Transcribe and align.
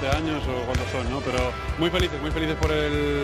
12 0.00 0.16
años 0.16 0.42
o 0.46 0.64
cuántos 0.66 0.90
son, 0.90 1.08
¿no? 1.10 1.20
Pero 1.20 1.52
muy 1.78 1.90
felices, 1.90 2.20
muy 2.20 2.30
felices 2.30 2.56
por 2.56 2.70
el 2.70 3.22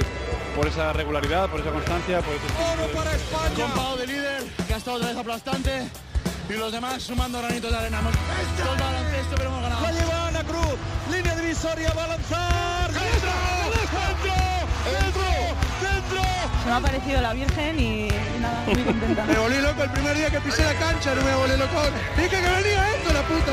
por 0.56 0.66
esa 0.66 0.92
regularidad, 0.92 1.48
por 1.48 1.60
esa 1.60 1.70
constancia, 1.70 2.20
por 2.20 2.34
ese 2.34 2.44
Oro 2.82 2.92
para 2.92 3.14
España. 3.14 3.96
de 3.96 4.06
líder, 4.06 4.44
que 4.66 4.74
ha 4.74 4.76
estado 4.76 4.96
otra 4.96 5.08
vez 5.08 5.16
aplastante. 5.18 5.88
Y 6.48 6.54
los 6.54 6.72
demás 6.72 7.02
sumando 7.02 7.38
granitos 7.38 7.70
de 7.70 7.76
arena. 7.76 7.98
Hemos 8.00 8.12
todo 8.12 8.74
el 8.74 8.80
baloncesto, 8.80 9.34
pero 9.36 9.48
hemos 9.50 9.62
ganado. 9.62 9.82
La 9.82 9.92
lleva 9.92 10.28
Ana 10.28 10.44
Cruz, 10.44 10.74
línea 11.10 11.36
divisoria, 11.36 11.92
va 11.96 12.04
a 12.04 12.08
lanzar. 12.08 12.92
¡Dentro! 12.92 13.30
¡Dentro! 13.72 14.32
¡Dentro! 14.92 15.22
¡Dentro! 15.80 16.22
Se 16.62 16.68
me 16.68 16.74
ha 16.74 16.80
parecido 16.80 17.20
la 17.20 17.32
Virgen 17.32 17.80
y, 17.80 18.08
y 18.08 18.40
nada, 18.40 18.64
muy 18.66 18.82
contenta. 18.84 19.24
Me 19.24 19.34
volví 19.38 19.60
loco 19.60 19.82
el 19.84 19.90
primer 19.90 20.16
día 20.16 20.30
que 20.30 20.40
pisé 20.40 20.64
la 20.64 20.74
cancha, 20.74 21.14
no 21.14 21.22
me 21.22 21.34
volví 21.34 21.56
loco. 21.56 21.80
Dije 22.16 22.28
que 22.28 22.36
venía 22.36 22.94
esto, 22.96 23.12
la 23.12 23.22
puta. 23.22 23.52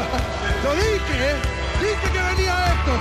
Lo 0.63 0.73
dije, 0.75 1.31
¿eh? 1.31 1.58
Dije 2.01 2.13
que 2.13 2.19
venía 2.19 2.55
esto. 2.73 2.91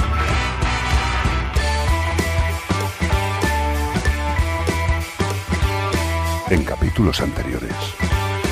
En 6.50 6.64
capítulos 6.64 7.20
anteriores. 7.20 7.72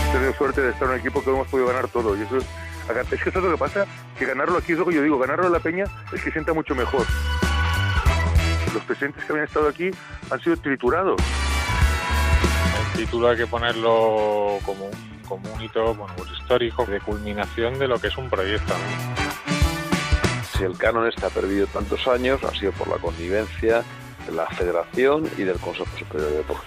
He 0.09 0.12
tenido 0.12 0.34
suerte 0.34 0.60
de 0.60 0.70
estar 0.70 0.88
en 0.88 0.95
un 0.95 1.00
equipo 1.00 1.22
que 1.22 1.30
hemos 1.30 1.48
podido 1.48 1.69
ganar 1.69 1.88
todo. 1.88 2.16
Y 2.16 2.22
eso 2.22 2.36
es, 2.36 2.45
es 3.12 3.22
que 3.22 3.30
eso 3.30 3.38
es 3.38 3.45
lo 3.45 3.50
que 3.52 3.59
pasa, 3.59 3.86
que 4.19 4.27
ganarlo 4.27 4.59
aquí 4.59 4.72
es 4.72 4.78
lo 4.78 4.86
que 4.86 4.95
yo 4.95 5.02
digo, 5.02 5.19
ganarlo 5.19 5.46
en 5.46 5.52
la 5.52 5.60
peña 5.60 5.84
es 6.12 6.22
que 6.22 6.30
sienta 6.30 6.52
mucho 6.52 6.74
mejor. 6.74 7.06
Los 8.72 8.84
presentes 8.84 9.24
que 9.24 9.33
habían 9.33 9.47
estado 9.47 9.69
aquí 9.69 9.91
han 10.30 10.41
sido 10.41 10.56
triturados. 10.58 11.20
El 12.92 13.05
título 13.05 13.28
hay 13.28 13.36
que 13.39 13.47
ponerlo 13.47 14.58
como 14.64 14.84
un, 14.84 15.22
como 15.27 15.52
un 15.52 15.62
hito 15.62 15.94
bueno, 15.94 16.14
pues 16.17 16.30
histórico 16.33 16.84
de 16.84 17.00
culminación 17.00 17.78
de 17.78 17.89
lo 17.89 17.98
que 17.98 18.08
es 18.08 18.17
un 18.17 18.28
proyecto. 18.28 18.74
¿no? 18.74 19.36
Si 20.56 20.64
el 20.64 20.78
canon 20.78 21.06
está 21.06 21.28
perdido 21.28 21.66
tantos 21.66 22.06
años, 22.08 22.42
ha 22.42 22.50
sido 22.54 22.72
por 22.72 22.88
la 22.88 22.96
connivencia 22.96 23.84
de 24.26 24.32
la 24.32 24.46
Federación 24.46 25.28
y 25.36 25.42
del 25.42 25.58
Consejo 25.58 25.86
Superior 25.98 26.30
de 26.30 26.36
Deportes. 26.38 26.66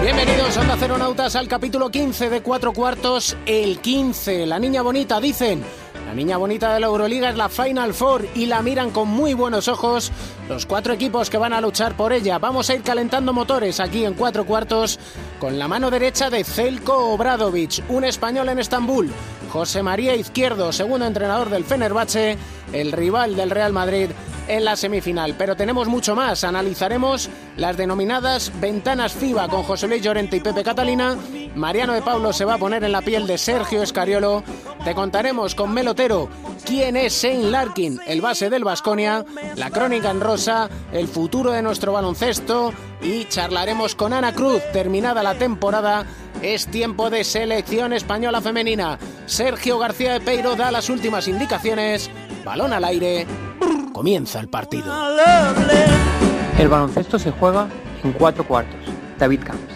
Bienvenidos 0.00 0.56
Onda 0.56 0.76
Ceronautas 0.76 1.34
al 1.34 1.48
capítulo 1.48 1.90
15 1.90 2.30
de 2.30 2.42
Cuatro 2.42 2.72
Cuartos, 2.72 3.36
el 3.44 3.80
15. 3.80 4.46
La 4.46 4.60
niña 4.60 4.82
bonita, 4.82 5.20
dicen. 5.20 5.64
La 6.06 6.14
niña 6.14 6.36
bonita 6.36 6.74
de 6.74 6.80
la 6.80 6.86
Euroliga 6.86 7.30
es 7.30 7.36
la 7.36 7.48
Final 7.48 7.92
Four 7.92 8.26
y 8.34 8.46
la 8.46 8.62
miran 8.62 8.90
con 8.90 9.08
muy 9.08 9.34
buenos 9.34 9.68
ojos 9.68 10.10
los 10.48 10.66
cuatro 10.66 10.92
equipos 10.92 11.28
que 11.28 11.38
van 11.38 11.52
a 11.52 11.60
luchar 11.60 11.96
por 11.96 12.12
ella. 12.12 12.38
Vamos 12.38 12.70
a 12.70 12.74
ir 12.74 12.82
calentando 12.82 13.32
motores 13.32 13.78
aquí 13.78 14.04
en 14.04 14.14
Cuatro 14.14 14.44
Cuartos 14.44 14.98
con 15.38 15.58
la 15.58 15.68
mano 15.68 15.90
derecha 15.90 16.30
de 16.30 16.42
Zelko 16.42 17.12
Obradovic, 17.14 17.84
un 17.88 18.04
español 18.04 18.48
en 18.48 18.58
Estambul. 18.58 19.10
José 19.50 19.82
María 19.82 20.14
Izquierdo, 20.14 20.72
segundo 20.72 21.06
entrenador 21.06 21.50
del 21.50 21.64
Fenerbahce, 21.64 22.38
el 22.72 22.92
rival 22.92 23.34
del 23.34 23.50
Real 23.50 23.72
Madrid 23.72 24.10
en 24.46 24.64
la 24.64 24.76
semifinal. 24.76 25.34
Pero 25.36 25.56
tenemos 25.56 25.88
mucho 25.88 26.14
más. 26.14 26.44
Analizaremos 26.44 27.28
las 27.56 27.76
denominadas 27.76 28.52
ventanas 28.60 29.12
FIBA 29.12 29.48
con 29.48 29.64
José 29.64 29.88
Luis 29.88 30.02
Llorente 30.02 30.36
y 30.36 30.40
Pepe 30.40 30.62
Catalina. 30.62 31.16
Mariano 31.54 31.92
de 31.92 32.02
Pablo 32.02 32.32
se 32.32 32.44
va 32.44 32.54
a 32.54 32.58
poner 32.58 32.84
en 32.84 32.92
la 32.92 33.02
piel 33.02 33.26
de 33.26 33.38
Sergio 33.38 33.82
Escariolo. 33.82 34.44
Te 34.84 34.94
contaremos 34.94 35.54
con 35.54 35.72
Melotero 35.72 36.28
quién 36.64 36.96
es 36.96 37.20
Shane 37.20 37.50
Larkin, 37.50 38.00
el 38.06 38.20
base 38.20 38.50
del 38.50 38.64
Vasconia, 38.64 39.24
la 39.56 39.70
crónica 39.70 40.10
en 40.10 40.20
rosa, 40.20 40.70
el 40.92 41.08
futuro 41.08 41.50
de 41.50 41.62
nuestro 41.62 41.92
baloncesto 41.92 42.72
y 43.02 43.24
charlaremos 43.26 43.94
con 43.94 44.12
Ana 44.12 44.32
Cruz. 44.32 44.62
Terminada 44.72 45.22
la 45.22 45.34
temporada, 45.34 46.06
es 46.42 46.66
tiempo 46.66 47.10
de 47.10 47.24
selección 47.24 47.92
española 47.92 48.40
femenina. 48.40 48.98
Sergio 49.26 49.78
García 49.78 50.14
de 50.14 50.20
Peiro 50.20 50.56
da 50.56 50.70
las 50.70 50.88
últimas 50.88 51.28
indicaciones. 51.28 52.10
Balón 52.44 52.72
al 52.72 52.84
aire. 52.84 53.26
Comienza 53.92 54.40
el 54.40 54.48
partido. 54.48 54.92
El 56.58 56.68
baloncesto 56.68 57.18
se 57.18 57.30
juega 57.30 57.68
en 58.02 58.12
cuatro 58.12 58.46
cuartos. 58.46 58.80
David 59.18 59.40
Camps. 59.44 59.74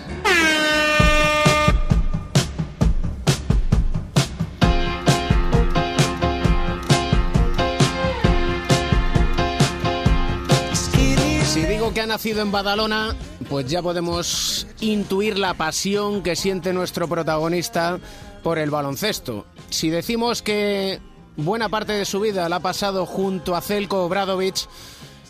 Si 11.45 11.65
digo 11.67 11.95
que 11.95 12.01
ha 12.01 12.07
nacido 12.07 12.43
en 12.43 12.51
Badalona, 12.51 13.15
pues 13.49 13.67
ya 13.67 13.83
podemos 13.83 14.67
intuir 14.81 15.39
la 15.39 15.55
pasión 15.55 16.23
que 16.23 16.37
siente 16.37 16.73
nuestro 16.73 17.09
protagonista 17.09 17.99
por 18.43 18.59
el 18.59 18.71
baloncesto. 18.71 19.47
Si 19.71 19.91
decimos 19.91 20.43
que 20.43 21.01
buena 21.37 21.69
parte 21.69 21.93
de 21.93 22.05
su 22.05 22.21
vida 22.21 22.49
la 22.49 22.57
ha 22.57 22.61
pasado 22.61 23.07
junto 23.07 23.57
a 23.57 23.61
Zelko 23.61 24.05
Obradovic, 24.05 24.69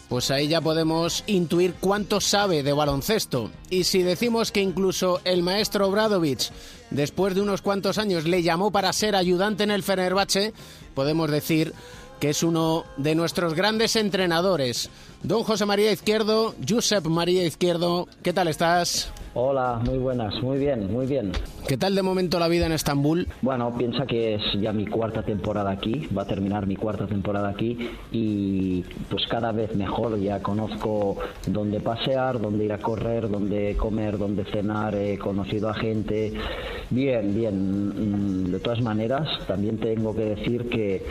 pues 0.08 0.30
ahí 0.30 0.48
ya 0.48 0.60
podemos 0.60 1.25
intuir 1.26 1.75
cuánto 1.80 2.20
sabe 2.20 2.62
de 2.62 2.72
baloncesto. 2.72 3.50
Y 3.70 3.84
si 3.84 4.02
decimos 4.02 4.52
que 4.52 4.60
incluso 4.60 5.20
el 5.25 5.42
maestro 5.42 5.88
Obradovic, 5.88 6.50
después 6.91 7.34
de 7.34 7.41
unos 7.41 7.62
cuantos 7.62 7.98
años, 7.98 8.25
le 8.25 8.42
llamó 8.42 8.70
para 8.70 8.92
ser 8.92 9.16
ayudante 9.16 9.64
en 9.64 9.70
el 9.70 9.82
Fenerbahce, 9.82 10.52
podemos 10.94 11.31
decir 11.31 11.72
que 12.20 12.31
es 12.31 12.42
uno 12.42 12.84
de 12.96 13.14
nuestros 13.14 13.54
grandes 13.54 13.96
entrenadores. 13.96 14.88
Don 15.25 15.43
José 15.43 15.65
María 15.65 15.91
Izquierdo, 15.91 16.55
Josep 16.69 17.07
María 17.07 17.45
Izquierdo, 17.47 18.07
¿qué 18.23 18.35
tal 18.35 18.47
estás? 18.47 19.11
Hola, 19.33 19.81
muy 19.83 19.99
buenas, 19.99 20.35
muy 20.43 20.59
bien, 20.59 20.93
muy 20.93 21.07
bien. 21.07 21.33
¿Qué 21.67 21.79
tal 21.79 21.95
de 21.95 22.03
momento 22.03 22.39
la 22.39 22.47
vida 22.47 22.67
en 22.67 22.73
Estambul? 22.73 23.27
Bueno, 23.41 23.75
piensa 23.77 24.07
que 24.07 24.35
es 24.35 24.43
ya 24.61 24.73
mi 24.73 24.87
cuarta 24.87 25.23
temporada 25.23 25.71
aquí, 25.71 26.07
va 26.17 26.23
a 26.23 26.27
terminar 26.27 26.67
mi 26.67 26.77
cuarta 26.77 27.07
temporada 27.07 27.49
aquí 27.49 27.91
y 28.12 28.83
pues 29.09 29.27
cada 29.27 29.51
vez 29.51 29.75
mejor, 29.75 30.21
ya 30.21 30.41
conozco 30.41 31.17
dónde 31.47 31.81
pasear, 31.81 32.39
dónde 32.41 32.67
ir 32.67 32.73
a 32.75 32.79
correr, 32.79 33.29
dónde 33.29 33.77
comer, 33.77 34.19
dónde 34.19 34.45
cenar, 34.45 34.95
he 34.95 35.19
conocido 35.19 35.69
a 35.71 35.75
gente. 35.75 36.35
Bien, 36.91 37.35
bien, 37.35 38.53
de 38.53 38.61
todas 38.61 38.83
maneras, 38.83 39.27
también 39.49 39.79
tengo 39.79 40.15
que 40.15 40.27
decir 40.27 40.69
que 40.69 41.05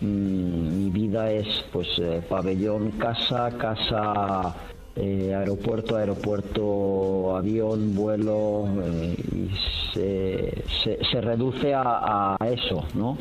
mm, 0.00 0.84
mi 0.84 0.90
vida 0.90 1.30
es 1.30 1.46
pues 1.70 1.86
eh, 1.98 2.22
pabellón, 2.28 2.92
casa, 2.92 3.50
casa 3.58 4.54
eh, 5.00 5.32
aeropuerto, 5.32 5.96
aeropuerto, 5.96 7.36
avión, 7.36 7.94
vuelo, 7.94 8.66
eh, 8.82 9.14
y 9.32 9.50
se, 9.94 10.64
se, 11.08 11.20
reduce 11.20 11.72
a, 11.72 12.36
a, 12.36 12.48
eso, 12.48 12.84
¿no? 12.94 13.16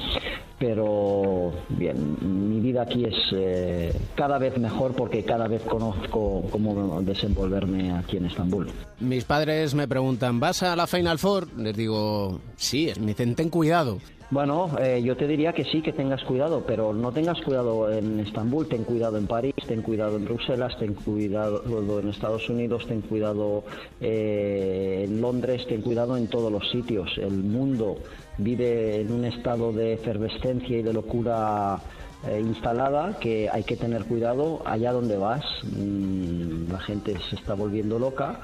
Pero 0.58 1.54
bien, 1.70 2.18
mi 2.50 2.60
vida 2.62 2.82
aquí 2.82 3.06
es 3.06 3.16
eh, 3.32 3.94
cada 4.16 4.40
vez 4.40 4.58
mejor 4.58 4.94
porque 4.94 5.24
cada 5.24 5.48
vez 5.48 5.62
conozco 5.62 6.46
cómo 6.50 7.00
desenvolverme 7.04 7.92
aquí 7.92 8.18
en 8.18 8.26
Estambul. 8.26 8.72
Mis 9.00 9.24
padres 9.26 9.76
me 9.76 9.88
preguntan, 9.88 10.40
¿vas 10.40 10.64
a 10.64 10.76
la 10.76 10.88
Final 10.88 11.20
Four? 11.20 11.54
Les 11.60 11.78
digo, 11.78 12.40
sí, 12.56 12.92
me 13.00 13.08
dicen, 13.08 13.36
ten 13.36 13.50
cuidado. 13.50 14.00
Bueno, 14.30 14.70
eh, 14.78 15.02
yo 15.02 15.16
te 15.16 15.26
diría 15.26 15.54
que 15.54 15.64
sí, 15.64 15.82
que 15.82 15.94
tengas 15.94 16.22
cuidado, 16.26 16.66
pero 16.68 16.92
no 16.92 17.14
tengas 17.14 17.40
cuidado 17.40 17.90
en 17.90 18.20
Estambul, 18.20 18.68
ten 18.68 18.84
cuidado 18.84 19.18
en 19.18 19.26
París, 19.26 19.54
ten 19.66 19.82
cuidado 19.82 20.18
en 20.18 20.26
Bruselas, 20.26 20.78
ten 20.78 20.96
cuidado 20.96 21.62
en 22.02 22.10
Estados 22.10 22.50
Unidos, 22.50 22.86
ten 22.88 23.00
cuidado 23.00 23.64
eh, 24.02 25.06
en 25.08 25.22
Londres, 25.22 25.66
ten 25.66 25.82
cuidado 25.82 26.18
en 26.18 26.28
todos 26.28 26.52
los 26.52 26.70
sitios. 26.70 27.18
El 27.18 27.42
mundo 27.42 28.00
vive 28.38 29.00
en 29.00 29.14
un 29.14 29.24
estado 29.24 29.72
de 29.72 29.94
efervescencia 29.94 30.78
y 30.78 30.82
de 30.82 30.92
locura 30.92 31.80
eh, 32.26 32.40
instalada 32.40 33.18
que 33.20 33.50
hay 33.50 33.64
que 33.64 33.76
tener 33.76 34.06
cuidado 34.06 34.62
allá 34.66 34.92
donde 34.92 35.18
vas. 35.18 35.44
Mm, 35.64 36.72
la 36.72 36.80
gente 36.80 37.16
se 37.30 37.36
está 37.36 37.54
volviendo 37.54 38.00
loca 38.00 38.40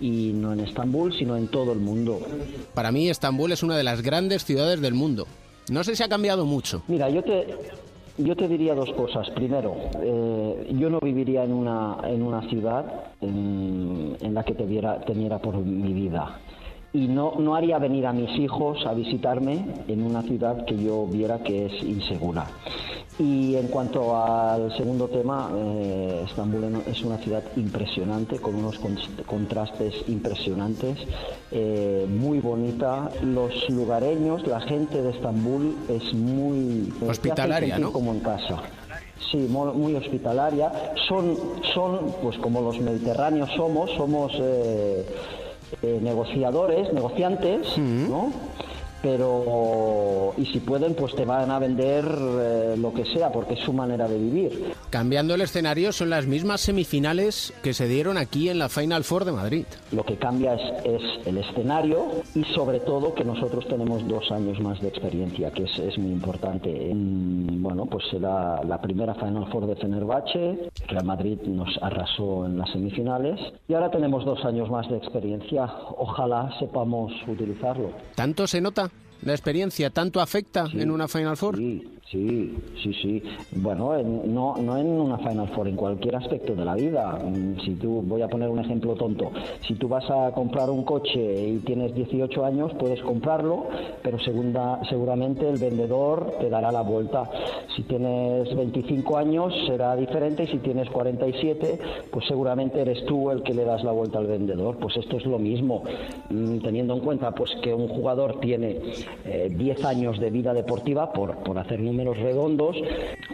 y 0.00 0.32
no 0.34 0.52
en 0.52 0.60
Estambul, 0.60 1.14
sino 1.14 1.36
en 1.36 1.48
todo 1.48 1.72
el 1.72 1.78
mundo. 1.78 2.20
Para 2.74 2.92
mí 2.92 3.08
Estambul 3.08 3.52
es 3.52 3.62
una 3.62 3.76
de 3.76 3.84
las 3.84 4.02
grandes 4.02 4.44
ciudades 4.44 4.80
del 4.80 4.94
mundo. 4.94 5.26
No 5.70 5.82
sé 5.82 5.96
si 5.96 6.02
ha 6.02 6.08
cambiado 6.08 6.44
mucho. 6.44 6.82
Mira, 6.86 7.08
yo 7.08 7.22
te, 7.24 7.46
yo 8.18 8.36
te 8.36 8.46
diría 8.48 8.74
dos 8.74 8.92
cosas. 8.92 9.28
Primero, 9.30 9.74
eh, 10.00 10.74
yo 10.78 10.90
no 10.90 11.00
viviría 11.00 11.42
en 11.42 11.52
una, 11.52 11.96
en 12.04 12.22
una 12.22 12.48
ciudad 12.48 12.84
en, 13.20 14.16
en 14.20 14.34
la 14.34 14.44
que 14.44 14.54
te 14.54 14.64
viera, 14.64 15.00
temiera 15.00 15.38
por 15.38 15.56
mi 15.56 15.92
vida. 15.92 16.38
Y 16.92 17.08
no, 17.08 17.34
no 17.38 17.54
haría 17.54 17.78
venir 17.78 18.06
a 18.06 18.12
mis 18.12 18.30
hijos 18.38 18.86
a 18.86 18.94
visitarme 18.94 19.66
en 19.88 20.02
una 20.02 20.22
ciudad 20.22 20.64
que 20.64 20.82
yo 20.82 21.06
viera 21.06 21.38
que 21.40 21.66
es 21.66 21.82
insegura. 21.82 22.46
Y 23.18 23.56
en 23.56 23.68
cuanto 23.68 24.14
al 24.14 24.76
segundo 24.76 25.08
tema, 25.08 25.50
eh, 25.54 26.24
Estambul 26.26 26.82
es 26.86 27.02
una 27.02 27.16
ciudad 27.16 27.42
impresionante, 27.56 28.38
con 28.38 28.54
unos 28.54 28.78
contrastes 29.24 29.94
impresionantes, 30.06 30.98
eh, 31.50 32.06
muy 32.08 32.40
bonita. 32.40 33.08
Los 33.22 33.70
lugareños, 33.70 34.46
la 34.46 34.60
gente 34.60 35.00
de 35.00 35.10
Estambul 35.10 35.76
es 35.88 36.12
muy... 36.12 36.92
Hospitalaria, 37.08 37.78
¿no? 37.78 37.90
Como 37.90 38.12
en 38.12 38.20
casa. 38.20 38.62
Sí, 39.30 39.38
muy 39.48 39.94
hospitalaria. 39.94 40.70
Son, 41.08 41.36
son, 41.74 42.14
pues 42.22 42.36
como 42.36 42.60
los 42.60 42.78
mediterráneos 42.80 43.50
somos, 43.56 43.90
somos 43.92 44.32
eh, 44.38 45.06
eh, 45.82 45.98
negociadores, 46.02 46.92
negociantes, 46.92 47.76
¿no? 47.78 48.32
Pero 49.02 50.34
y 50.36 50.46
si 50.46 50.60
pueden 50.60 50.94
pues 50.94 51.14
te 51.14 51.24
van 51.24 51.50
a 51.50 51.58
vender 51.58 52.04
eh, 52.06 52.74
lo 52.78 52.92
que 52.92 53.04
sea 53.04 53.30
porque 53.30 53.54
es 53.54 53.60
su 53.60 53.72
manera 53.72 54.08
de 54.08 54.18
vivir. 54.18 54.74
Cambiando 54.90 55.34
el 55.34 55.40
escenario 55.40 55.92
son 55.92 56.10
las 56.10 56.26
mismas 56.26 56.60
semifinales 56.60 57.52
que 57.62 57.74
se 57.74 57.88
dieron 57.88 58.18
aquí 58.18 58.48
en 58.48 58.58
la 58.58 58.68
Final 58.68 59.04
Four 59.04 59.24
de 59.24 59.32
Madrid. 59.32 59.66
Lo 59.92 60.04
que 60.04 60.16
cambia 60.16 60.54
es, 60.54 60.84
es 60.84 61.26
el 61.26 61.38
escenario 61.38 62.06
y 62.34 62.44
sobre 62.44 62.80
todo 62.80 63.14
que 63.14 63.24
nosotros 63.24 63.66
tenemos 63.68 64.06
dos 64.08 64.30
años 64.30 64.60
más 64.60 64.80
de 64.80 64.88
experiencia, 64.88 65.50
que 65.50 65.64
es, 65.64 65.78
es 65.78 65.98
muy 65.98 66.12
importante. 66.12 66.92
Mm, 66.94 67.62
bueno, 67.62 67.86
pues 67.86 68.04
será 68.10 68.62
la 68.64 68.80
primera 68.80 69.14
Final 69.14 69.46
Four 69.50 69.66
de 69.66 69.76
Fenerbahce, 69.76 70.70
Real 70.88 71.04
Madrid 71.04 71.38
nos 71.46 71.76
arrasó 71.82 72.46
en 72.46 72.58
las 72.58 72.70
semifinales 72.70 73.40
y 73.68 73.74
ahora 73.74 73.90
tenemos 73.90 74.24
dos 74.24 74.44
años 74.44 74.70
más 74.70 74.88
de 74.88 74.96
experiencia. 74.96 75.64
Ojalá 75.96 76.50
sepamos 76.58 77.12
utilizarlo. 77.26 77.90
¿Tanto 78.14 78.46
se 78.46 78.60
nota? 78.60 78.90
¿La 79.26 79.32
experiencia 79.32 79.90
tanto 79.90 80.20
afecta 80.20 80.66
Sí. 80.68 80.80
en 80.80 80.90
una 80.90 81.08
Final 81.08 81.36
Four? 81.36 81.56
Sí, 81.56 81.82
sí, 82.10 82.56
sí, 82.82 82.92
sí. 83.02 83.22
Bueno, 83.52 83.96
en- 83.96 84.32
no, 84.34 84.56
no 84.58 84.76
en 84.78 84.86
una 84.86 85.18
Final 85.18 85.48
Four, 85.48 85.68
en 85.68 85.76
cualquier 85.76 86.16
aspecto 86.16 86.54
de 86.54 86.64
la 86.64 86.74
vida. 86.74 87.18
Mm, 87.24 87.56
Si 87.66 87.74
tú, 87.76 88.02
voy 88.06 88.22
a 88.22 88.28
poner 88.28 88.48
un 88.48 88.58
ejemplo 88.60 88.94
tonto, 88.94 89.30
si 89.66 89.74
tú 89.74 89.88
vas 89.88 90.08
a 90.10 90.30
comprar 90.32 90.70
un 90.70 90.84
coche 90.84 91.48
y 91.48 91.58
tienes 91.60 91.94
18 91.94 92.44
años, 92.44 92.72
puedes 92.78 93.02
comprarlo, 93.02 93.66
pero 94.02 94.18
segunda, 94.20 94.80
seguramente 94.88 95.48
el 95.48 95.58
vendedor 95.58 96.34
te 96.40 96.48
dará 96.48 96.70
la 96.70 96.82
vuelta. 96.82 97.28
Si 97.74 97.82
tienes 97.84 98.54
25 98.54 99.16
años 99.16 99.52
será 99.66 99.96
diferente 99.96 100.44
y 100.44 100.46
si 100.48 100.58
tienes 100.58 100.88
47, 100.90 101.78
pues 102.12 102.24
seguramente 102.26 102.80
eres 102.80 103.04
tú 103.06 103.30
el 103.30 103.42
que 103.42 103.54
le 103.54 103.64
das 103.64 103.82
la 103.82 103.92
vuelta 103.92 104.18
al 104.18 104.26
vendedor. 104.26 104.76
Pues 104.78 104.96
esto 104.96 105.16
es 105.16 105.26
lo 105.26 105.38
mismo, 105.38 105.82
Mm, 106.28 106.58
teniendo 106.58 106.94
en 106.94 107.00
cuenta 107.00 107.30
pues 107.32 107.50
que 107.62 107.72
un 107.72 107.88
jugador 107.88 108.40
tiene 108.40 108.78
eh, 109.24 109.48
10 109.56 109.84
años 109.84 110.18
de 110.18 110.30
vida 110.30 110.52
deportiva, 110.54 111.12
por, 111.12 111.36
por 111.38 111.58
hacer 111.58 111.80
números 111.96 112.18
redondos, 112.18 112.76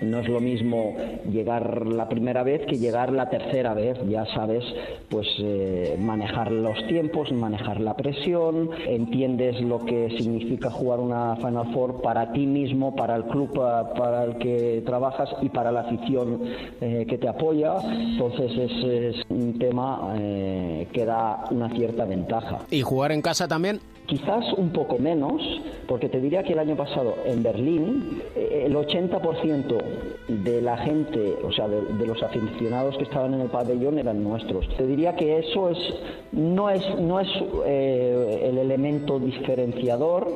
no 0.03 0.20
es 0.20 0.29
lo 0.29 0.38
mismo 0.41 0.94
llegar 1.31 1.85
la 1.87 2.09
primera 2.09 2.43
vez 2.44 2.62
que 2.67 2.79
llegar 2.79 3.12
la 3.12 3.29
tercera 3.29 3.75
vez. 3.75 3.99
Ya 4.09 4.25
sabes, 4.26 4.62
pues 5.09 5.26
eh, 5.41 5.97
manejar 5.99 6.53
los 6.53 6.87
tiempos, 6.87 7.32
manejar 7.32 7.81
la 7.81 7.94
presión, 7.97 8.70
entiendes 8.87 9.61
lo 9.62 9.85
que 9.85 10.11
significa 10.17 10.70
jugar 10.70 11.00
una 11.00 11.37
Final 11.37 11.73
Four 11.73 12.03
para 12.03 12.32
ti 12.32 12.47
mismo, 12.47 12.94
para 12.94 13.17
el 13.17 13.25
club 13.25 13.53
pa- 13.53 13.93
para 13.94 14.25
el 14.25 14.37
que 14.38 14.82
trabajas 14.87 15.29
y 15.43 15.49
para 15.49 15.73
la 15.73 15.81
afición 15.81 16.41
eh, 16.81 17.05
que 17.08 17.19
te 17.19 17.29
apoya. 17.29 17.75
Entonces 17.82 18.53
es, 18.56 19.17
es 19.17 19.17
un 19.29 19.58
tema 19.58 20.15
eh, 20.19 20.87
que 20.93 21.05
da 21.05 21.44
una 21.50 21.69
cierta 21.70 22.05
ventaja. 22.05 22.58
¿Y 22.70 22.82
jugar 22.82 23.11
en 23.12 23.23
casa 23.23 23.49
también? 23.49 23.81
Quizás 24.12 24.44
un 24.59 24.75
poco 24.75 24.99
menos, 24.99 25.41
porque 25.88 26.11
te 26.11 26.20
diría 26.20 26.43
que 26.43 26.53
el 26.53 26.59
año 26.59 26.76
pasado 26.76 27.17
en 27.25 27.43
Berlín 27.43 28.20
eh, 28.37 28.64
el 28.67 28.76
80% 28.76 29.82
de 30.29 30.61
la 30.61 30.76
gente, 30.76 31.38
o 31.43 31.50
sea, 31.50 31.67
de, 31.67 32.06
los 32.06 32.23
aficionados 32.23 32.99
que 32.99 33.05
estaban 33.05 33.32
en 33.32 33.41
el 33.41 33.49
pabellón 33.49 33.99
eran 33.99 34.23
nuestros. 34.23 34.69
Te 34.76 34.87
diría 34.87 35.17
que 35.17 35.38
eso 35.38 35.70
es 35.70 35.79
no 36.31 36.69
es 36.69 36.82
no 37.00 37.20
es 37.20 37.29
eh, 37.64 38.50
el 38.50 38.59
elemento 38.59 39.19
diferenciador, 39.19 40.29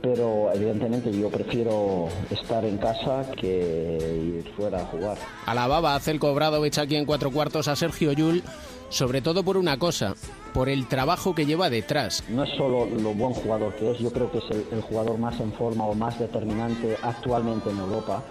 pero 0.00 0.50
evidentemente 0.54 1.12
yo 1.12 1.28
prefiero 1.28 2.08
estar 2.30 2.64
en 2.64 2.78
casa 2.78 3.30
que 3.38 4.38
ir 4.38 4.50
fuera 4.56 4.80
a 4.80 4.86
jugar. 4.86 5.18
Alababa 5.44 5.94
a 5.94 6.00
Celko 6.00 6.28
Obradovic 6.28 6.78
aquí 6.78 6.96
en 6.96 7.04
cuatro 7.04 7.30
cuartos 7.30 7.68
a 7.68 7.76
Sergio 7.76 8.12
Yul, 8.12 8.42
sobre 8.90 9.22
todo 9.22 9.42
por 9.42 9.56
una 9.56 9.78
cosa, 9.78 10.14
por 10.52 10.68
el 10.68 10.86
trabajo 10.86 11.34
que 11.34 11.46
lleva 11.46 11.70
detrás. 11.70 12.22
No 12.28 12.44
es 12.44 12.50
solo 12.56 12.84
lo 12.86 13.14
buen 13.14 13.32
jugador 13.32 13.74
que 13.76 13.90
es, 13.92 13.98
yo 13.98 14.12
creo 14.12 14.30
que 14.30 14.38
es 14.38 14.44
el, 14.50 14.66
el 14.72 14.82
jugador 14.82 15.16
más 15.18 15.40
en 15.40 15.52
forma 15.54 15.84
o 15.86 15.94
más 15.94 16.18
determinante 16.18 16.96
actualmente 17.02 17.70
en 17.70 17.78
Europa, 17.78 18.22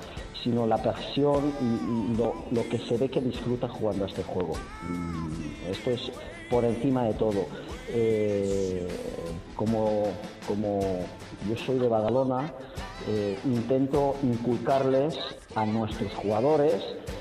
sino 0.44 0.65
la 0.67 0.77
pasión 0.81 1.53
y, 1.61 2.11
y 2.13 2.17
lo, 2.17 2.33
lo 2.51 2.69
que 2.69 2.77
se 2.79 2.97
ve 2.97 3.09
que 3.09 3.19
disfruta 3.21 3.67
jugando 3.67 4.06
a 4.06 4.07
este 4.07 4.23
juego. 4.23 4.53
Mm, 4.88 5.71
Esto 5.71 5.89
es 5.91 6.11
por 6.50 6.63
encima 6.63 7.03
de 7.06 7.13
todo. 7.15 7.45
Eh, 7.89 8.88
como, 9.56 10.03
como 10.47 10.79
yo 11.50 11.57
soy 11.65 11.79
de 11.79 11.88
Badalona, 11.88 12.53
eh, 13.07 13.37
intento 13.45 14.15
inculcarles 14.23 15.17
a 15.55 15.65
nuestros 15.65 16.11
jugadores 16.13 16.73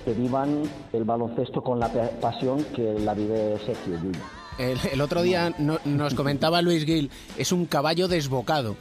que 0.04 0.12
vivan 0.12 0.62
el 0.92 1.04
baloncesto 1.04 1.62
con 1.62 1.78
la 1.80 1.88
pa- 1.92 2.10
pasión 2.20 2.64
que 2.74 2.94
la 3.00 3.14
vive 3.14 3.56
Sergio 3.64 3.94
Llull. 4.02 4.16
El, 4.58 4.76
el 4.92 5.00
otro 5.00 5.22
día 5.22 5.54
no- 5.58 5.78
nos 5.84 6.14
comentaba 6.14 6.60
Luis 6.62 6.84
Gil, 6.84 7.10
es 7.36 7.52
un 7.52 7.66
caballo 7.66 8.08
desbocado. 8.08 8.74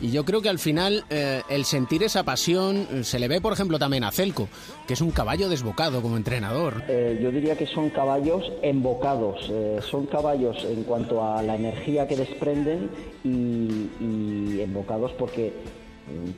Y 0.00 0.10
yo 0.10 0.24
creo 0.24 0.40
que 0.42 0.48
al 0.48 0.58
final 0.58 1.04
eh, 1.10 1.42
el 1.50 1.64
sentir 1.66 2.02
esa 2.02 2.24
pasión 2.24 2.88
eh, 2.90 3.04
se 3.04 3.18
le 3.20 3.28
ve, 3.28 3.40
por 3.40 3.52
ejemplo, 3.52 3.78
también 3.78 4.02
a 4.02 4.10
Celco, 4.10 4.48
que 4.88 4.94
es 4.94 5.00
un 5.02 5.10
caballo 5.12 5.48
desbocado 5.48 6.02
como 6.02 6.16
entrenador. 6.16 6.82
Eh, 6.88 7.20
yo 7.22 7.30
diría 7.30 7.54
que 7.56 7.66
son 7.66 7.90
caballos 7.90 8.42
embocados, 8.62 9.46
eh, 9.50 9.78
son 9.88 10.06
caballos 10.06 10.64
en 10.64 10.82
cuanto 10.84 11.22
a 11.22 11.42
la 11.42 11.54
energía 11.54 12.08
que 12.08 12.16
desprenden 12.16 12.90
y, 13.22 13.88
y 14.00 14.60
embocados 14.62 15.12
porque, 15.18 15.52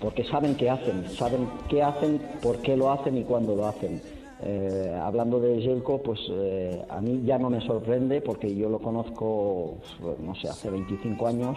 porque 0.00 0.24
saben 0.24 0.54
qué 0.56 0.70
hacen, 0.70 1.08
saben 1.10 1.48
qué 1.68 1.82
hacen, 1.82 2.20
por 2.42 2.58
qué 2.58 2.76
lo 2.76 2.90
hacen 2.90 3.16
y 3.16 3.24
cuándo 3.24 3.54
lo 3.54 3.66
hacen. 3.66 4.00
Eh, 4.44 4.98
hablando 5.00 5.38
de 5.38 5.60
Jelko, 5.62 6.02
pues 6.02 6.18
eh, 6.30 6.84
a 6.88 7.00
mí 7.00 7.22
ya 7.24 7.38
no 7.38 7.48
me 7.48 7.60
sorprende 7.60 8.20
porque 8.20 8.52
yo 8.52 8.68
lo 8.68 8.80
conozco, 8.80 9.76
no 10.18 10.34
sé, 10.34 10.48
hace 10.48 10.68
25 10.68 11.26
años 11.28 11.56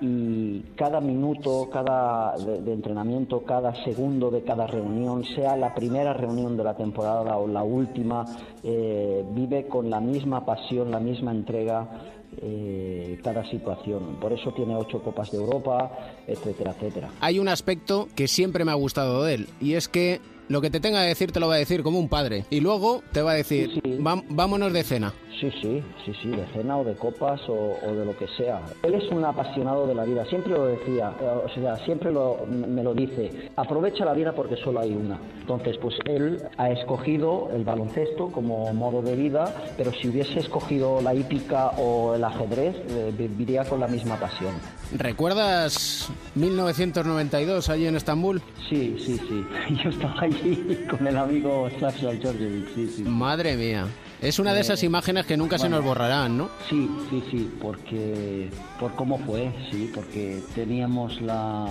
y 0.00 0.60
cada 0.76 1.00
minuto, 1.00 1.68
cada 1.72 2.36
de, 2.36 2.60
de 2.60 2.72
entrenamiento, 2.74 3.44
cada 3.44 3.74
segundo 3.84 4.30
de 4.30 4.42
cada 4.42 4.66
reunión, 4.66 5.24
sea 5.24 5.56
la 5.56 5.74
primera 5.74 6.12
reunión 6.12 6.56
de 6.56 6.64
la 6.64 6.76
temporada 6.76 7.38
o 7.38 7.48
la 7.48 7.62
última, 7.62 8.26
eh, 8.62 9.24
vive 9.32 9.66
con 9.66 9.88
la 9.88 10.00
misma 10.00 10.44
pasión, 10.44 10.90
la 10.90 11.00
misma 11.00 11.30
entrega 11.30 11.88
eh, 12.36 13.18
cada 13.22 13.48
situación. 13.50 14.16
Por 14.20 14.32
eso 14.32 14.52
tiene 14.52 14.76
ocho 14.76 15.02
copas 15.02 15.30
de 15.30 15.38
Europa, 15.38 15.90
etcétera, 16.26 16.72
etcétera. 16.72 17.10
Hay 17.20 17.38
un 17.38 17.48
aspecto 17.48 18.08
que 18.14 18.28
siempre 18.28 18.64
me 18.64 18.70
ha 18.70 18.74
gustado 18.74 19.24
de 19.24 19.34
él, 19.34 19.48
y 19.60 19.74
es 19.74 19.88
que 19.88 20.20
lo 20.48 20.60
que 20.60 20.70
te 20.70 20.80
tenga 20.80 21.02
que 21.02 21.08
decir 21.08 21.32
te 21.32 21.40
lo 21.40 21.48
va 21.48 21.54
a 21.54 21.58
decir 21.58 21.82
como 21.82 21.98
un 21.98 22.08
padre. 22.08 22.44
Y 22.50 22.60
luego 22.60 23.02
te 23.12 23.22
va 23.22 23.32
a 23.32 23.34
decir, 23.34 23.80
"Vam- 24.00 24.24
vámonos 24.30 24.72
de 24.72 24.82
cena. 24.82 25.12
Sí, 25.40 25.48
sí, 25.62 25.80
sí, 26.04 26.12
sí, 26.20 26.30
de 26.30 26.44
cena 26.52 26.76
o 26.78 26.82
de 26.84 26.96
copas 26.96 27.40
o, 27.48 27.78
o 27.80 27.94
de 27.94 28.04
lo 28.04 28.16
que 28.18 28.26
sea. 28.36 28.60
Él 28.82 28.94
es 28.94 29.08
un 29.12 29.24
apasionado 29.24 29.86
de 29.86 29.94
la 29.94 30.02
vida, 30.02 30.24
siempre 30.24 30.52
lo 30.52 30.66
decía, 30.66 31.10
o 31.20 31.48
sea, 31.54 31.76
siempre 31.84 32.10
lo, 32.10 32.44
me 32.48 32.82
lo 32.82 32.92
dice, 32.92 33.48
aprovecha 33.54 34.04
la 34.04 34.14
vida 34.14 34.32
porque 34.32 34.56
solo 34.56 34.80
hay 34.80 34.90
una. 34.90 35.16
Entonces, 35.40 35.76
pues 35.80 35.94
él 36.06 36.42
ha 36.56 36.70
escogido 36.72 37.50
el 37.54 37.62
baloncesto 37.62 38.32
como 38.32 38.72
modo 38.74 39.00
de 39.00 39.14
vida, 39.14 39.54
pero 39.76 39.92
si 39.92 40.08
hubiese 40.08 40.40
escogido 40.40 41.00
la 41.02 41.14
hípica 41.14 41.68
o 41.78 42.16
el 42.16 42.24
ajedrez, 42.24 42.74
eh, 42.88 43.14
viviría 43.16 43.62
con 43.64 43.78
la 43.78 43.86
misma 43.86 44.16
pasión. 44.18 44.54
¿Recuerdas 44.96 46.10
1992 46.34 47.68
allí 47.68 47.86
en 47.86 47.94
Estambul? 47.96 48.42
Sí, 48.68 48.96
sí, 48.98 49.16
sí. 49.18 49.44
Yo 49.84 49.90
estaba 49.90 50.20
allí 50.22 50.37
con 50.90 51.06
el 51.06 51.16
amigo 51.16 51.68
Sasha 51.80 52.12
Georgievic, 52.20 52.74
sí, 52.74 52.88
sí. 52.96 53.02
Madre 53.04 53.56
mía. 53.56 53.86
Es 54.20 54.38
una 54.40 54.52
de 54.52 54.58
Eh, 54.58 54.62
esas 54.62 54.82
imágenes 54.82 55.26
que 55.26 55.36
nunca 55.36 55.58
se 55.58 55.68
nos 55.68 55.84
borrarán, 55.84 56.36
¿no? 56.38 56.48
Sí, 56.68 56.90
sí, 57.08 57.22
sí, 57.30 57.50
porque 57.60 58.50
por 58.80 58.92
cómo 58.94 59.18
fue, 59.18 59.52
sí, 59.70 59.90
porque 59.94 60.40
teníamos 60.56 61.20
la 61.20 61.66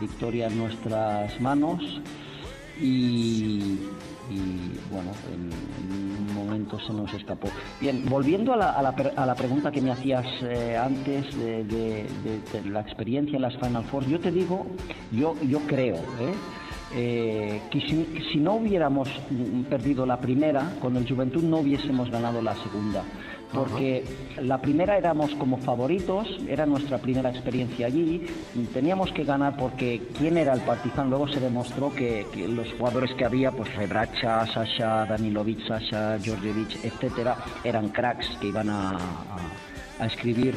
victoria 0.00 0.46
en 0.46 0.58
nuestras 0.58 1.40
manos 1.40 1.82
y, 2.80 3.78
y, 4.30 4.78
bueno, 4.90 5.10
en, 5.32 5.50
un 6.28 6.34
momento 6.34 6.78
se 6.86 6.92
nos 6.92 7.12
escapó. 7.14 7.48
Bien, 7.80 8.04
volviendo 8.08 8.54
a 8.54 8.56
la, 8.56 8.70
a 8.70 8.82
la, 8.82 8.94
a 9.16 9.26
la 9.26 9.34
pregunta 9.34 9.70
que 9.72 9.80
me 9.80 9.90
hacías 9.90 10.24
eh, 10.42 10.76
antes 10.76 11.36
de, 11.36 11.64
de- 11.64 12.06
de- 12.24 12.60
de 12.62 12.70
la 12.70 12.80
experiencia 12.80 13.36
en 13.36 13.42
las 13.42 13.56
Final 13.56 13.84
Four, 13.84 14.06
yo 14.06 14.20
te 14.20 14.30
digo, 14.30 14.66
yo, 15.10 15.34
yo 15.48 15.58
creo, 15.66 15.96
¿eh? 15.96 16.32
Eh, 16.94 17.60
que 17.70 17.80
si, 17.80 18.06
si 18.32 18.38
no 18.38 18.54
hubiéramos 18.54 19.08
perdido 19.70 20.04
la 20.04 20.18
primera, 20.20 20.74
con 20.80 20.96
el 20.96 21.08
Juventud 21.08 21.42
no 21.42 21.58
hubiésemos 21.58 22.10
ganado 22.10 22.42
la 22.42 22.54
segunda. 22.56 23.02
Porque 23.52 24.02
la 24.40 24.62
primera 24.62 24.96
éramos 24.96 25.34
como 25.34 25.58
favoritos, 25.58 26.26
era 26.48 26.64
nuestra 26.64 26.96
primera 26.98 27.28
experiencia 27.28 27.86
allí, 27.86 28.26
teníamos 28.72 29.12
que 29.12 29.24
ganar 29.24 29.56
porque 29.58 30.00
quién 30.18 30.38
era 30.38 30.54
el 30.54 30.60
Partizan, 30.62 31.10
luego 31.10 31.28
se 31.28 31.38
demostró 31.38 31.92
que, 31.94 32.26
que 32.32 32.48
los 32.48 32.72
jugadores 32.78 33.12
que 33.14 33.26
había, 33.26 33.50
pues 33.50 33.74
Rebracha, 33.76 34.46
Sasha, 34.46 35.04
Danilovic, 35.04 35.66
Sasha, 35.66 36.18
Georgievich, 36.18 36.82
etcétera, 36.82 37.36
eran 37.62 37.88
cracks 37.90 38.26
que 38.40 38.48
iban 38.48 38.70
a- 38.70 38.92
a, 38.96 39.38
a 40.02 40.06
escribir 40.06 40.54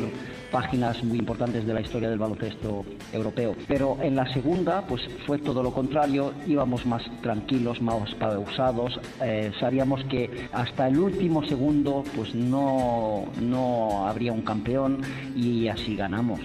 páginas 0.51 1.03
muy 1.03 1.19
importantes 1.19 1.65
de 1.65 1.73
la 1.73 1.81
historia 1.81 2.09
del 2.09 2.17
baloncesto 2.17 2.83
europeo. 3.13 3.55
Pero 3.67 3.97
en 4.01 4.15
la 4.15 4.31
segunda, 4.33 4.81
pues 4.87 5.01
fue 5.25 5.37
todo 5.37 5.61
lo 5.61 5.71
contrario, 5.71 6.33
íbamos 6.47 6.85
más 6.85 7.03
tranquilos, 7.21 7.81
más 7.81 8.13
pausados, 8.15 8.99
eh, 9.21 9.51
sabíamos 9.59 10.03
que 10.05 10.47
hasta 10.51 10.87
el 10.87 10.97
último 10.97 11.45
segundo, 11.45 12.03
pues 12.15 12.33
no, 12.33 13.25
no 13.39 14.07
habría 14.07 14.31
un 14.31 14.41
campeón 14.41 15.01
y 15.35 15.67
así 15.67 15.95
ganamos. 15.95 16.39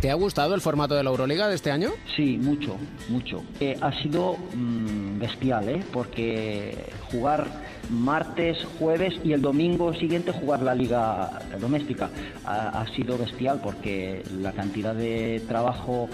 ¿Te 0.00 0.10
ha 0.10 0.14
gustado 0.14 0.54
el 0.54 0.60
formato 0.60 0.94
de 0.94 1.02
la 1.02 1.10
Euroliga 1.10 1.48
de 1.48 1.54
este 1.54 1.70
año? 1.70 1.90
Sí, 2.14 2.38
mucho, 2.38 2.76
mucho. 3.08 3.42
Eh, 3.60 3.76
ha 3.80 3.90
sido 4.02 4.36
mm, 4.54 5.18
bestial, 5.18 5.68
¿eh? 5.68 5.82
Porque 5.90 6.92
jugar 7.10 7.46
martes, 7.90 8.58
jueves 8.78 9.14
y 9.24 9.32
el 9.32 9.42
domingo 9.42 9.94
siguiente 9.94 10.32
jugar 10.32 10.62
la 10.62 10.74
liga 10.74 11.40
doméstica 11.60 12.10
ha, 12.44 12.80
ha 12.80 12.86
sido 12.94 13.18
bestial 13.18 13.60
porque 13.62 14.22
la 14.40 14.52
cantidad 14.52 14.94
de 14.94 15.42
trabajo 15.46 16.08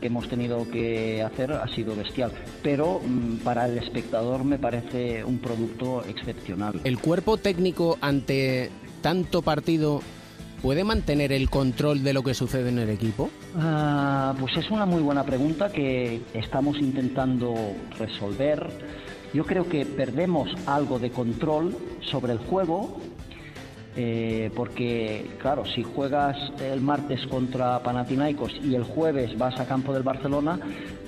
que 0.00 0.06
hemos 0.06 0.28
tenido 0.28 0.68
que 0.70 1.22
hacer 1.22 1.52
ha 1.52 1.66
sido 1.68 1.96
bestial, 1.96 2.32
pero 2.62 3.00
mm, 3.04 3.38
para 3.38 3.66
el 3.66 3.78
espectador 3.78 4.44
me 4.44 4.58
parece 4.58 5.24
un 5.24 5.38
producto 5.38 6.04
excepcional. 6.04 6.80
¿El 6.84 6.98
cuerpo 6.98 7.36
técnico 7.36 7.98
ante 8.00 8.70
tanto 9.00 9.42
partido 9.42 10.00
puede 10.62 10.84
mantener 10.84 11.32
el 11.32 11.50
control 11.50 12.02
de 12.02 12.12
lo 12.12 12.22
que 12.22 12.34
sucede 12.34 12.68
en 12.68 12.78
el 12.78 12.90
equipo? 12.90 13.30
Ah, 13.56 14.34
pues 14.38 14.56
es 14.56 14.70
una 14.70 14.86
muy 14.86 15.02
buena 15.02 15.24
pregunta 15.24 15.70
que 15.70 16.20
estamos 16.34 16.78
intentando 16.78 17.54
resolver. 17.98 18.68
Yo 19.34 19.44
creo 19.44 19.68
que 19.68 19.84
perdemos 19.84 20.50
algo 20.66 20.98
de 20.98 21.10
control 21.10 21.76
sobre 22.00 22.32
el 22.32 22.38
juego 22.38 22.98
eh, 23.96 24.50
porque, 24.54 25.28
claro, 25.40 25.66
si 25.66 25.82
juegas 25.82 26.36
el 26.60 26.80
martes 26.80 27.26
contra 27.26 27.82
Panathinaikos 27.82 28.52
y 28.62 28.74
el 28.74 28.84
jueves 28.84 29.36
vas 29.36 29.58
a 29.58 29.66
campo 29.66 29.92
del 29.92 30.02
Barcelona, 30.02 30.58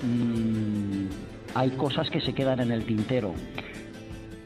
mmm, 0.03 1.05
hay 1.55 1.69
cosas 1.71 2.09
que 2.09 2.19
se 2.19 2.33
quedan 2.33 2.59
en 2.59 2.71
el 2.71 2.83
tintero. 2.83 3.33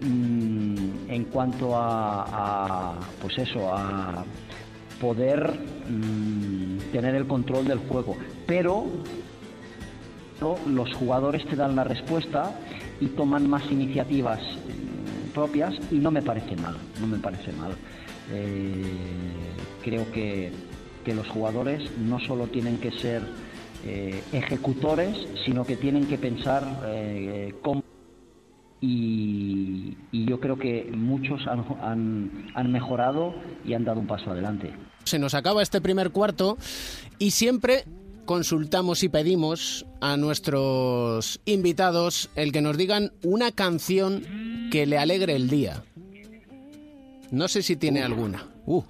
Mm, 0.02 1.10
en 1.10 1.24
cuanto 1.26 1.76
a, 1.76 2.26
a, 2.28 3.00
pues 3.22 3.38
eso, 3.40 3.74
a 3.74 4.24
poder 5.02 5.60
mmm, 5.90 6.78
tener 6.92 7.16
el 7.16 7.26
control 7.26 7.66
del 7.66 7.80
juego. 7.80 8.16
Pero 8.46 8.86
los 10.68 10.94
jugadores 10.94 11.46
te 11.48 11.56
dan 11.56 11.76
la 11.76 11.84
respuesta 11.84 12.52
y 13.00 13.08
toman 13.08 13.50
más 13.50 13.70
iniciativas 13.72 14.40
mm, 14.40 15.32
propias 15.34 15.74
y 15.92 15.96
no 15.96 16.12
me 16.12 16.22
parece 16.22 16.56
mal, 16.56 16.76
no 17.00 17.08
me 17.08 17.18
parece 17.18 17.52
mal. 17.54 17.74
Eh, 18.32 18.84
creo 19.84 20.12
que, 20.12 20.52
que, 21.04 21.14
los 21.14 21.28
jugadores 21.28 21.84
no 22.00 22.20
solo 22.20 22.48
tienen 22.48 22.78
que 22.78 22.92
ser 22.92 23.22
eh, 23.86 24.24
ejecutores, 24.32 25.16
sino 25.46 25.66
que 25.66 25.76
tienen 25.76 26.08
que 26.08 26.18
pensar 26.18 26.64
eh, 26.88 27.54
cómo. 27.62 27.84
Y, 28.82 29.98
y, 30.12 30.26
yo 30.26 30.40
creo 30.40 30.58
que 30.58 30.92
muchos 30.96 31.46
han, 31.48 31.66
han, 31.82 32.48
han 32.56 32.72
mejorado 32.72 33.36
y 33.64 33.74
han 33.74 33.86
dado 33.86 34.00
un 34.00 34.08
paso 34.08 34.32
adelante. 34.32 34.74
Se 35.04 35.20
nos 35.20 35.34
acaba 35.34 35.62
este 35.62 35.82
primer 35.82 36.12
cuarto 36.12 36.58
y 37.20 37.32
siempre 37.32 37.86
consultamos 38.26 39.04
y 39.04 39.10
pedimos 39.10 39.86
a 40.02 40.18
nuestros 40.18 41.40
invitados 41.46 42.30
el 42.36 42.52
que 42.52 42.62
nos 42.62 42.78
digan 42.78 43.12
una 43.24 43.52
canción 43.52 44.70
que 44.72 44.86
le 44.86 44.98
alegre 44.98 45.36
el 45.36 45.50
día. 45.50 45.84
No 47.32 47.48
sé 47.48 47.62
si 47.62 47.76
tiene 47.76 48.02
uh. 48.02 48.06
alguna. 48.06 48.44
Uh. 48.66 48.84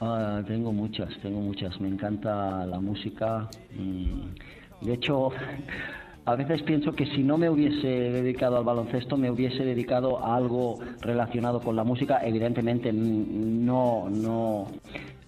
Ah, 0.00 0.42
tengo 0.46 0.72
muchas, 0.72 1.08
tengo 1.22 1.40
muchas. 1.40 1.80
Me 1.80 1.88
encanta 1.88 2.66
la 2.66 2.80
música. 2.80 3.48
Mm. 3.76 4.84
De 4.84 4.94
hecho, 4.94 5.30
a 6.24 6.34
veces 6.36 6.62
pienso 6.62 6.92
que 6.92 7.06
si 7.06 7.22
no 7.22 7.38
me 7.38 7.48
hubiese 7.48 7.86
dedicado 7.86 8.56
al 8.56 8.64
baloncesto, 8.64 9.16
me 9.16 9.30
hubiese 9.30 9.64
dedicado 9.64 10.24
a 10.24 10.36
algo 10.36 10.80
relacionado 11.00 11.60
con 11.60 11.76
la 11.76 11.84
música. 11.84 12.20
Evidentemente, 12.24 12.92
no, 12.92 14.08
no, 14.10 14.66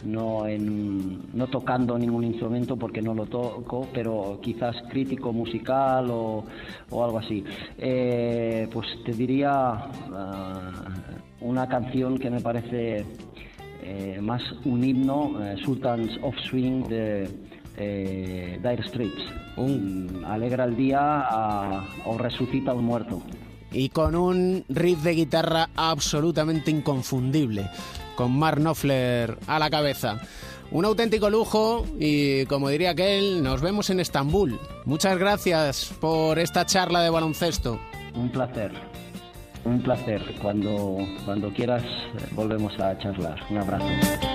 no, 0.05 0.47
en, 0.47 1.21
no 1.33 1.47
tocando 1.47 1.99
ningún 1.99 2.25
instrumento 2.25 2.77
porque 2.77 3.01
no 3.01 3.15
lo 3.15 3.27
toco, 3.27 3.89
pero 3.93 4.39
quizás 4.43 4.77
crítico 4.91 5.33
musical 5.33 6.11
o, 6.11 6.45
o 6.91 7.05
algo 7.05 7.19
así. 7.19 7.45
Eh, 7.79 8.69
pues 8.73 8.87
te 9.05 9.13
diría 9.13 9.89
uh, 10.11 11.47
una 11.49 11.69
canción 11.69 12.19
que 12.19 12.31
me 12.31 12.41
parece 12.41 13.05
eh, 13.83 14.19
más 14.21 14.43
un 14.65 14.83
himno, 14.83 15.45
eh, 15.45 15.57
Sultans 15.63 16.19
of 16.23 16.35
Swing 16.49 16.85
de 16.85 17.29
eh, 17.77 18.59
Dire 18.63 18.89
Straits. 18.89 19.23
Un... 19.57 20.25
Alegra 20.27 20.65
el 20.65 20.75
día 20.75 21.85
o 22.07 22.17
resucita 22.17 22.71
a 22.71 22.75
un 22.75 22.85
muerto. 22.87 23.23
Y 23.73 23.91
con 23.91 24.15
un 24.15 24.65
riff 24.69 25.03
de 25.03 25.15
guitarra 25.15 25.69
absolutamente 25.75 26.71
inconfundible 26.71 27.69
con 28.17 28.39
Mark 28.39 28.59
Knopfler 28.59 29.39
a 29.47 29.59
la 29.59 29.71
cabeza. 29.71 30.21
Un 30.71 30.85
auténtico 30.85 31.31
lujo 31.31 31.87
y, 31.99 32.47
como 32.47 32.69
diría 32.69 32.91
aquel, 32.91 33.43
nos 33.43 33.61
vemos 33.61 33.91
en 33.91 34.01
Estambul. 34.01 34.59
Muchas 34.85 35.19
gracias 35.19 35.95
por 36.01 36.39
esta 36.39 36.67
charla 36.67 37.03
de 37.03 37.11
baloncesto. 37.11 37.79
Un 38.15 38.31
placer, 38.31 38.73
un 39.65 39.83
placer. 39.83 40.23
Cuando, 40.43 40.99
cuando 41.25 41.53
quieras 41.53 41.83
volvemos 42.33 42.73
a 42.81 42.97
charlar. 42.99 43.41
Un 43.51 43.59
abrazo. 43.59 44.34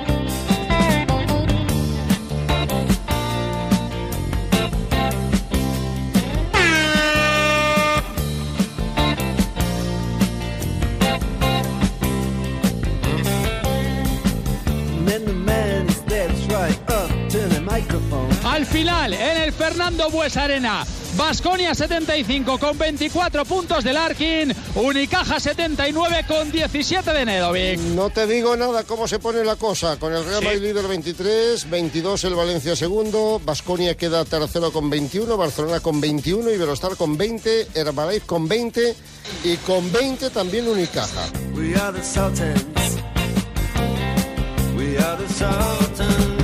Fernando 19.69 20.09
Bues 20.09 20.35
Arena, 20.35 20.83
Basconia 21.15 21.75
75 21.75 22.57
con 22.57 22.75
24 22.75 23.45
puntos 23.45 23.83
del 23.83 23.97
Arkin, 23.97 24.51
Unicaja 24.73 25.39
79 25.39 26.25
con 26.27 26.51
17 26.51 27.13
de 27.13 27.23
Nedovic. 27.23 27.79
No 27.79 28.09
te 28.09 28.25
digo 28.25 28.57
nada 28.57 28.83
cómo 28.83 29.07
se 29.07 29.19
pone 29.19 29.43
la 29.43 29.57
cosa, 29.57 29.99
con 29.99 30.11
el 30.11 30.25
Real 30.25 30.43
Madrid 30.43 30.59
sí. 30.59 30.65
líder 30.65 30.88
23, 30.88 31.69
22 31.69 32.23
el 32.23 32.33
Valencia 32.33 32.75
segundo, 32.75 33.39
Basconia 33.45 33.95
queda 33.95 34.25
tercero 34.25 34.71
con 34.71 34.89
21, 34.89 35.38
Barcelona 35.38 35.81
con 35.81 36.01
21, 36.01 36.49
Iberostar 36.49 36.95
con 36.95 37.15
20, 37.15 37.67
Herbalife 37.75 38.25
con 38.25 38.47
20 38.47 38.95
y 39.43 39.55
con 39.57 39.91
20 39.91 40.31
también 40.31 40.67
Unicaja. 40.67 41.29
We 41.53 41.75
are 41.75 41.95
the 41.95 42.03
Sultans. 42.03 42.97
We 44.75 44.97
are 44.97 45.23
the 45.23 45.31
Sultans. 45.31 46.38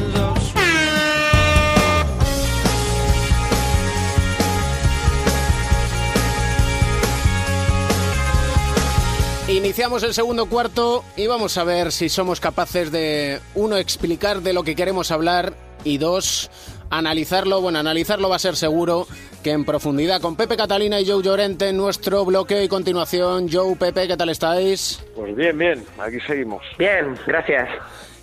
Iniciamos 9.47 10.01
el 10.01 10.15
segundo 10.15 10.47
cuarto 10.47 11.03
y 11.15 11.27
vamos 11.27 11.59
a 11.59 11.63
ver 11.63 11.91
si 11.91 12.09
somos 12.09 12.39
capaces 12.39 12.91
de, 12.91 13.39
uno, 13.53 13.77
explicar 13.77 14.41
de 14.41 14.53
lo 14.53 14.63
que 14.63 14.75
queremos 14.75 15.11
hablar 15.11 15.53
y 15.83 15.99
dos, 15.99 16.49
analizarlo. 16.89 17.61
Bueno, 17.61 17.77
analizarlo 17.77 18.27
va 18.27 18.37
a 18.37 18.39
ser 18.39 18.55
seguro 18.55 19.05
que 19.43 19.51
en 19.51 19.63
profundidad 19.63 20.19
con 20.19 20.35
Pepe 20.35 20.57
Catalina 20.57 20.99
y 20.99 21.07
Joe 21.07 21.21
Llorente 21.21 21.69
en 21.69 21.77
nuestro 21.77 22.25
bloqueo 22.25 22.63
y 22.63 22.67
continuación. 22.67 23.47
Joe, 23.51 23.75
Pepe, 23.75 24.07
¿qué 24.07 24.17
tal 24.17 24.29
estáis? 24.29 25.05
Pues 25.15 25.35
bien, 25.35 25.55
bien, 25.55 25.85
aquí 25.99 26.17
seguimos. 26.25 26.63
Bien, 26.79 27.15
gracias. 27.27 27.69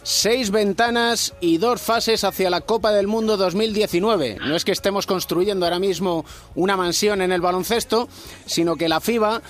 Seis 0.02 0.50
ventanas 0.50 1.37
y 1.41 1.59
dos 1.59 1.81
fases 1.81 2.25
hacia 2.25 2.50
la 2.50 2.62
Copa 2.62 2.91
del 2.91 3.07
Mundo 3.07 3.37
2019. 3.37 4.38
No 4.41 4.57
es 4.57 4.64
que 4.64 4.73
estemos 4.73 5.07
construyendo 5.07 5.67
ahora 5.67 5.79
mismo 5.79 6.25
una 6.57 6.76
mansión 6.76 7.23
en 7.23 7.31
el 7.31 7.41
baloncesto, 7.41 8.09
sino 8.45 8.75
que 8.75 8.88
la 8.88 8.99
FIBA 8.99 9.41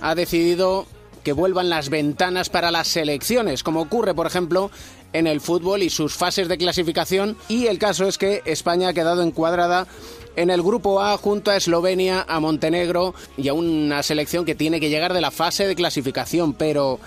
ha 0.00 0.14
decidido 0.14 0.86
que 1.28 1.34
vuelvan 1.34 1.68
las 1.68 1.90
ventanas 1.90 2.48
para 2.48 2.70
las 2.70 2.88
selecciones, 2.88 3.62
como 3.62 3.82
ocurre, 3.82 4.14
por 4.14 4.26
ejemplo, 4.26 4.70
en 5.12 5.26
el 5.26 5.42
fútbol 5.42 5.82
y 5.82 5.90
sus 5.90 6.16
fases 6.16 6.48
de 6.48 6.56
clasificación. 6.56 7.36
Y 7.48 7.66
el 7.66 7.78
caso 7.78 8.08
es 8.08 8.16
que 8.16 8.40
España 8.46 8.88
ha 8.88 8.94
quedado 8.94 9.20
encuadrada 9.20 9.86
en 10.36 10.48
el 10.48 10.62
grupo 10.62 11.02
A 11.02 11.18
junto 11.18 11.50
a 11.50 11.56
Eslovenia, 11.56 12.24
a 12.26 12.40
Montenegro 12.40 13.14
y 13.36 13.48
a 13.48 13.52
una 13.52 14.02
selección 14.02 14.46
que 14.46 14.54
tiene 14.54 14.80
que 14.80 14.88
llegar 14.88 15.12
de 15.12 15.20
la 15.20 15.30
fase 15.30 15.66
de 15.66 15.74
clasificación. 15.74 16.54
Pero 16.54 16.98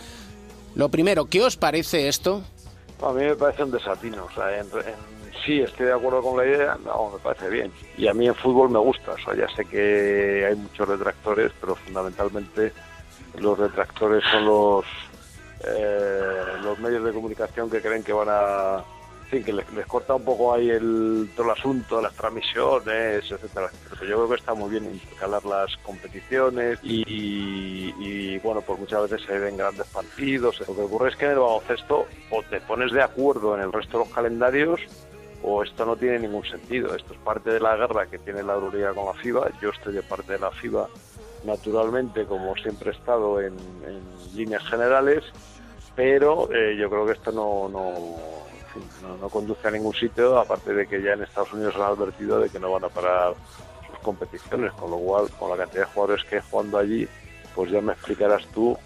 lo 0.75 0.89
primero, 0.89 1.25
¿qué 1.25 1.41
os 1.41 1.57
parece 1.57 2.07
esto? 2.07 2.43
A 3.01 3.11
mí 3.13 3.23
me 3.23 3.35
parece 3.35 3.63
un 3.63 3.71
desatino. 3.71 4.25
O 4.25 4.35
sea, 4.35 4.55
en, 4.55 4.67
en, 4.67 5.43
sí, 5.43 5.61
estoy 5.61 5.87
de 5.87 5.93
acuerdo 5.93 6.21
con 6.21 6.37
la 6.37 6.45
idea, 6.45 6.77
no, 6.85 7.09
me 7.09 7.17
parece 7.17 7.49
bien. 7.49 7.71
Y 7.97 8.07
a 8.07 8.13
mí 8.13 8.27
en 8.27 8.35
fútbol 8.35 8.69
me 8.69 8.77
gusta. 8.77 9.13
O 9.13 9.17
sea, 9.17 9.35
ya 9.35 9.47
sé 9.55 9.65
que 9.65 10.45
hay 10.47 10.55
muchos 10.55 10.87
detractores, 10.89 11.51
pero 11.59 11.73
fundamentalmente 11.73 12.71
los 13.39 13.57
detractores 13.57 14.23
son 14.31 14.45
los 14.45 14.85
eh, 15.65 16.43
los 16.63 16.79
medios 16.79 17.03
de 17.03 17.11
comunicación 17.11 17.69
que 17.69 17.81
creen 17.81 18.03
que 18.03 18.13
van 18.13 18.27
a 18.29 18.83
sí, 19.29 19.43
que 19.43 19.53
les, 19.53 19.71
les, 19.73 19.85
corta 19.85 20.15
un 20.15 20.25
poco 20.25 20.53
ahí 20.53 20.69
el 20.69 21.29
todo 21.35 21.45
el 21.47 21.51
asunto 21.51 22.01
las 22.01 22.13
transmisiones 22.13 23.31
etcétera 23.31 23.69
pero 23.89 24.05
yo 24.05 24.15
creo 24.15 24.29
que 24.29 24.35
está 24.35 24.53
muy 24.53 24.71
bien 24.71 24.85
intercalar 24.85 25.45
las 25.45 25.77
competiciones 25.77 26.79
y, 26.81 27.03
y, 27.07 28.39
bueno 28.39 28.61
pues 28.61 28.79
muchas 28.79 29.09
veces 29.09 29.25
se 29.27 29.37
ven 29.37 29.57
grandes 29.57 29.87
partidos 29.87 30.59
lo 30.67 30.75
que 30.75 30.81
ocurre 30.81 31.09
es 31.09 31.15
que 31.15 31.25
en 31.25 31.31
el 31.31 31.39
baloncesto 31.39 32.07
o 32.31 32.43
te 32.49 32.59
pones 32.61 32.91
de 32.91 33.03
acuerdo 33.03 33.55
en 33.55 33.61
el 33.61 33.71
resto 33.71 33.99
de 33.99 34.05
los 34.05 34.13
calendarios 34.13 34.81
o 35.43 35.63
esto 35.63 35.85
no 35.85 35.95
tiene 35.95 36.19
ningún 36.19 36.45
sentido. 36.45 36.95
Esto 36.95 37.13
es 37.13 37.19
parte 37.19 37.51
de 37.51 37.59
la 37.59 37.75
guerra 37.75 38.05
que 38.05 38.19
tiene 38.19 38.43
la 38.43 38.53
Euroliga 38.53 38.93
con 38.93 39.05
la 39.05 39.13
FIBA. 39.13 39.49
Yo 39.61 39.69
estoy 39.69 39.93
de 39.93 40.03
parte 40.03 40.33
de 40.33 40.39
la 40.39 40.51
FIBA, 40.51 40.87
naturalmente, 41.43 42.25
como 42.25 42.55
siempre 42.55 42.91
he 42.91 42.93
estado 42.93 43.41
en, 43.41 43.55
líneas 44.35 44.63
generales, 44.63 45.23
pero 45.95 46.49
eh, 46.53 46.77
yo 46.77 46.89
creo 46.89 47.05
que 47.05 47.11
esto 47.11 47.31
no, 47.33 47.67
no, 47.67 47.93
no, 49.19 49.29
conduce 49.29 49.67
a 49.67 49.71
ningún 49.71 49.93
sitio, 49.93 50.39
aparte 50.39 50.73
de 50.73 50.87
que 50.87 51.01
ya 51.01 51.13
en 51.13 51.23
Estados 51.23 51.51
Unidos 51.51 51.75
han 51.75 51.81
advertido 51.81 52.39
de 52.39 52.49
que 52.49 52.59
no 52.59 52.71
van 52.71 52.85
a 52.85 52.89
parar 52.89 53.33
sus 53.89 53.99
competiciones, 53.99 54.71
con 54.73 54.91
lo 54.91 54.97
cual, 54.97 55.29
con 55.37 55.49
la 55.49 55.57
cantidad 55.57 55.81
de 55.81 55.93
jugadores 55.93 56.23
que 56.25 56.39
jugando 56.39 56.77
allí, 56.77 57.07
pues 57.53 57.71
ya 57.71 57.81
me 57.81 57.91
explicarás 57.91 58.45
tú 58.53 58.77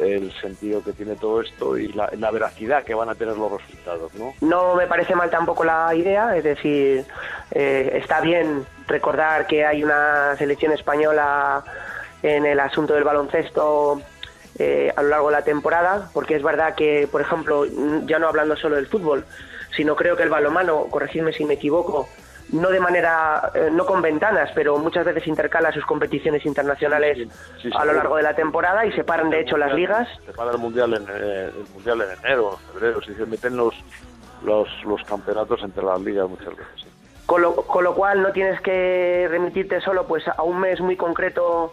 el 0.00 0.32
sentido 0.40 0.82
que 0.82 0.92
tiene 0.92 1.16
todo 1.16 1.42
esto 1.42 1.76
y 1.76 1.88
la, 1.92 2.10
la 2.16 2.30
veracidad 2.30 2.84
que 2.84 2.94
van 2.94 3.08
a 3.08 3.14
tener 3.14 3.36
los 3.36 3.52
resultados, 3.52 4.14
¿no? 4.14 4.32
No 4.40 4.74
me 4.74 4.86
parece 4.86 5.14
mal 5.14 5.30
tampoco 5.30 5.64
la 5.64 5.94
idea, 5.94 6.36
es 6.36 6.44
decir, 6.44 7.04
eh, 7.50 7.98
está 8.02 8.20
bien 8.20 8.64
recordar 8.86 9.46
que 9.46 9.66
hay 9.66 9.84
una 9.84 10.34
selección 10.36 10.72
española 10.72 11.62
en 12.22 12.46
el 12.46 12.60
asunto 12.60 12.94
del 12.94 13.04
baloncesto 13.04 14.00
eh, 14.58 14.92
a 14.94 15.02
lo 15.02 15.08
largo 15.08 15.26
de 15.28 15.32
la 15.32 15.42
temporada, 15.42 16.10
porque 16.12 16.36
es 16.36 16.42
verdad 16.42 16.74
que, 16.74 17.08
por 17.10 17.20
ejemplo, 17.20 17.64
ya 18.06 18.18
no 18.18 18.28
hablando 18.28 18.56
solo 18.56 18.76
del 18.76 18.86
fútbol, 18.86 19.24
sino 19.76 19.96
creo 19.96 20.16
que 20.16 20.22
el 20.22 20.30
balonmano, 20.30 20.86
corregidme 20.90 21.32
si 21.32 21.44
me 21.44 21.54
equivoco, 21.54 22.08
no 22.52 22.68
de 22.68 22.80
manera, 22.80 23.50
eh, 23.54 23.70
no 23.72 23.86
con 23.86 24.02
ventanas, 24.02 24.50
pero 24.54 24.76
muchas 24.76 25.06
veces 25.06 25.26
intercala 25.26 25.72
sus 25.72 25.86
competiciones 25.86 26.44
internacionales 26.44 27.16
Sí, 27.16 27.28
sí, 27.62 27.70
a 27.74 27.84
lo 27.84 27.94
largo 27.94 28.16
de 28.16 28.22
la 28.22 28.34
temporada 28.34 28.84
y 28.84 28.92
separan 28.92 29.30
de 29.30 29.40
hecho 29.40 29.56
las 29.56 29.72
ligas. 29.72 30.06
Se 30.26 30.32
para 30.32 30.50
el 30.50 30.58
mundial 30.58 30.92
en 30.94 31.06
eh, 31.08 31.50
el 31.56 31.72
mundial 31.72 32.02
en 32.02 32.18
enero, 32.18 32.58
en 32.60 32.72
febrero, 32.72 33.02
si 33.02 33.14
se 33.14 33.24
meten 33.24 33.56
los 33.56 33.74
los, 34.44 34.68
los 34.84 35.02
campeonatos 35.04 35.62
entre 35.62 35.84
las 35.84 36.00
ligas 36.00 36.28
muchas 36.28 36.48
veces. 36.48 36.66
sí. 36.76 36.88
Con 37.24 37.40
lo, 37.40 37.54
con 37.54 37.84
lo 37.84 37.94
cual 37.94 38.20
no 38.20 38.32
tienes 38.32 38.60
que 38.60 39.26
remitirte 39.30 39.80
solo 39.80 40.06
pues 40.06 40.26
a 40.26 40.42
un 40.42 40.58
mes 40.58 40.80
muy 40.80 40.96
concreto 40.96 41.72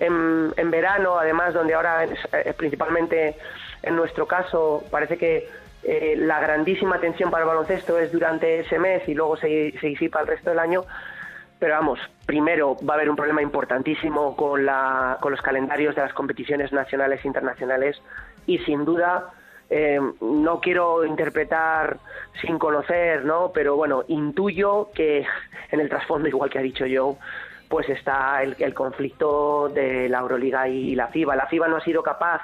en, 0.00 0.70
verano, 0.70 1.18
además 1.18 1.54
donde 1.54 1.74
ahora 1.74 2.04
eh, 2.04 2.54
principalmente 2.56 3.36
en 3.82 3.96
nuestro 3.96 4.26
caso 4.26 4.82
parece 4.90 5.16
que 5.16 5.48
eh, 5.82 6.14
la 6.16 6.40
grandísima 6.40 6.96
atención 6.96 7.30
para 7.30 7.44
el 7.44 7.48
baloncesto 7.48 7.98
es 7.98 8.10
durante 8.12 8.60
ese 8.60 8.78
mes 8.78 9.06
y 9.08 9.14
luego 9.14 9.36
se, 9.36 9.72
disipa 9.82 10.20
el 10.20 10.26
resto 10.26 10.50
del 10.50 10.58
año. 10.58 10.84
Pero 11.58 11.74
vamos, 11.74 12.00
primero 12.24 12.76
va 12.88 12.94
a 12.94 12.96
haber 12.96 13.10
un 13.10 13.16
problema 13.16 13.42
importantísimo 13.42 14.34
con, 14.34 14.64
la, 14.64 15.18
con 15.20 15.32
los 15.32 15.42
calendarios 15.42 15.94
de 15.94 16.02
las 16.02 16.14
competiciones 16.14 16.72
nacionales 16.72 17.20
e 17.22 17.28
internacionales 17.28 18.00
y 18.46 18.58
sin 18.60 18.86
duda 18.86 19.30
eh, 19.68 20.00
no 20.20 20.60
quiero 20.60 21.04
interpretar 21.04 21.98
sin 22.40 22.58
conocer, 22.58 23.24
¿no? 23.24 23.52
Pero 23.52 23.76
bueno, 23.76 24.04
intuyo 24.08 24.88
que 24.94 25.26
en 25.70 25.80
el 25.80 25.88
trasfondo, 25.88 26.28
igual 26.28 26.50
que 26.50 26.58
ha 26.58 26.62
dicho 26.62 26.86
Joe, 26.90 27.16
pues 27.70 27.88
está 27.88 28.42
el, 28.42 28.74
conflicto 28.74 29.68
de 29.68 30.08
la 30.08 30.18
Euroliga 30.18 30.66
y 30.66 30.96
la 30.96 31.06
FIBA. 31.06 31.36
La 31.36 31.46
FIBA 31.46 31.68
no 31.68 31.76
ha 31.76 31.84
sido 31.84 32.02
capaz 32.02 32.42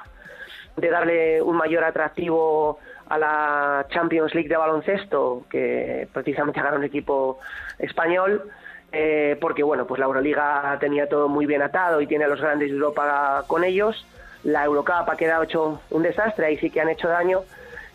de 0.77 0.89
darle 0.89 1.41
un 1.41 1.57
mayor 1.57 1.83
atractivo 1.83 2.79
a 3.09 3.17
la 3.17 3.85
Champions 3.89 4.33
League 4.33 4.47
de 4.47 4.55
baloncesto, 4.55 5.43
que 5.49 6.07
precisamente 6.13 6.61
gana 6.61 6.77
un 6.77 6.85
equipo 6.85 7.39
español, 7.77 8.49
eh, 8.93 9.37
porque 9.41 9.63
bueno, 9.63 9.85
pues 9.85 9.99
la 9.99 10.05
Euroliga 10.05 10.77
tenía 10.79 11.09
todo 11.09 11.27
muy 11.27 11.45
bien 11.45 11.61
atado 11.61 11.99
y 11.99 12.07
tiene 12.07 12.23
a 12.23 12.29
los 12.29 12.39
grandes 12.39 12.69
de 12.69 12.75
Europa 12.75 13.43
con 13.47 13.65
ellos. 13.65 14.07
La 14.45 14.63
Eurocup 14.63 15.09
ha 15.09 15.17
quedado 15.17 15.43
hecho 15.43 15.81
un 15.89 16.03
desastre, 16.03 16.45
ahí 16.45 16.57
sí 16.57 16.69
que 16.69 16.79
han 16.79 16.87
hecho 16.87 17.09
daño. 17.09 17.41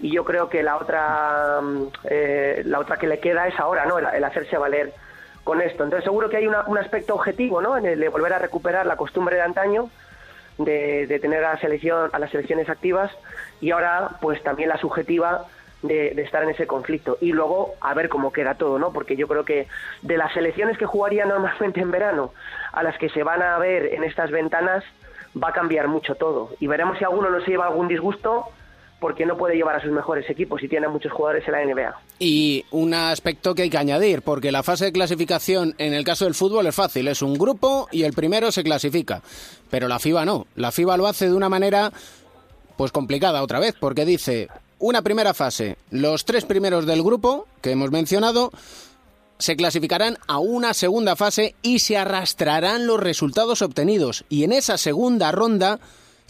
Y 0.00 0.12
yo 0.12 0.22
creo 0.26 0.50
que 0.50 0.62
la 0.62 0.76
otra, 0.76 1.60
mm, 1.62 1.86
eh, 2.10 2.62
la 2.66 2.78
otra 2.78 2.98
que 2.98 3.06
le 3.06 3.20
queda 3.20 3.48
es 3.48 3.58
ahora, 3.58 3.86
¿no? 3.86 3.98
El 3.98 4.22
hacerse 4.22 4.58
valer 4.58 4.92
con 5.44 5.60
esto. 5.60 5.84
Entonces 5.84 6.04
seguro 6.04 6.28
que 6.30 6.36
hay 6.36 6.46
una- 6.46 6.64
un 6.66 6.78
aspecto 6.78 7.14
objetivo, 7.14 7.60
¿no? 7.60 7.76
En 7.76 7.86
el 7.86 7.98
de 8.00 8.08
volver 8.08 8.32
a 8.32 8.38
recuperar 8.38 8.86
la 8.86 8.96
costumbre 8.96 9.36
de 9.36 9.42
antaño, 9.42 9.88
de, 10.58 11.06
de 11.06 11.18
tener 11.18 11.44
a 11.44 11.54
la 11.54 11.60
selección, 11.60 12.10
a 12.12 12.18
las 12.18 12.30
selecciones 12.30 12.68
activas 12.68 13.10
y 13.60 13.70
ahora 13.70 14.10
pues 14.20 14.42
también 14.42 14.68
la 14.68 14.76
subjetiva 14.76 15.46
de, 15.82 16.12
de 16.14 16.22
estar 16.22 16.42
en 16.44 16.50
ese 16.50 16.66
conflicto 16.66 17.18
y 17.20 17.32
luego 17.32 17.74
a 17.80 17.92
ver 17.94 18.08
cómo 18.08 18.32
queda 18.32 18.54
todo, 18.54 18.78
¿no? 18.78 18.92
Porque 18.92 19.16
yo 19.16 19.26
creo 19.26 19.44
que 19.44 19.66
de 20.02 20.16
las 20.16 20.32
selecciones 20.32 20.78
que 20.78 20.86
jugarían 20.86 21.28
normalmente 21.30 21.80
en 21.80 21.90
verano 21.90 22.32
a 22.72 22.82
las 22.82 22.96
que 22.98 23.08
se 23.08 23.22
van 23.24 23.42
a 23.42 23.58
ver 23.58 23.86
en 23.94 24.04
estas 24.04 24.30
ventanas 24.30 24.84
va 25.42 25.48
a 25.48 25.52
cambiar 25.52 25.88
mucho 25.88 26.14
todo 26.14 26.50
y 26.60 26.66
veremos 26.66 26.98
si 26.98 27.04
alguno 27.04 27.30
no 27.30 27.40
se 27.40 27.50
lleva 27.50 27.66
algún 27.66 27.88
disgusto 27.88 28.44
porque 29.02 29.26
no 29.26 29.36
puede 29.36 29.56
llevar 29.56 29.74
a 29.74 29.82
sus 29.82 29.90
mejores 29.90 30.30
equipos 30.30 30.62
y 30.62 30.68
tiene 30.68 30.86
muchos 30.86 31.10
jugadores 31.10 31.42
en 31.48 31.52
la 31.52 31.64
NBA. 31.64 32.00
Y 32.20 32.64
un 32.70 32.94
aspecto 32.94 33.52
que 33.52 33.62
hay 33.62 33.70
que 33.70 33.76
añadir, 33.76 34.22
porque 34.22 34.52
la 34.52 34.62
fase 34.62 34.84
de 34.86 34.92
clasificación 34.92 35.74
en 35.78 35.92
el 35.92 36.04
caso 36.04 36.24
del 36.24 36.34
fútbol 36.34 36.68
es 36.68 36.74
fácil, 36.74 37.08
es 37.08 37.20
un 37.20 37.34
grupo 37.34 37.88
y 37.90 38.04
el 38.04 38.12
primero 38.12 38.52
se 38.52 38.62
clasifica. 38.62 39.20
Pero 39.70 39.88
la 39.88 39.98
FIBA 39.98 40.24
no, 40.24 40.46
la 40.54 40.70
FIBA 40.70 40.96
lo 40.96 41.08
hace 41.08 41.26
de 41.28 41.34
una 41.34 41.48
manera 41.48 41.92
pues 42.76 42.92
complicada 42.92 43.42
otra 43.42 43.58
vez, 43.58 43.74
porque 43.78 44.04
dice 44.04 44.48
una 44.78 45.02
primera 45.02 45.34
fase, 45.34 45.78
los 45.90 46.24
tres 46.24 46.44
primeros 46.44 46.86
del 46.86 47.02
grupo 47.02 47.48
que 47.60 47.72
hemos 47.72 47.90
mencionado 47.90 48.52
se 49.38 49.56
clasificarán 49.56 50.16
a 50.28 50.38
una 50.38 50.74
segunda 50.74 51.16
fase 51.16 51.56
y 51.60 51.80
se 51.80 51.96
arrastrarán 51.96 52.86
los 52.86 53.00
resultados 53.00 53.62
obtenidos. 53.62 54.24
Y 54.28 54.44
en 54.44 54.52
esa 54.52 54.78
segunda 54.78 55.32
ronda 55.32 55.80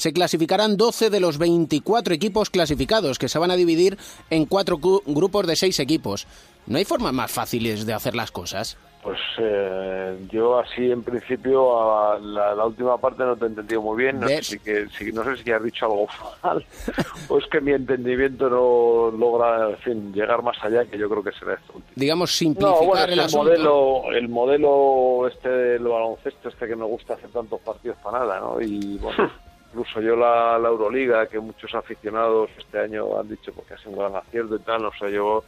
se 0.02 0.12
clasificarán 0.12 0.76
12 0.76 1.10
de 1.10 1.20
los 1.20 1.38
24 1.38 2.12
equipos 2.12 2.50
clasificados, 2.50 3.20
que 3.20 3.28
se 3.28 3.38
van 3.38 3.52
a 3.52 3.56
dividir 3.56 3.96
en 4.30 4.46
cuatro 4.46 4.78
cu- 4.78 5.00
grupos 5.06 5.46
de 5.46 5.54
seis 5.54 5.78
equipos. 5.78 6.26
¿No 6.66 6.76
hay 6.78 6.84
formas 6.84 7.12
más 7.12 7.30
fáciles 7.30 7.86
de 7.86 7.92
hacer 7.92 8.16
las 8.16 8.32
cosas? 8.32 8.76
Pues 9.00 9.18
eh, 9.38 10.16
yo 10.32 10.58
así 10.58 10.90
en 10.90 11.02
principio 11.04 11.80
a 11.80 12.18
la, 12.18 12.52
la 12.54 12.66
última 12.66 12.98
parte 12.98 13.22
no 13.24 13.36
te 13.36 13.44
he 13.44 13.48
entendido 13.48 13.80
muy 13.82 13.96
bien, 14.02 14.18
no 14.20 14.26
sé, 14.28 14.42
si 14.42 14.58
que, 14.60 14.86
si, 14.96 15.12
no 15.12 15.22
sé 15.24 15.42
si 15.42 15.50
has 15.52 15.62
dicho 15.62 15.86
algo 15.86 16.06
mal 16.42 16.64
o 17.28 17.38
es 17.38 17.44
que 17.46 17.60
mi 17.60 17.72
entendimiento 17.72 18.48
no 18.50 19.10
logra 19.16 19.70
en 19.70 19.76
fin, 19.78 20.12
llegar 20.12 20.42
más 20.42 20.56
allá 20.62 20.84
que 20.84 20.98
yo 20.98 21.08
creo 21.08 21.22
que 21.22 21.32
será 21.32 21.54
esto. 21.54 21.74
Digamos, 21.96 22.30
simplificar 22.36 22.80
No, 22.80 22.86
bueno, 22.86 23.02
el 23.02 23.08
que 23.08 23.14
el 23.14 23.20
asunto. 23.20 23.44
modelo, 23.44 24.02
el 24.12 24.28
modelo 24.28 25.28
este 25.28 25.48
del 25.48 25.82
baloncesto, 25.82 26.48
este 26.48 26.66
que 26.68 26.76
me 26.76 26.84
gusta 26.86 27.14
hacer 27.14 27.30
tantos 27.30 27.60
partidos 27.60 27.96
para 28.04 28.20
nada, 28.20 28.38
¿no? 28.40 28.60
Y 28.60 28.98
bueno, 28.98 29.30
incluso 29.72 30.02
yo 30.02 30.14
la, 30.16 30.58
la 30.58 30.68
Euroliga, 30.68 31.26
que 31.26 31.40
muchos 31.40 31.74
aficionados 31.74 32.50
este 32.58 32.78
año 32.78 33.18
han 33.18 33.28
dicho 33.28 33.52
porque 33.54 33.74
ha 33.74 33.78
sido 33.78 33.92
un 33.92 33.98
gran 33.98 34.16
acierto 34.16 34.56
y 34.56 34.58
tal, 34.58 34.82
no 34.82 34.90
sé, 34.98 35.10
yo, 35.10 35.42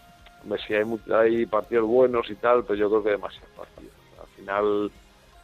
si 0.66 0.74
hay, 0.74 0.84
hay 1.12 1.46
partidos 1.46 1.86
buenos 1.86 2.30
y 2.30 2.34
tal, 2.36 2.64
pero 2.64 2.74
yo 2.74 2.88
creo 2.88 3.02
que 3.02 3.10
demasiados 3.10 3.50
partidos. 3.50 3.92
Al 4.18 4.28
final, 4.28 4.90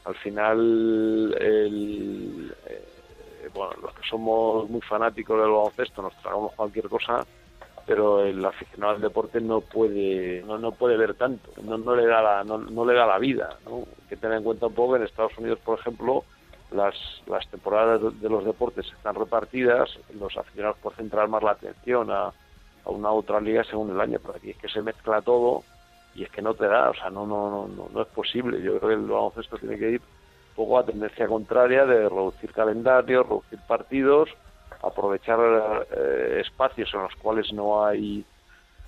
al 0.05 0.15
final, 0.15 1.37
el, 1.39 2.55
eh, 2.67 3.49
bueno, 3.53 3.73
los 3.83 3.95
que 3.95 4.09
somos 4.09 4.71
muy 4.71 4.81
fanáticos 4.81 5.39
del 5.39 5.51
baloncesto 5.51 6.01
nos 6.01 6.17
tragamos 6.23 6.55
cualquier 6.55 6.89
cosa, 6.89 7.27
pero 7.87 8.25
el 8.25 8.43
aficionado 8.43 8.95
al 8.95 9.01
deporte 9.03 9.41
no 9.41 9.61
puede 9.61 10.43
no, 10.47 10.59
no 10.59 10.71
puede 10.73 10.97
ver 10.97 11.15
tanto 11.15 11.51
no, 11.63 11.79
no 11.79 11.97
le 11.97 12.07
da 12.07 12.23
la 12.23 12.45
no, 12.45 12.59
no 12.59 12.85
le 12.85 12.95
da 12.95 13.07
la 13.07 13.19
vida 13.19 13.59
¿no? 13.65 13.79
hay 13.79 14.09
que 14.09 14.17
tener 14.17 14.37
en 14.37 14.45
cuenta 14.45 14.67
un 14.67 14.75
poco 14.75 14.93
que 14.93 14.99
en 15.01 15.07
Estados 15.07 15.37
Unidos 15.39 15.59
por 15.65 15.79
ejemplo 15.79 16.25
las 16.73 16.95
las 17.27 17.47
temporadas 17.49 18.01
de 18.21 18.29
los 18.29 18.45
deportes 18.45 18.87
están 18.87 19.15
repartidas 19.15 19.91
los 20.19 20.37
aficionados 20.37 20.79
pueden 20.79 20.99
centrar 20.99 21.29
más 21.29 21.43
la 21.43 21.53
atención 21.53 22.11
a, 22.11 22.27
a 22.85 22.91
una 22.91 23.13
u 23.13 23.17
otra 23.17 23.41
liga 23.41 23.65
según 23.65 23.91
el 23.91 24.01
año 24.01 24.19
pero 24.21 24.37
aquí 24.37 24.51
es 24.51 24.57
que 24.57 24.69
se 24.69 24.83
mezcla 24.83 25.23
todo 25.23 25.63
y 26.15 26.25
es 26.25 26.31
que 26.31 26.43
no 26.43 26.55
te 26.55 26.67
da 26.67 26.91
o 26.91 26.95
sea 26.95 27.11
no 27.11 27.27
no 27.27 27.51
no 27.51 27.69
no, 27.69 27.89
no 27.93 28.03
es 28.03 28.09
posible. 28.09 28.61
Yo 28.63 28.79
creo 28.79 28.89
que 28.89 28.95
el 28.95 29.09
baloncesto 29.09 29.59
tiene 29.59 29.79
que 29.79 29.91
ir 29.91 30.01
un 30.01 30.57
poco 30.57 30.79
a 30.79 30.85
tendencia 30.85 31.27
contraria 31.27 31.85
de 31.87 32.09
reducir 32.09 32.53
calendarios 32.53 33.27
reducir 33.27 33.59
partidos 33.67 34.29
aprovechar 34.83 35.87
eh, 35.97 36.43
espacios 36.45 36.93
en 36.95 37.03
los 37.03 37.15
cuales 37.17 37.53
no 37.53 37.85
hay 37.85 38.25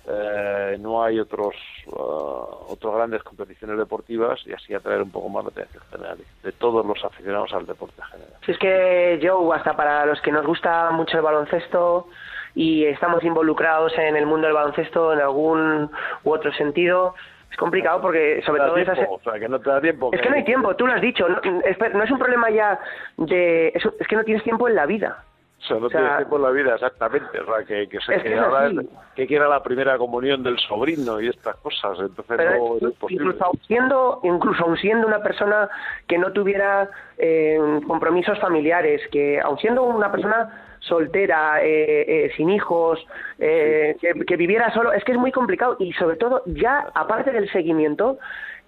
eh, 0.05 0.77
no 0.79 1.01
hay 1.01 1.19
otros 1.19 1.55
uh, 1.87 2.71
otras 2.73 2.93
grandes 2.93 3.23
competiciones 3.23 3.77
deportivas 3.77 4.45
y 4.45 4.51
así 4.51 4.73
atraer 4.73 5.01
un 5.01 5.11
poco 5.11 5.29
más 5.29 5.45
la 5.45 5.51
atención 5.51 5.81
general 5.91 6.17
de 6.43 6.51
todos 6.51 6.85
los 6.85 7.03
aficionados 7.05 7.53
al 7.53 7.65
deporte 7.65 7.95
en 7.99 8.07
general. 8.07 8.33
Si 8.45 8.51
es 8.51 8.57
que 8.57 9.19
Joe, 9.23 9.55
hasta 9.55 9.75
para 9.77 10.05
los 10.05 10.19
que 10.21 10.31
nos 10.31 10.45
gusta 10.45 10.91
mucho 10.91 11.17
el 11.17 11.23
baloncesto 11.23 12.07
y 12.53 12.85
estamos 12.85 13.23
involucrados 13.23 13.97
en 13.97 14.17
el 14.17 14.25
mundo 14.25 14.47
del 14.47 14.55
baloncesto 14.55 15.13
en 15.13 15.21
algún 15.21 15.89
u 16.23 16.31
otro 16.31 16.51
sentido, 16.53 17.15
es 17.49 17.55
complicado 17.57 18.01
porque 18.01 18.41
sobre 18.45 18.61
No 18.61 18.67
todo 18.67 18.75
da 18.75 18.81
esas... 18.81 18.95
tiempo, 18.95 19.13
o 19.13 19.21
sea, 19.21 19.39
que 19.39 19.47
no 19.47 19.59
te 19.59 19.69
da 19.69 19.79
tiempo. 19.79 20.09
Es 20.11 20.21
que 20.21 20.29
no 20.29 20.35
hay 20.35 20.43
tiempo, 20.43 20.75
tú 20.75 20.85
lo 20.85 20.93
has 20.93 21.01
dicho, 21.01 21.29
no, 21.29 21.39
es, 21.63 21.93
no 21.93 22.03
es 22.03 22.11
un 22.11 22.19
problema 22.19 22.49
ya 22.49 22.79
de... 23.17 23.67
Es 23.69 24.07
que 24.07 24.15
no 24.15 24.23
tienes 24.23 24.43
tiempo 24.43 24.67
en 24.67 24.75
la 24.75 24.85
vida. 24.85 25.23
O 25.63 25.65
sea, 25.65 25.77
no 25.79 25.85
O 25.85 25.89
sea, 25.89 25.99
tienes 25.99 26.17
tiempo 26.17 26.35
en 26.37 26.41
la 26.43 26.49
vida, 26.51 26.73
exactamente. 26.75 27.39
O 27.39 27.45
sea, 27.45 27.65
que, 27.65 27.87
que, 27.87 27.99
se- 28.01 28.21
que 28.21 28.35
ahora 28.37 28.69
que 29.15 29.27
quiera 29.27 29.47
la 29.47 29.63
primera 29.63 29.97
comunión 29.97 30.43
del 30.43 30.57
sobrino 30.59 31.21
y 31.21 31.29
estas 31.29 31.55
cosas. 31.57 31.97
Entonces 31.99 32.35
Pero 32.37 32.77
no 32.81 32.87
es- 32.89 32.95
incluso 33.09 33.45
aun 33.45 33.59
siendo 33.67 34.19
incluso 34.23 34.63
aun 34.65 34.77
siendo 34.77 35.07
una 35.07 35.23
persona 35.23 35.69
que 36.07 36.17
no 36.17 36.31
tuviera 36.33 36.89
eh, 37.17 37.57
compromisos 37.87 38.39
familiares 38.39 39.01
que 39.11 39.39
aun 39.39 39.57
siendo 39.59 39.83
una 39.83 40.11
persona 40.11 40.75
soltera 40.79 41.63
eh, 41.63 42.25
eh, 42.25 42.31
sin 42.35 42.49
hijos 42.49 42.99
eh, 43.39 43.95
que, 44.01 44.13
que 44.25 44.35
viviera 44.35 44.73
solo 44.73 44.91
es 44.91 45.03
que 45.05 45.13
es 45.13 45.17
muy 45.17 45.31
complicado 45.31 45.77
y 45.79 45.93
sobre 45.93 46.17
todo 46.17 46.43
ya 46.45 46.87
aparte 46.93 47.31
del 47.31 47.49
seguimiento 47.51 48.17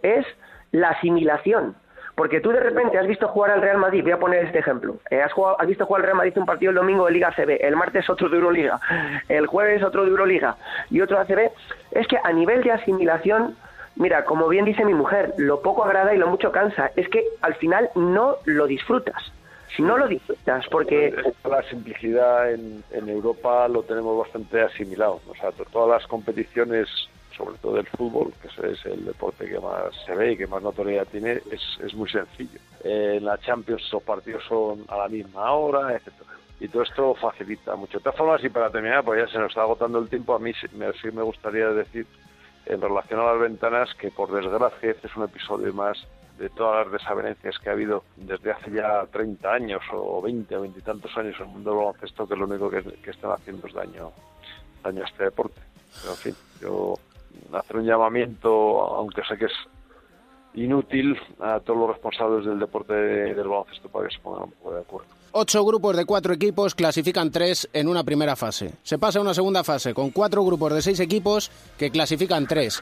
es 0.01 0.25
la 0.71 0.89
asimilación 0.91 1.75
porque 2.15 2.39
tú 2.41 2.49
de 2.51 2.59
repente 2.61 2.97
has 2.97 3.07
visto 3.07 3.27
jugar 3.27 3.51
al 3.51 3.61
Real 3.61 3.77
Madrid, 3.77 4.01
voy 4.03 4.13
a 4.13 4.17
poner 4.19 4.45
este 4.45 4.59
ejemplo, 4.59 4.95
eh, 5.09 5.21
has, 5.21 5.67
visto 5.67 5.85
jugar 5.85 6.01
al 6.01 6.05
Real 6.05 6.17
Madrid 6.17 6.33
un 6.37 6.45
partido 6.45 6.69
el 6.71 6.75
domingo 6.77 7.05
de 7.05 7.11
Liga 7.11 7.31
CB, 7.35 7.57
el 7.61 7.75
martes 7.75 8.09
otro 8.09 8.29
de 8.29 8.37
Euroliga, 8.37 8.79
el 9.27 9.47
jueves 9.47 9.83
otro 9.83 10.03
de 10.03 10.09
Euroliga 10.09 10.55
y 10.89 11.01
otro 11.01 11.17
de 11.17 11.23
ACB, 11.23 11.51
es 11.91 12.07
que 12.07 12.17
a 12.23 12.31
nivel 12.31 12.63
de 12.63 12.71
asimilación, 12.71 13.55
mira, 13.95 14.23
como 14.25 14.47
bien 14.47 14.65
dice 14.65 14.85
mi 14.85 14.93
mujer, 14.93 15.33
lo 15.37 15.61
poco 15.61 15.83
agrada 15.83 16.13
y 16.13 16.17
lo 16.17 16.27
mucho 16.27 16.51
cansa, 16.51 16.91
es 16.95 17.07
que 17.09 17.23
al 17.41 17.55
final 17.55 17.89
no 17.95 18.37
lo 18.45 18.65
disfrutas, 18.67 19.31
no 19.77 19.97
lo 19.97 20.07
disfrutas, 20.07 20.65
porque... 20.71 21.13
La 21.49 21.61
simplicidad 21.63 22.49
en, 22.51 22.81
en 22.91 23.09
Europa 23.09 23.67
lo 23.67 23.83
tenemos 23.83 24.17
bastante 24.17 24.61
asimilado. 24.61 25.19
O 25.29 25.35
sea, 25.35 25.51
to- 25.51 25.65
todas 25.65 25.99
las 25.99 26.07
competiciones, 26.07 26.87
sobre 27.35 27.57
todo 27.57 27.77
el 27.77 27.87
fútbol, 27.87 28.31
que 28.41 28.47
es- 28.71 28.85
el 28.85 29.05
deporte 29.05 29.45
que 29.47 29.59
más 29.59 29.93
se 30.05 30.15
ve 30.15 30.33
y 30.33 30.37
que 30.37 30.47
más 30.47 30.61
notoriedad 30.61 31.07
tiene, 31.11 31.41
es, 31.51 31.61
es 31.83 31.93
muy 31.93 32.09
sencillo. 32.09 32.59
Eh, 32.83 33.15
en 33.17 33.25
la 33.25 33.37
Champions 33.39 33.83
los 33.91 34.03
partidos 34.03 34.43
son 34.47 34.85
a 34.87 34.97
la 34.97 35.07
misma 35.07 35.51
hora, 35.51 35.93
etcétera. 35.95 36.31
Y 36.59 36.67
todo 36.69 36.83
esto 36.83 37.13
facilita 37.15 37.75
mucho. 37.75 37.97
De 37.97 38.03
todas 38.03 38.17
formas, 38.17 38.43
y 38.43 38.49
para 38.49 38.69
terminar, 38.69 39.03
pues 39.03 39.25
ya 39.25 39.31
se 39.31 39.37
nos 39.39 39.49
está 39.49 39.61
agotando 39.63 39.99
el 39.99 40.07
tiempo, 40.07 40.33
a 40.35 40.39
mí 40.39 40.53
sí 40.53 40.67
me, 40.73 40.91
sí 40.93 41.11
me 41.11 41.21
gustaría 41.21 41.67
decir, 41.69 42.05
en 42.65 42.79
relación 42.81 43.19
a 43.19 43.25
las 43.33 43.39
ventanas, 43.41 43.93
que 43.95 44.09
por 44.09 44.31
desgracia 44.31 44.91
este 44.91 45.07
es 45.07 45.15
un 45.17 45.23
episodio 45.25 45.73
más 45.73 45.97
de 46.39 46.49
todas 46.49 46.85
las 46.85 46.93
desavenencias 47.01 47.57
que 47.59 47.69
ha 47.69 47.73
habido 47.73 48.03
desde 48.17 48.51
hace 48.51 48.71
ya 48.71 49.05
30 49.11 49.53
años 49.53 49.81
o 49.93 50.21
20 50.21 50.55
o 50.57 50.61
20 50.61 50.79
y 50.79 50.81
tantos 50.81 51.15
años 51.17 51.35
en 51.39 51.45
el 51.45 51.51
mundo 51.51 51.69
del 51.71 51.79
baloncesto, 51.79 52.27
que 52.27 52.35
lo 52.35 52.45
único 52.45 52.69
que, 52.69 52.81
que 52.83 53.11
están 53.11 53.31
haciendo 53.31 53.67
es 53.67 53.73
daño, 53.73 54.11
daño 54.83 55.03
a 55.03 55.07
este 55.07 55.25
deporte. 55.25 55.59
Pero 56.01 56.11
en 56.13 56.17
fin, 56.17 56.35
yo 56.61 56.95
hacer 57.53 57.77
un 57.77 57.85
llamamiento, 57.85 58.49
aunque 58.49 59.21
sé 59.27 59.37
que 59.37 59.45
es 59.45 59.53
inútil, 60.55 61.17
a 61.39 61.59
todos 61.59 61.79
los 61.79 61.89
responsables 61.89 62.45
del 62.45 62.59
deporte 62.59 62.93
del 62.93 63.47
baloncesto 63.47 63.89
para 63.89 64.07
que 64.07 64.15
se 64.15 64.21
pongan 64.21 64.43
un 64.43 64.51
poco 64.51 64.73
de 64.73 64.81
acuerdo. 64.81 65.07
Ocho 65.37 65.65
grupos 65.65 65.97
de 65.97 66.05
cuatro 66.05 66.33
equipos 66.33 66.75
clasifican 66.75 67.29
tres 67.29 67.67
en 67.73 67.89
una 67.89 68.05
primera 68.05 68.37
fase. 68.37 68.71
Se 68.83 68.97
pasa 68.97 69.19
a 69.19 69.21
una 69.21 69.33
segunda 69.33 69.65
fase 69.65 69.93
con 69.93 70.11
cuatro 70.11 70.45
grupos 70.45 70.73
de 70.73 70.81
seis 70.81 70.97
equipos 71.01 71.51
que 71.77 71.91
clasifican 71.91 72.47
tres 72.47 72.81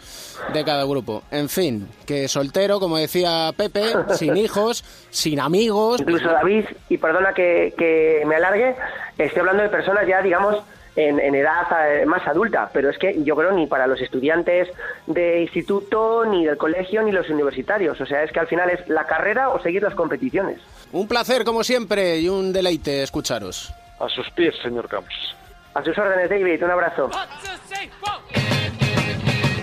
de 0.54 0.64
cada 0.64 0.86
grupo. 0.86 1.24
En 1.32 1.50
fin, 1.50 1.88
que 2.06 2.28
soltero, 2.28 2.80
como 2.80 2.98
decía 2.98 3.52
Pepe, 3.58 3.86
sin 4.14 4.38
hijos, 4.38 4.84
sin 5.10 5.40
amigos. 5.40 6.02
Incluso 6.02 6.28
David, 6.28 6.66
y 6.90 6.98
perdona 7.00 7.34
que, 7.34 7.74
que 7.76 8.22
me 8.28 8.36
alargue, 8.36 8.76
estoy 9.18 9.40
hablando 9.40 9.64
de 9.64 9.70
personas 9.70 10.08
ya, 10.08 10.22
digamos, 10.22 10.62
en, 10.96 11.20
en 11.20 11.36
edad 11.36 11.66
eh, 11.88 12.06
más 12.06 12.26
adulta, 12.28 12.70
pero 12.74 12.90
es 12.90 12.98
que 12.98 13.24
yo 13.24 13.36
creo 13.36 13.52
ni 13.52 13.68
para 13.68 13.88
los 13.88 14.00
estudiantes 14.00 14.70
de 15.08 15.42
instituto, 15.42 16.26
ni 16.26 16.46
del 16.46 16.58
colegio, 16.58 17.02
ni 17.02 17.12
los 17.12 17.30
universitarios. 17.30 18.00
O 18.00 18.06
sea, 18.06 18.24
es 18.24 18.32
que 18.32 18.40
al 18.40 18.48
final 18.48 18.70
es 18.70 18.88
la 18.88 19.06
carrera 19.06 19.50
o 19.50 19.62
seguir 19.62 19.84
las 19.84 19.96
competiciones. 19.96 20.60
Un 20.92 21.08
placer, 21.08 21.44
como 21.44 21.64
siempre, 21.64 22.20
y 22.20 22.30
un 22.30 22.54
deleite 22.54 23.04
escucharos. 23.04 23.74
A 24.00 24.08
sus 24.10 24.30
pies, 24.32 24.56
señor 24.62 24.88
Campos. 24.88 25.36
A 25.74 25.84
sus 25.84 25.98
órdenes, 25.98 26.30
David, 26.30 26.64
un 26.64 26.72
abrazo. 26.72 27.10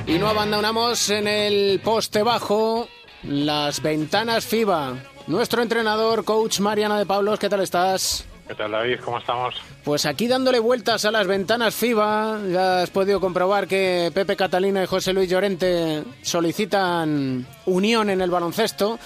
Y 0.07 0.19
no 0.19 0.27
abandonamos 0.27 1.09
en 1.11 1.29
el 1.29 1.81
poste 1.85 2.23
bajo 2.25 2.89
las 3.23 3.81
ventanas 3.81 4.45
FIBA. 4.45 4.95
Nuestro 5.29 5.63
entrenador, 5.63 6.25
coach 6.25 6.59
Mariana 6.59 6.99
de 6.99 7.07
Pablos, 7.07 7.39
¿qué 7.39 7.49
tal 7.49 7.61
estás? 7.61 8.27
¿Qué 8.51 8.57
tal, 8.57 8.73
David? 8.73 8.99
¿Cómo 9.05 9.19
estamos? 9.19 9.55
Pues 9.85 10.05
aquí 10.07 10.27
dándole 10.27 10.59
vueltas 10.59 11.05
a 11.05 11.13
las 11.13 11.25
ventanas 11.29 11.73
FIBA, 11.73 12.41
ya 12.51 12.83
has 12.83 12.91
podido 12.91 13.21
comprobar 13.21 13.69
que 13.69 14.11
Pepe 14.13 14.35
Catalina 14.35 14.83
y 14.83 14.87
José 14.87 15.13
Luis 15.13 15.31
Llorente 15.31 16.03
solicitan 16.23 17.47
unión 17.67 18.11
en 18.11 18.21
el 18.21 18.29
baloncesto 18.29 18.99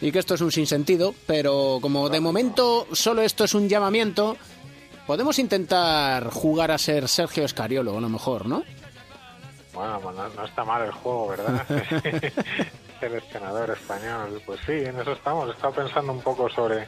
y 0.00 0.12
que 0.12 0.20
esto 0.20 0.34
es 0.34 0.40
un 0.40 0.52
sinsentido, 0.52 1.16
pero 1.26 1.80
como 1.82 2.08
de 2.10 2.20
momento 2.20 2.86
solo 2.92 3.22
esto 3.22 3.42
es 3.42 3.54
un 3.54 3.68
llamamiento, 3.68 4.36
podemos 5.04 5.36
intentar 5.40 6.30
jugar 6.30 6.70
a 6.70 6.78
ser 6.78 7.08
Sergio 7.08 7.44
Escariolo, 7.44 7.98
a 7.98 8.00
lo 8.00 8.08
mejor, 8.08 8.46
¿no? 8.46 8.62
Bueno, 9.74 9.98
pues 10.00 10.14
no, 10.14 10.28
no 10.28 10.44
está 10.44 10.64
mal 10.64 10.80
el 10.80 10.92
juego, 10.92 11.26
¿verdad? 11.26 11.66
Seleccionador 13.00 13.70
español. 13.70 14.40
Pues 14.46 14.60
sí, 14.64 14.74
en 14.74 15.00
eso 15.00 15.10
estamos. 15.10 15.48
He 15.48 15.52
estado 15.54 15.74
pensando 15.74 16.12
un 16.12 16.20
poco 16.20 16.48
sobre 16.48 16.86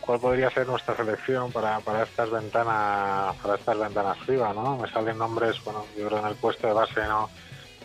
cuál 0.00 0.20
podría 0.20 0.50
ser 0.50 0.66
nuestra 0.66 0.96
selección 0.96 1.52
para, 1.52 1.80
para 1.80 2.02
estas 2.02 2.30
ventanas 2.30 3.36
para 3.36 3.54
estas 3.54 3.78
ventanas 3.78 4.18
FIBA, 4.26 4.52
¿no? 4.54 4.76
Me 4.78 4.90
salen 4.90 5.18
nombres, 5.18 5.62
bueno, 5.64 5.84
yo 5.96 6.08
creo 6.08 6.18
en 6.20 6.26
el 6.26 6.36
puesto 6.36 6.66
de 6.66 6.72
base 6.72 7.00
no, 7.02 7.30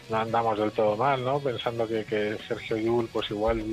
no 0.09 0.17
andamos 0.17 0.57
del 0.57 0.71
todo 0.71 0.95
mal, 0.95 1.23
¿no? 1.23 1.39
Pensando 1.39 1.87
que, 1.87 2.05
que 2.05 2.37
Sergio 2.47 2.77
Yul, 2.77 3.09
pues 3.11 3.29
igual 3.31 3.63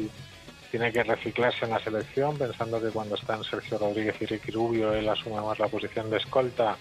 tiene 0.70 0.90
que 0.90 1.02
reciclarse 1.02 1.66
en 1.66 1.72
la 1.72 1.80
selección, 1.80 2.36
pensando 2.38 2.80
que 2.80 2.88
cuando 2.88 3.14
están 3.14 3.44
Sergio 3.44 3.78
Rodríguez 3.78 4.16
y 4.20 4.26
Ricky 4.26 4.50
Rubio, 4.52 4.94
él 4.94 5.08
asume 5.08 5.40
más 5.40 5.58
la 5.58 5.68
posición 5.68 6.08
de 6.10 6.16
escolta. 6.16 6.76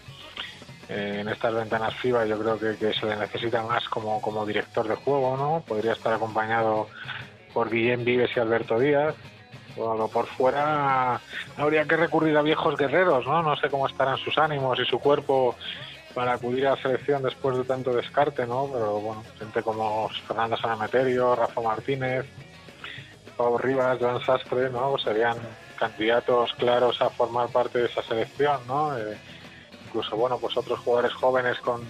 Eh, 0.87 1.17
en 1.19 1.27
estas 1.27 1.53
ventanas 1.53 1.93
FIBA 1.95 2.25
yo 2.25 2.39
creo 2.39 2.57
que, 2.57 2.77
que 2.77 2.93
se 2.93 3.05
le 3.05 3.17
necesita 3.17 3.61
más 3.63 3.87
como, 3.89 4.21
como 4.21 4.45
director 4.45 4.87
de 4.87 4.95
juego, 4.95 5.35
¿no? 5.37 5.63
Podría 5.67 5.93
estar 5.93 6.13
acompañado 6.13 6.87
por 7.53 7.69
Guillem 7.69 8.03
Vives 8.03 8.31
y 8.35 8.39
Alberto 8.39 8.79
Díaz. 8.79 9.15
Bueno, 9.75 10.07
por 10.07 10.27
fuera 10.27 11.21
habría 11.57 11.85
que 11.85 11.95
recurrir 11.95 12.35
a 12.37 12.41
viejos 12.41 12.77
guerreros, 12.77 13.25
¿no? 13.25 13.41
No 13.41 13.55
sé 13.55 13.69
cómo 13.69 13.87
estarán 13.87 14.17
sus 14.17 14.37
ánimos 14.37 14.79
y 14.79 14.85
su 14.85 14.99
cuerpo 14.99 15.55
para 16.13 16.33
acudir 16.33 16.67
a 16.67 16.71
la 16.71 16.81
selección 16.81 17.23
después 17.23 17.57
de 17.57 17.63
tanto 17.63 17.93
descarte, 17.93 18.45
¿no? 18.45 18.69
Pero 18.71 18.99
bueno, 18.99 19.23
gente 19.39 19.61
como 19.63 20.09
Fernando 20.27 20.57
Sanameterio, 20.57 21.35
Rafa 21.35 21.61
Martínez, 21.61 22.25
Pablo 23.37 23.57
Rivas, 23.57 23.97
Joan 23.99 24.23
Sastre, 24.25 24.69
¿no? 24.69 24.91
Pues 24.91 25.03
serían 25.03 25.37
candidatos 25.77 26.53
claros 26.53 27.01
a 27.01 27.09
formar 27.09 27.49
parte 27.49 27.79
de 27.79 27.85
esa 27.85 28.03
selección, 28.03 28.59
¿no? 28.67 28.97
Eh, 28.97 29.17
incluso, 29.87 30.15
bueno, 30.15 30.37
pues 30.37 30.55
otros 30.57 30.79
jugadores 30.79 31.13
jóvenes 31.13 31.57
con, 31.59 31.81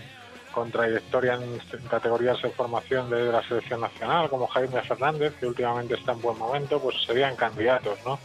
con 0.51 0.71
trayectoria 0.71 1.33
en, 1.35 1.59
categorías 1.89 2.41
de 2.41 2.49
formación 2.49 3.09
de 3.09 3.31
la 3.31 3.41
selección 3.47 3.81
nacional, 3.81 4.29
como 4.29 4.47
Jaime 4.47 4.81
Fernández, 4.81 5.33
que 5.39 5.47
últimamente 5.47 5.95
está 5.95 6.11
en 6.13 6.21
buen 6.21 6.37
momento, 6.37 6.79
pues 6.79 6.95
serían 7.05 7.35
candidatos, 7.35 7.97
¿no? 8.05 8.19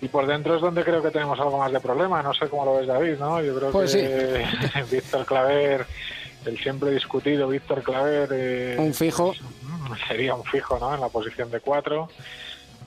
Y 0.00 0.08
por 0.08 0.26
dentro 0.26 0.56
es 0.56 0.60
donde 0.60 0.82
creo 0.84 1.00
que 1.02 1.10
tenemos 1.10 1.38
algo 1.38 1.58
más 1.58 1.72
de 1.72 1.78
problema, 1.80 2.22
no 2.22 2.34
sé 2.34 2.48
cómo 2.48 2.64
lo 2.64 2.76
ves 2.76 2.88
David, 2.88 3.18
¿no? 3.18 3.40
Yo 3.40 3.56
creo 3.56 3.70
Pues 3.70 3.94
que 3.94 4.44
Víctor 4.90 5.24
Claver, 5.24 5.86
el 6.44 6.58
siempre 6.58 6.90
discutido 6.90 7.48
Víctor 7.48 7.82
Claver... 7.82 8.28
eh, 8.32 8.76
Un 8.78 8.92
fijo. 8.92 9.32
sería 10.08 10.34
un 10.34 10.44
fijo 10.44 10.78
¿no? 10.80 10.92
en 10.94 11.00
la 11.00 11.08
posición 11.08 11.50
de 11.52 11.60
cuatro. 11.60 12.08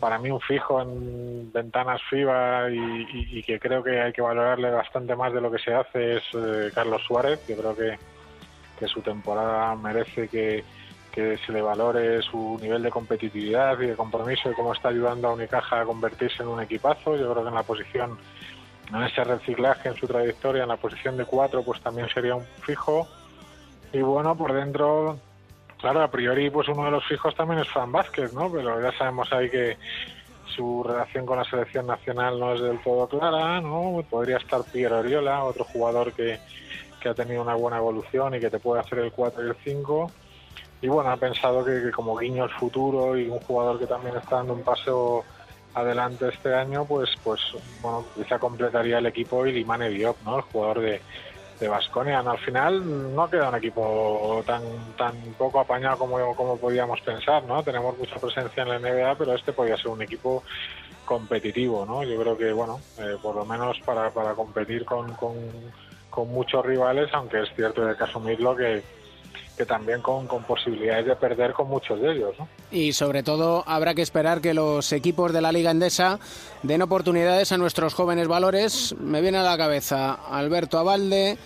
Para 0.01 0.19
mí 0.19 0.29
un 0.29 0.41
fijo 0.41 0.81
en 0.81 1.53
ventanas 1.53 2.01
FIBA 2.09 2.69
y, 2.69 2.75
y- 2.77 3.39
y 3.39 3.43
que 3.43 3.61
creo 3.61 3.81
que 3.81 4.01
hay 4.01 4.11
que 4.11 4.21
valorarle 4.21 4.69
bastante 4.69 5.15
más 5.15 5.31
de 5.31 5.39
lo 5.39 5.49
que 5.49 5.57
se 5.59 5.73
hace 5.73 6.17
es 6.17 6.23
eh, 6.33 6.69
Carlos 6.75 7.01
Suárez. 7.07 7.39
Yo 7.47 7.55
creo 7.55 7.73
que, 7.77 7.97
que 8.77 8.87
su 8.87 9.01
temporada 9.01 9.75
merece 9.75 10.27
que, 10.27 10.63
que 11.15 11.37
se 11.37 11.51
le 11.53 11.61
valore 11.61 12.21
su 12.21 12.59
nivel 12.61 12.83
de 12.83 12.89
competitividad 12.89 13.79
y 13.79 13.87
de 13.87 13.95
compromiso 13.95 14.51
y 14.51 14.53
cómo 14.53 14.73
está 14.73 14.89
ayudando 14.89 15.29
a 15.29 15.33
Unicaja 15.33 15.79
a 15.79 15.85
convertirse 15.85 16.43
en 16.43 16.49
un 16.49 16.61
equipazo. 16.61 17.15
Yo 17.15 17.31
creo 17.31 17.43
que 17.43 17.49
en 17.49 17.55
la 17.55 17.63
posición, 17.63 18.17
en 18.93 19.03
ese 19.03 19.23
reciclaje 19.23 19.87
en 19.87 19.95
su 19.95 20.07
trayectoria, 20.07 20.63
en 20.63 20.69
la 20.69 20.75
posición 20.75 21.15
de 21.15 21.23
cuatro, 21.25 21.63
pues 21.63 21.79
también 21.79 22.09
sería 22.09 22.35
un 22.35 22.43
fijo. 22.61 23.07
Y 23.93 24.01
bueno, 24.01 24.35
por 24.35 24.51
dentro, 24.51 25.17
claro, 25.79 26.03
a 26.03 26.11
priori, 26.11 26.49
pues 26.49 26.67
uno 26.67 26.83
de 26.83 26.91
los 26.91 27.05
fijos 27.07 27.33
también 27.33 27.61
es 27.61 27.69
Fran 27.69 27.93
Vázquez, 27.93 28.33
¿no? 28.33 28.51
Pero 28.51 28.81
ya 28.81 28.91
sabemos 28.97 29.31
ahí 29.31 29.49
que 29.49 29.77
su 30.53 30.83
relación 30.83 31.25
con 31.25 31.37
la 31.37 31.45
selección 31.45 31.87
nacional 31.87 32.37
no 32.37 32.53
es 32.55 32.61
del 32.61 32.79
todo 32.79 33.07
clara, 33.07 33.61
¿no? 33.61 34.03
Podría 34.09 34.35
estar 34.37 34.61
Piero 34.71 34.99
Oriola, 34.99 35.45
otro 35.45 35.63
jugador 35.63 36.11
que, 36.11 36.39
que 37.05 37.09
ha 37.09 37.13
tenido 37.13 37.43
una 37.43 37.53
buena 37.53 37.77
evolución 37.77 38.33
y 38.33 38.39
que 38.39 38.49
te 38.49 38.57
puede 38.57 38.81
hacer 38.81 38.97
el 38.97 39.11
4 39.11 39.45
y 39.45 39.49
el 39.49 39.55
5. 39.63 40.11
Y 40.81 40.87
bueno, 40.87 41.11
ha 41.11 41.17
pensado 41.17 41.63
que, 41.63 41.91
como 41.91 42.17
guiño 42.17 42.45
al 42.45 42.49
futuro 42.49 43.15
y 43.15 43.29
un 43.29 43.39
jugador 43.41 43.77
que 43.77 43.85
también 43.85 44.15
está 44.15 44.37
dando 44.37 44.53
un 44.53 44.63
paso 44.63 45.23
adelante 45.75 46.29
este 46.29 46.55
año, 46.55 46.83
pues, 46.85 47.11
pues 47.23 47.39
bueno, 47.83 48.03
quizá 48.15 48.39
completaría 48.39 48.97
el 48.97 49.05
equipo 49.05 49.45
y 49.45 49.51
Limane 49.51 49.89
Diop, 49.89 50.17
¿no? 50.25 50.37
El 50.37 50.41
jugador 50.41 50.79
de, 50.79 50.99
de 51.59 51.67
Vasconia. 51.67 52.21
Al 52.21 52.39
final 52.39 53.13
no 53.15 53.29
queda 53.29 53.49
un 53.49 53.55
equipo 53.55 54.43
tan 54.47 54.63
tan 54.97 55.15
poco 55.37 55.59
apañado 55.59 55.99
como, 55.99 56.35
como 56.35 56.57
podíamos 56.57 57.01
pensar, 57.01 57.43
¿no? 57.43 57.61
Tenemos 57.61 57.95
mucha 57.99 58.15
presencia 58.15 58.63
en 58.63 58.69
la 58.69 58.79
NBA, 58.79 59.15
pero 59.15 59.35
este 59.35 59.53
podría 59.53 59.77
ser 59.77 59.89
un 59.89 60.01
equipo 60.01 60.41
competitivo, 61.05 61.85
¿no? 61.85 62.03
Yo 62.03 62.19
creo 62.19 62.35
que, 62.35 62.51
bueno, 62.51 62.79
eh, 62.97 63.15
por 63.21 63.35
lo 63.35 63.45
menos 63.45 63.79
para, 63.85 64.09
para 64.09 64.33
competir 64.33 64.85
con, 64.85 65.13
con 66.15 66.29
muchos 66.29 66.65
rivales, 66.65 67.09
aunque 67.13 67.41
es 67.41 67.49
cierto 67.53 67.85
hay 67.85 67.95
que 67.95 68.03
asumirlo 68.05 68.55
que, 68.55 68.81
que 69.57 69.65
también 69.65 70.01
con, 70.01 70.25
con, 70.27 70.43
posibilidades 70.43 71.05
de 71.05 71.15
perder 71.17 71.51
con 71.51 71.67
muchos 71.67 71.99
de 72.01 72.13
ellos. 72.13 72.33
¿no? 72.39 72.47
Y 72.71 72.93
sobre 72.93 73.21
todo 73.21 73.65
habrá 73.67 73.93
que 73.93 74.01
esperar 74.01 74.39
que 74.39 74.53
los 74.53 74.93
equipos 74.93 75.33
de 75.33 75.41
la 75.41 75.51
Liga 75.51 75.71
Endesa 75.71 76.19
den 76.63 76.81
oportunidades 76.81 77.51
a 77.51 77.57
nuestros 77.57 77.93
jóvenes 77.93 78.29
valores. 78.29 78.95
Me 78.97 79.19
viene 79.19 79.39
a 79.39 79.43
la 79.43 79.57
cabeza 79.57 80.13
Alberto 80.13 80.79
Abalde, 80.79 81.37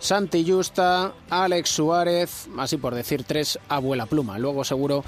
Santi 0.00 0.44
Justa, 0.44 1.12
Alex 1.30 1.70
Suárez, 1.70 2.48
así 2.58 2.78
por 2.78 2.96
decir 2.96 3.22
tres, 3.22 3.56
abuela 3.68 4.06
pluma. 4.06 4.36
Luego 4.36 4.64
seguro 4.64 5.04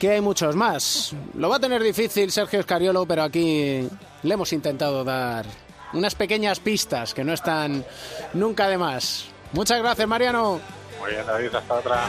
que 0.00 0.10
hay 0.10 0.20
muchos 0.20 0.56
más. 0.56 1.14
Lo 1.36 1.48
va 1.48 1.56
a 1.56 1.60
tener 1.60 1.80
difícil 1.80 2.32
Sergio 2.32 2.58
Escariolo, 2.58 3.06
pero 3.06 3.22
aquí 3.22 3.88
le 4.24 4.34
hemos 4.34 4.52
intentado 4.52 5.04
dar 5.04 5.46
unas 5.92 6.14
pequeñas 6.14 6.60
pistas 6.60 7.14
que 7.14 7.24
no 7.24 7.32
están 7.32 7.84
nunca 8.34 8.68
de 8.68 8.78
más. 8.78 9.26
Muchas 9.52 9.78
gracias, 9.78 10.08
Mariano. 10.08 10.60
Muy 11.00 11.10
bien, 11.10 11.26
David, 11.26 11.54
hasta 11.54 11.74
otra. 11.74 12.04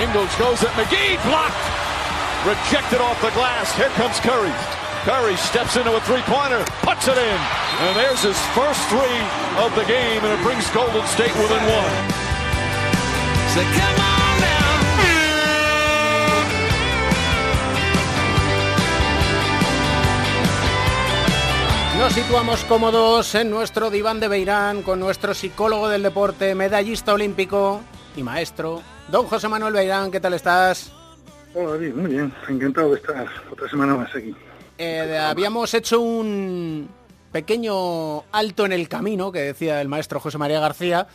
Ingles 0.00 0.34
goes 0.38 0.62
at 0.64 0.72
McGee, 0.76 1.16
blocked. 1.28 1.54
Rejected 2.46 3.00
off 3.00 3.20
the 3.20 3.30
glass. 3.30 3.76
Here 3.76 3.90
comes 3.90 4.18
Curry. 4.20 4.89
Curry 5.04 5.34
steps 5.36 5.76
into 5.76 5.96
a 5.96 6.00
three-pointer, 6.00 6.62
puts 6.82 7.08
it 7.08 7.16
in. 7.16 7.40
And 7.80 7.96
there's 7.96 8.20
his 8.20 8.36
first 8.52 8.84
three 8.92 9.20
of 9.56 9.74
the 9.74 9.84
game, 9.88 10.20
and 10.22 10.38
it 10.38 10.42
brings 10.44 10.68
Golden 10.76 11.06
State 11.06 11.32
within 11.40 11.56
one. 11.56 11.92
So 13.54 13.60
come 13.64 13.96
on 13.96 14.40
now. 14.40 14.60
Nos 21.96 22.12
situamos 22.12 22.64
cómodos 22.64 23.34
en 23.34 23.50
nuestro 23.50 23.88
diván 23.88 24.20
de 24.20 24.28
Beirán 24.28 24.82
con 24.82 25.00
nuestro 25.00 25.32
psicólogo 25.32 25.88
del 25.88 26.02
deporte, 26.02 26.54
medallista 26.54 27.14
olímpico 27.14 27.80
y 28.16 28.22
maestro, 28.22 28.82
don 29.08 29.26
José 29.26 29.48
Manuel 29.48 29.72
Beirán. 29.72 30.10
¿Qué 30.10 30.20
tal 30.20 30.34
estás? 30.34 30.92
Hola, 31.54 31.70
David, 31.70 31.94
muy 31.94 32.10
bien. 32.10 32.32
Encantado 32.48 32.90
de 32.90 32.96
estar 32.96 33.26
otra 33.50 33.66
semana 33.66 33.94
más 33.94 34.14
aquí. 34.14 34.34
Eh, 34.82 35.18
habíamos 35.18 35.74
hecho 35.74 36.00
un 36.00 36.88
pequeño 37.32 38.20
alto 38.32 38.64
en 38.64 38.72
el 38.72 38.88
camino, 38.88 39.30
que 39.30 39.40
decía 39.40 39.78
el 39.82 39.88
maestro 39.88 40.20
José 40.20 40.38
María 40.38 40.58
García, 40.58 41.06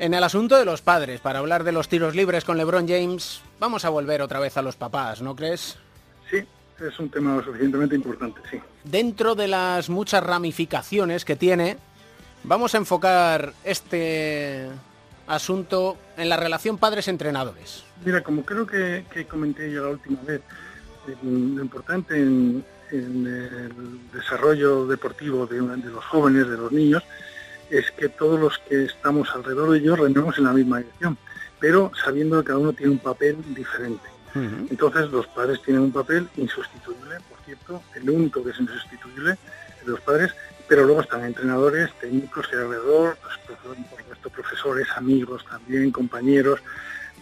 en 0.00 0.12
el 0.12 0.24
asunto 0.24 0.56
de 0.58 0.64
los 0.64 0.82
padres. 0.82 1.20
Para 1.20 1.38
hablar 1.38 1.62
de 1.62 1.70
los 1.70 1.88
tiros 1.88 2.16
libres 2.16 2.44
con 2.44 2.56
LeBron 2.56 2.88
James, 2.88 3.40
vamos 3.60 3.84
a 3.84 3.90
volver 3.90 4.22
otra 4.22 4.40
vez 4.40 4.56
a 4.56 4.62
los 4.62 4.74
papás, 4.74 5.22
¿no 5.22 5.36
crees? 5.36 5.78
Sí, 6.32 6.38
es 6.84 6.98
un 6.98 7.10
tema 7.10 7.40
suficientemente 7.44 7.94
importante, 7.94 8.40
sí. 8.50 8.58
Dentro 8.82 9.36
de 9.36 9.46
las 9.46 9.88
muchas 9.88 10.24
ramificaciones 10.24 11.24
que 11.24 11.36
tiene, 11.36 11.76
vamos 12.42 12.74
a 12.74 12.78
enfocar 12.78 13.52
este 13.62 14.66
asunto 15.28 15.96
en 16.16 16.28
la 16.28 16.36
relación 16.36 16.76
padres-entrenadores. 16.76 17.84
Mira, 18.04 18.20
como 18.24 18.44
creo 18.44 18.66
que, 18.66 19.04
que, 19.12 19.26
comenté 19.26 19.70
yo 19.70 19.84
la 19.84 19.90
última 19.90 20.20
vez, 20.22 20.40
lo 21.22 21.62
importante 21.62 22.16
en, 22.16 22.64
en 22.92 23.26
el 23.26 24.00
desarrollo 24.12 24.86
deportivo 24.86 25.46
de, 25.46 25.60
de, 25.60 25.90
los 25.90 26.04
jóvenes, 26.04 26.48
de 26.48 26.56
los 26.56 26.70
niños, 26.70 27.02
es 27.70 27.90
que 27.92 28.08
todos 28.08 28.38
los 28.38 28.58
que 28.68 28.84
estamos 28.84 29.28
alrededor 29.34 29.70
de 29.70 29.78
ellos 29.78 29.98
rendemos 29.98 30.36
en 30.38 30.44
la 30.44 30.52
misma 30.52 30.78
dirección, 30.78 31.16
pero 31.58 31.90
sabiendo 32.04 32.38
que 32.40 32.48
cada 32.48 32.58
uno 32.58 32.72
tiene 32.72 32.92
un 32.92 32.98
papel 32.98 33.36
diferente. 33.54 34.08
Uh 34.34 34.38
-huh. 34.38 34.66
Entonces 34.70 35.10
los 35.10 35.26
padres 35.28 35.60
tienen 35.62 35.82
un 35.82 35.92
papel 35.92 36.28
insustituible, 36.36 37.16
por 37.28 37.38
cierto, 37.44 37.82
el 37.94 38.10
único 38.10 38.44
que 38.44 38.50
es 38.50 38.60
insustituible 38.60 39.38
de 39.84 39.90
los 39.90 40.00
padres, 40.00 40.32
pero 40.68 40.84
luego 40.84 41.00
están 41.00 41.24
entrenadores, 41.24 41.90
técnicos 42.00 42.46
hay 42.52 42.58
alrededor, 42.58 43.16
pues, 43.22 43.58
por 43.58 43.76
supuesto 43.76 44.30
profesores, 44.30 44.88
amigos 44.96 45.44
también, 45.44 45.90
compañeros, 45.90 46.60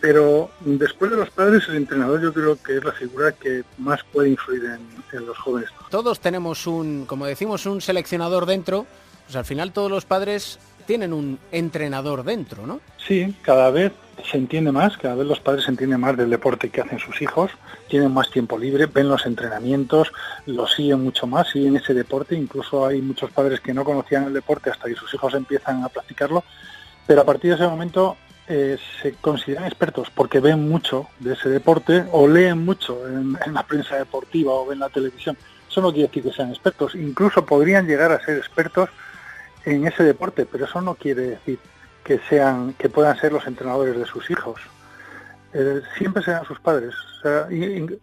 pero 0.01 0.51
después 0.61 1.11
de 1.11 1.17
los 1.17 1.31
padres, 1.31 1.65
el 1.69 1.77
entrenador 1.77 2.23
yo 2.23 2.33
creo 2.33 2.57
que 2.63 2.79
es 2.79 2.85
la 2.85 2.93
figura 2.93 3.33
que 3.33 3.63
más 3.79 4.01
puede 4.13 4.31
influir 4.31 4.65
en, 4.65 4.81
en, 5.13 5.27
los 5.27 5.39
jóvenes. 5.39 5.71
Todos 5.91 6.21
tenemos 6.21 6.67
un, 6.67 7.07
como 7.07 7.27
decimos, 7.27 7.67
un 7.67 7.81
seleccionador 7.81 8.47
dentro, 8.47 8.87
pues 9.27 9.37
al 9.37 9.45
final 9.45 9.73
todos 9.73 9.91
los 9.91 10.05
padres 10.05 10.59
tienen 10.87 11.13
un 11.13 11.39
entrenador 11.53 12.25
dentro, 12.25 12.67
¿no? 12.67 12.81
Sí, 13.07 13.35
cada 13.43 13.71
vez 13.71 13.93
se 14.29 14.37
entiende 14.37 14.73
más, 14.73 14.97
cada 14.97 15.15
vez 15.15 15.27
los 15.27 15.41
padres 15.41 15.69
entienden 15.69 16.01
más 16.01 16.17
del 16.17 16.31
deporte 16.31 16.71
que 16.71 16.81
hacen 16.81 16.99
sus 16.99 17.23
hijos, 17.23 17.51
tienen 17.89 18.13
más 18.13 18.31
tiempo 18.31 18.59
libre, 18.59 18.87
ven 18.87 19.09
los 19.09 19.25
entrenamientos, 19.27 20.13
lo 20.47 20.67
siguen 20.67 21.03
mucho 21.03 21.27
más, 21.27 21.49
siguen 21.51 21.77
ese 21.77 21.95
deporte, 21.95 22.35
incluso 22.35 22.87
hay 22.87 23.01
muchos 23.01 23.31
padres 23.31 23.61
que 23.61 23.73
no 23.73 23.85
conocían 23.85 24.25
el 24.25 24.33
deporte 24.33 24.71
hasta 24.71 24.89
que 24.89 24.97
sus 24.97 25.13
hijos 25.15 25.35
empiezan 25.35 25.85
a 25.85 25.89
practicarlo, 25.89 26.45
pero 27.07 27.21
a 27.21 27.25
partir 27.25 27.51
de 27.51 27.57
ese 27.57 27.69
momento 27.69 28.17
eh, 28.53 28.79
se 29.01 29.13
consideran 29.13 29.67
expertos 29.67 30.11
porque 30.11 30.41
ven 30.41 30.69
mucho 30.69 31.07
de 31.21 31.35
ese 31.35 31.49
deporte 31.49 32.05
o 32.11 32.27
leen 32.27 32.65
mucho 32.65 33.07
en, 33.07 33.37
la 33.55 33.63
prensa 33.63 33.95
deportiva 33.95 34.53
o 34.53 34.67
ven 34.67 34.81
la 34.81 34.89
televisión. 34.89 35.37
Eso 35.71 35.81
no 35.81 35.93
quiere 35.93 36.09
decir 36.09 36.25
que 36.25 36.33
sean 36.33 36.51
expertos, 36.51 36.97
incluso 36.97 37.47
podrían 37.47 37.87
llegar 37.87 38.11
a 38.11 38.19
ser 38.25 38.39
expertos 38.39 38.91
en 39.65 39.87
ese 39.87 40.03
deporte, 40.03 40.47
pero 40.47 40.65
eso 40.65 40.81
no 40.81 40.97
quiere 40.97 41.23
decir 41.23 41.61
que 42.03 42.19
sean, 42.29 42.73
que 42.73 42.89
puedan 42.89 43.17
ser 43.21 43.33
los 43.33 43.47
entrenadores 43.47 43.97
de 43.97 44.05
sus 44.05 44.29
hijos. 44.31 44.61
Eh, 45.53 45.81
siempre 45.97 46.25
serán 46.25 46.45
sus 46.45 46.59
padres. 46.59 46.93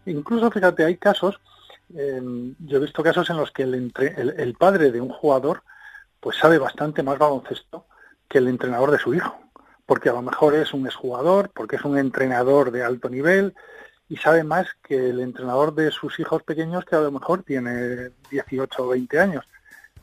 Incluso 0.06 0.50
fíjate, 0.50 0.86
hay 0.86 0.96
casos, 0.96 1.42
eh, 1.94 2.22
yo 2.60 2.78
he 2.78 2.82
visto 2.82 3.04
casos 3.04 3.30
en 3.30 3.36
los 3.36 3.52
que 3.52 3.64
el, 3.64 3.76
entre, 3.76 4.14
el, 4.16 4.30
el 4.38 4.54
padre 4.54 4.94
de 4.94 5.02
un 5.02 5.10
jugador 5.10 5.64
pues 6.22 6.38
sabe 6.38 6.58
bastante 6.58 7.04
más 7.04 7.18
baloncesto 7.18 7.86
que 8.30 8.38
el 8.38 8.48
entrenador 8.48 8.92
de 8.92 9.00
su 9.00 9.14
hijo 9.14 9.38
porque 9.88 10.10
a 10.10 10.13
lo 10.13 10.21
mejor 10.21 10.54
es 10.54 10.73
un 10.73 10.86
exjugador, 10.86 11.50
porque 11.50 11.78
es 11.78 11.86
un 11.86 11.97
entrenador 11.97 12.71
de 12.71 12.84
alto 12.84 13.10
nivel 13.10 13.56
y 14.10 14.17
sabe 14.17 14.43
más 14.43 14.67
que 14.84 15.10
el 15.10 15.19
entrenador 15.21 15.73
de 15.73 15.89
sus 15.91 16.19
hijos 16.19 16.43
pequeños 16.43 16.86
que 16.86 16.95
a 16.95 17.02
lo 17.02 17.12
mejor 17.12 17.43
tiene 17.43 18.12
18 18.30 18.84
o 18.84 18.89
20 18.89 19.19
años. 19.19 19.45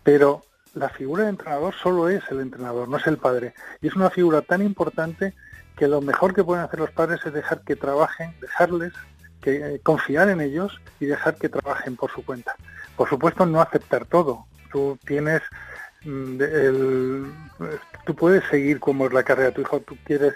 Pero 0.03 0.43
la 0.75 0.89
figura 0.89 1.25
de 1.25 1.31
entrenador 1.31 1.75
solo 1.75 2.09
es 2.09 2.23
el 2.31 2.41
entrenador, 2.41 2.89
no 2.89 2.97
es 2.97 3.07
el 3.07 3.19
padre. 3.19 3.55
Y 3.81 3.89
es 3.89 3.95
una 3.95 4.11
figura 4.11 4.43
tan 4.43 4.63
importante 4.63 5.35
que 5.77 5.87
lo 5.87 6.01
mejor 6.01 6.35
que 6.35 6.45
pueden 6.45 6.65
hacer 6.65 6.81
los 6.81 6.91
padres 6.91 7.21
es 7.25 7.33
dejar 7.33 7.61
que 7.63 7.77
trabajen, 7.77 8.35
dejarles, 8.41 8.93
que 9.41 9.75
eh, 9.75 9.81
confiar 9.83 10.31
en 10.31 10.41
ellos 10.41 10.81
y 10.99 11.07
dejar 11.07 11.37
que 11.37 11.51
trabajen 11.51 11.97
por 11.97 12.11
su 12.11 12.25
cuenta. 12.25 12.57
Por 12.97 13.09
supuesto, 13.09 13.45
no 13.45 13.61
aceptar 13.61 14.07
todo. 14.07 14.47
Tú 14.73 14.99
tienes 15.05 15.43
el, 16.05 17.27
tú 18.05 18.15
puedes 18.15 18.45
seguir 18.51 18.81
cómo 18.81 19.07
es 19.07 19.13
la 19.13 19.23
carrera 19.23 19.49
de 19.49 19.55
tu 19.55 19.61
hijo, 19.63 19.81
tú 19.81 19.97
quieres, 20.05 20.35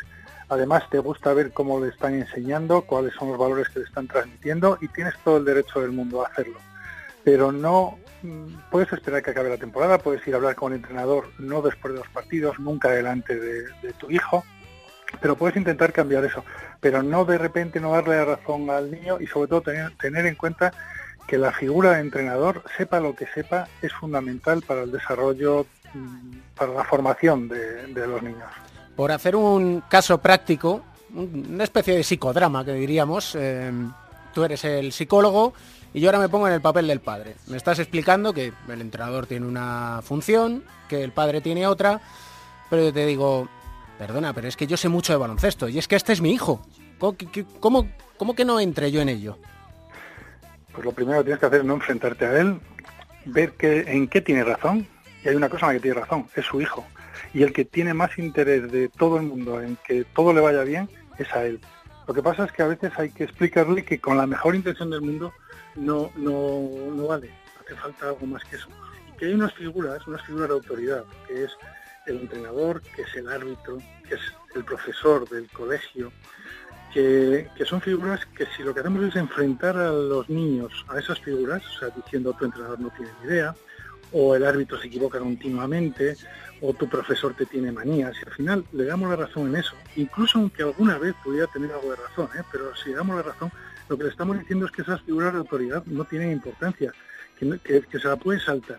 además 0.48 0.88
te 0.90 0.98
gusta 0.98 1.33
ver 1.33 1.52
cómo 1.52 1.81
le 1.81 1.88
están 1.88 2.14
enseñando, 2.14 2.83
cuáles 2.83 3.14
son 3.14 3.28
los 3.28 3.38
valores 3.38 3.68
que 3.68 3.81
le 3.81 3.85
están 3.87 4.07
transmitiendo 4.07 4.78
y 4.81 4.88
tienes 4.88 5.14
todo 5.24 5.38
el 5.38 5.44
derecho 5.44 5.81
del 5.81 5.92
mundo 5.92 6.24
a 6.24 6.28
hacerlo. 6.28 6.59
Pero 7.24 7.52
no 7.52 7.98
puedes 8.70 8.92
esperar 8.92 9.22
que 9.22 9.31
acabe 9.31 9.50
la 9.50 9.59
temporada, 9.59 9.98
puedes 9.98 10.26
ir 10.26 10.35
a 10.35 10.38
hablar 10.38 10.54
con 10.54 10.72
el 10.72 10.78
entrenador, 10.78 11.28
no 11.38 11.62
después 11.62 11.94
de 11.94 12.00
los 12.00 12.09
partidos, 12.09 12.59
nunca 12.59 12.90
delante 12.90 13.38
de, 13.38 13.62
de 13.83 13.92
tu 13.98 14.11
hijo, 14.11 14.44
pero 15.20 15.37
puedes 15.37 15.57
intentar 15.57 15.92
cambiar 15.92 16.24
eso, 16.24 16.44
pero 16.81 17.02
no 17.02 17.24
de 17.24 17.38
repente 17.38 17.81
no 17.81 17.92
darle 17.92 18.16
la 18.16 18.24
razón 18.24 18.70
al 18.70 18.90
niño 18.90 19.18
y 19.20 19.26
sobre 19.26 19.48
todo 19.48 19.62
tener, 19.62 19.96
tener 19.96 20.26
en 20.26 20.35
cuenta 20.35 20.72
que 21.28 21.38
la 21.38 21.52
figura 21.52 21.92
de 21.92 22.00
entrenador, 22.00 22.64
sepa 22.76 22.98
lo 22.98 23.14
que 23.14 23.26
sepa, 23.26 23.68
es 23.82 23.92
fundamental 23.92 24.62
para 24.62 24.82
el 24.82 24.90
desarrollo, 24.90 25.66
para 26.56 26.72
la 26.72 26.84
formación 26.84 27.48
de, 27.48 27.86
de 27.88 28.06
los 28.06 28.22
niños. 28.22 28.48
Por 28.96 29.12
hacer 29.12 29.36
un 29.36 29.82
caso 29.88 30.18
práctico, 30.18 30.82
una 31.14 31.64
especie 31.64 31.94
de 31.94 32.02
psicodrama 32.02 32.64
que 32.64 32.72
diríamos, 32.72 33.36
eh, 33.38 33.70
tú 34.32 34.42
eres 34.42 34.64
el 34.64 34.90
psicólogo 34.90 35.52
y 35.92 36.00
yo 36.00 36.08
ahora 36.08 36.18
me 36.18 36.30
pongo 36.30 36.48
en 36.48 36.54
el 36.54 36.62
papel 36.62 36.86
del 36.86 37.00
padre. 37.00 37.36
Me 37.46 37.58
estás 37.58 37.78
explicando 37.78 38.32
que 38.32 38.52
el 38.66 38.80
entrenador 38.80 39.26
tiene 39.26 39.46
una 39.46 40.00
función, 40.02 40.64
que 40.88 41.04
el 41.04 41.12
padre 41.12 41.42
tiene 41.42 41.66
otra, 41.66 42.00
pero 42.70 42.84
yo 42.84 42.92
te 42.92 43.04
digo, 43.04 43.48
perdona, 43.98 44.32
pero 44.32 44.48
es 44.48 44.56
que 44.56 44.66
yo 44.66 44.78
sé 44.78 44.88
mucho 44.88 45.12
de 45.12 45.18
baloncesto 45.18 45.68
y 45.68 45.78
es 45.78 45.86
que 45.86 45.96
este 45.96 46.14
es 46.14 46.22
mi 46.22 46.32
hijo. 46.32 46.62
¿Cómo, 46.98 47.16
cómo, 47.60 47.88
cómo 48.16 48.34
que 48.34 48.46
no 48.46 48.58
entre 48.60 48.90
yo 48.90 49.02
en 49.02 49.10
ello? 49.10 49.38
Pues 50.78 50.86
lo 50.86 50.92
primero 50.92 51.18
que 51.18 51.24
tienes 51.24 51.40
que 51.40 51.46
hacer 51.46 51.60
es 51.62 51.66
no 51.66 51.74
enfrentarte 51.74 52.24
a 52.24 52.40
él, 52.40 52.60
ver 53.24 53.54
que, 53.54 53.80
en 53.80 54.06
qué 54.06 54.20
tiene 54.20 54.44
razón, 54.44 54.86
y 55.24 55.28
hay 55.28 55.34
una 55.34 55.48
cosa 55.48 55.66
en 55.66 55.70
la 55.70 55.74
que 55.74 55.82
tiene 55.82 55.98
razón, 55.98 56.28
es 56.36 56.44
su 56.44 56.60
hijo. 56.60 56.86
Y 57.34 57.42
el 57.42 57.52
que 57.52 57.64
tiene 57.64 57.94
más 57.94 58.16
interés 58.16 58.70
de 58.70 58.88
todo 58.88 59.16
el 59.16 59.24
mundo 59.24 59.60
en 59.60 59.76
que 59.84 60.04
todo 60.04 60.32
le 60.32 60.40
vaya 60.40 60.62
bien 60.62 60.88
es 61.18 61.34
a 61.34 61.44
él. 61.44 61.58
Lo 62.06 62.14
que 62.14 62.22
pasa 62.22 62.44
es 62.44 62.52
que 62.52 62.62
a 62.62 62.68
veces 62.68 62.92
hay 62.96 63.10
que 63.10 63.24
explicarle 63.24 63.84
que 63.84 63.98
con 63.98 64.18
la 64.18 64.28
mejor 64.28 64.54
intención 64.54 64.88
del 64.90 65.00
mundo 65.00 65.32
no, 65.74 66.12
no, 66.14 66.70
no 66.94 67.08
vale, 67.08 67.28
hace 67.60 67.74
falta 67.74 68.10
algo 68.10 68.24
más 68.26 68.44
que 68.44 68.54
eso. 68.54 68.68
Y 69.08 69.16
que 69.16 69.26
hay 69.26 69.34
unas 69.34 69.54
figuras, 69.54 70.06
unas 70.06 70.22
figuras 70.22 70.48
de 70.48 70.54
autoridad, 70.54 71.04
que 71.26 71.42
es 71.42 71.50
el 72.06 72.20
entrenador, 72.20 72.82
que 72.82 73.02
es 73.02 73.16
el 73.16 73.28
árbitro, 73.28 73.78
que 74.08 74.14
es 74.14 74.20
el 74.54 74.62
profesor 74.62 75.28
del 75.28 75.48
colegio, 75.48 76.12
que, 76.92 77.48
son 77.66 77.81
figuras 77.81 78.24
que 78.27 78.46
si 78.57 78.62
lo 78.62 78.74
que 78.74 78.81
hacemos 78.81 79.05
es 79.05 79.16
enfrentar 79.16 79.77
a 79.77 79.90
los 79.90 80.29
niños 80.29 80.85
a 80.88 80.98
esas 80.98 81.20
figuras, 81.20 81.62
o 81.66 81.79
sea, 81.79 81.88
diciendo 81.90 82.35
tu 82.38 82.44
entrenador 82.44 82.81
no 82.81 82.90
tiene 82.90 83.11
ni 83.22 83.29
idea, 83.29 83.55
o 84.12 84.35
el 84.35 84.44
árbitro 84.44 84.81
se 84.81 84.87
equivoca 84.87 85.18
continuamente, 85.18 86.16
o 86.61 86.72
tu 86.72 86.88
profesor 86.88 87.35
te 87.35 87.46
tiene 87.46 87.70
manías, 87.70 88.16
y 88.20 88.27
al 88.27 88.35
final 88.35 88.64
le 88.72 88.85
damos 88.85 89.11
la 89.11 89.16
razón 89.16 89.48
en 89.48 89.57
eso, 89.57 89.74
incluso 89.96 90.38
aunque 90.38 90.62
alguna 90.62 90.98
vez 90.98 91.14
pudiera 91.22 91.46
tener 91.48 91.70
algo 91.72 91.90
de 91.90 91.96
razón, 91.96 92.29
¿eh? 92.37 92.42
pero 92.51 92.74
si 92.74 92.90
le 92.90 92.96
damos 92.96 93.16
la 93.16 93.22
razón, 93.22 93.53
lo 93.88 93.96
que 93.96 94.05
le 94.05 94.11
estamos 94.11 94.38
diciendo 94.38 94.66
es 94.66 94.72
que 94.72 94.83
esas 94.83 95.03
figuras 95.03 95.33
de 95.33 95.38
autoridad 95.40 95.85
no 95.87 96.05
tienen 96.05 96.33
importancia, 96.33 96.92
que, 97.38 97.59
que, 97.62 97.83
que 97.83 97.98
se 97.98 98.09
la 98.09 98.16
puede 98.16 98.40
saltar. 98.40 98.79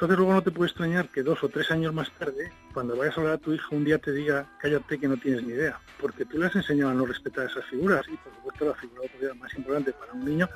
Entonces 0.00 0.16
luego 0.16 0.32
no 0.32 0.42
te 0.42 0.50
puede 0.50 0.70
extrañar 0.70 1.10
que 1.10 1.22
dos 1.22 1.44
o 1.44 1.50
tres 1.50 1.70
años 1.70 1.92
más 1.92 2.10
tarde, 2.12 2.50
cuando 2.72 2.96
vayas 2.96 3.18
a 3.18 3.20
hablar 3.20 3.34
a 3.34 3.38
tu 3.38 3.52
hijo, 3.52 3.76
un 3.76 3.84
día 3.84 3.98
te 3.98 4.12
diga, 4.12 4.46
cállate 4.58 4.98
que 4.98 5.06
no 5.06 5.18
tienes 5.18 5.42
ni 5.42 5.52
idea, 5.52 5.78
porque 6.00 6.24
tú 6.24 6.38
le 6.38 6.46
has 6.46 6.56
enseñado 6.56 6.92
a 6.92 6.94
no 6.94 7.04
respetar 7.04 7.44
esas 7.44 7.66
figuras 7.66 8.06
y 8.08 8.16
por 8.16 8.34
supuesto 8.34 8.64
la 8.64 8.74
figura 8.76 9.34
más 9.34 9.52
importante 9.52 9.92
para 9.92 10.14
un 10.14 10.24
niño 10.24 10.48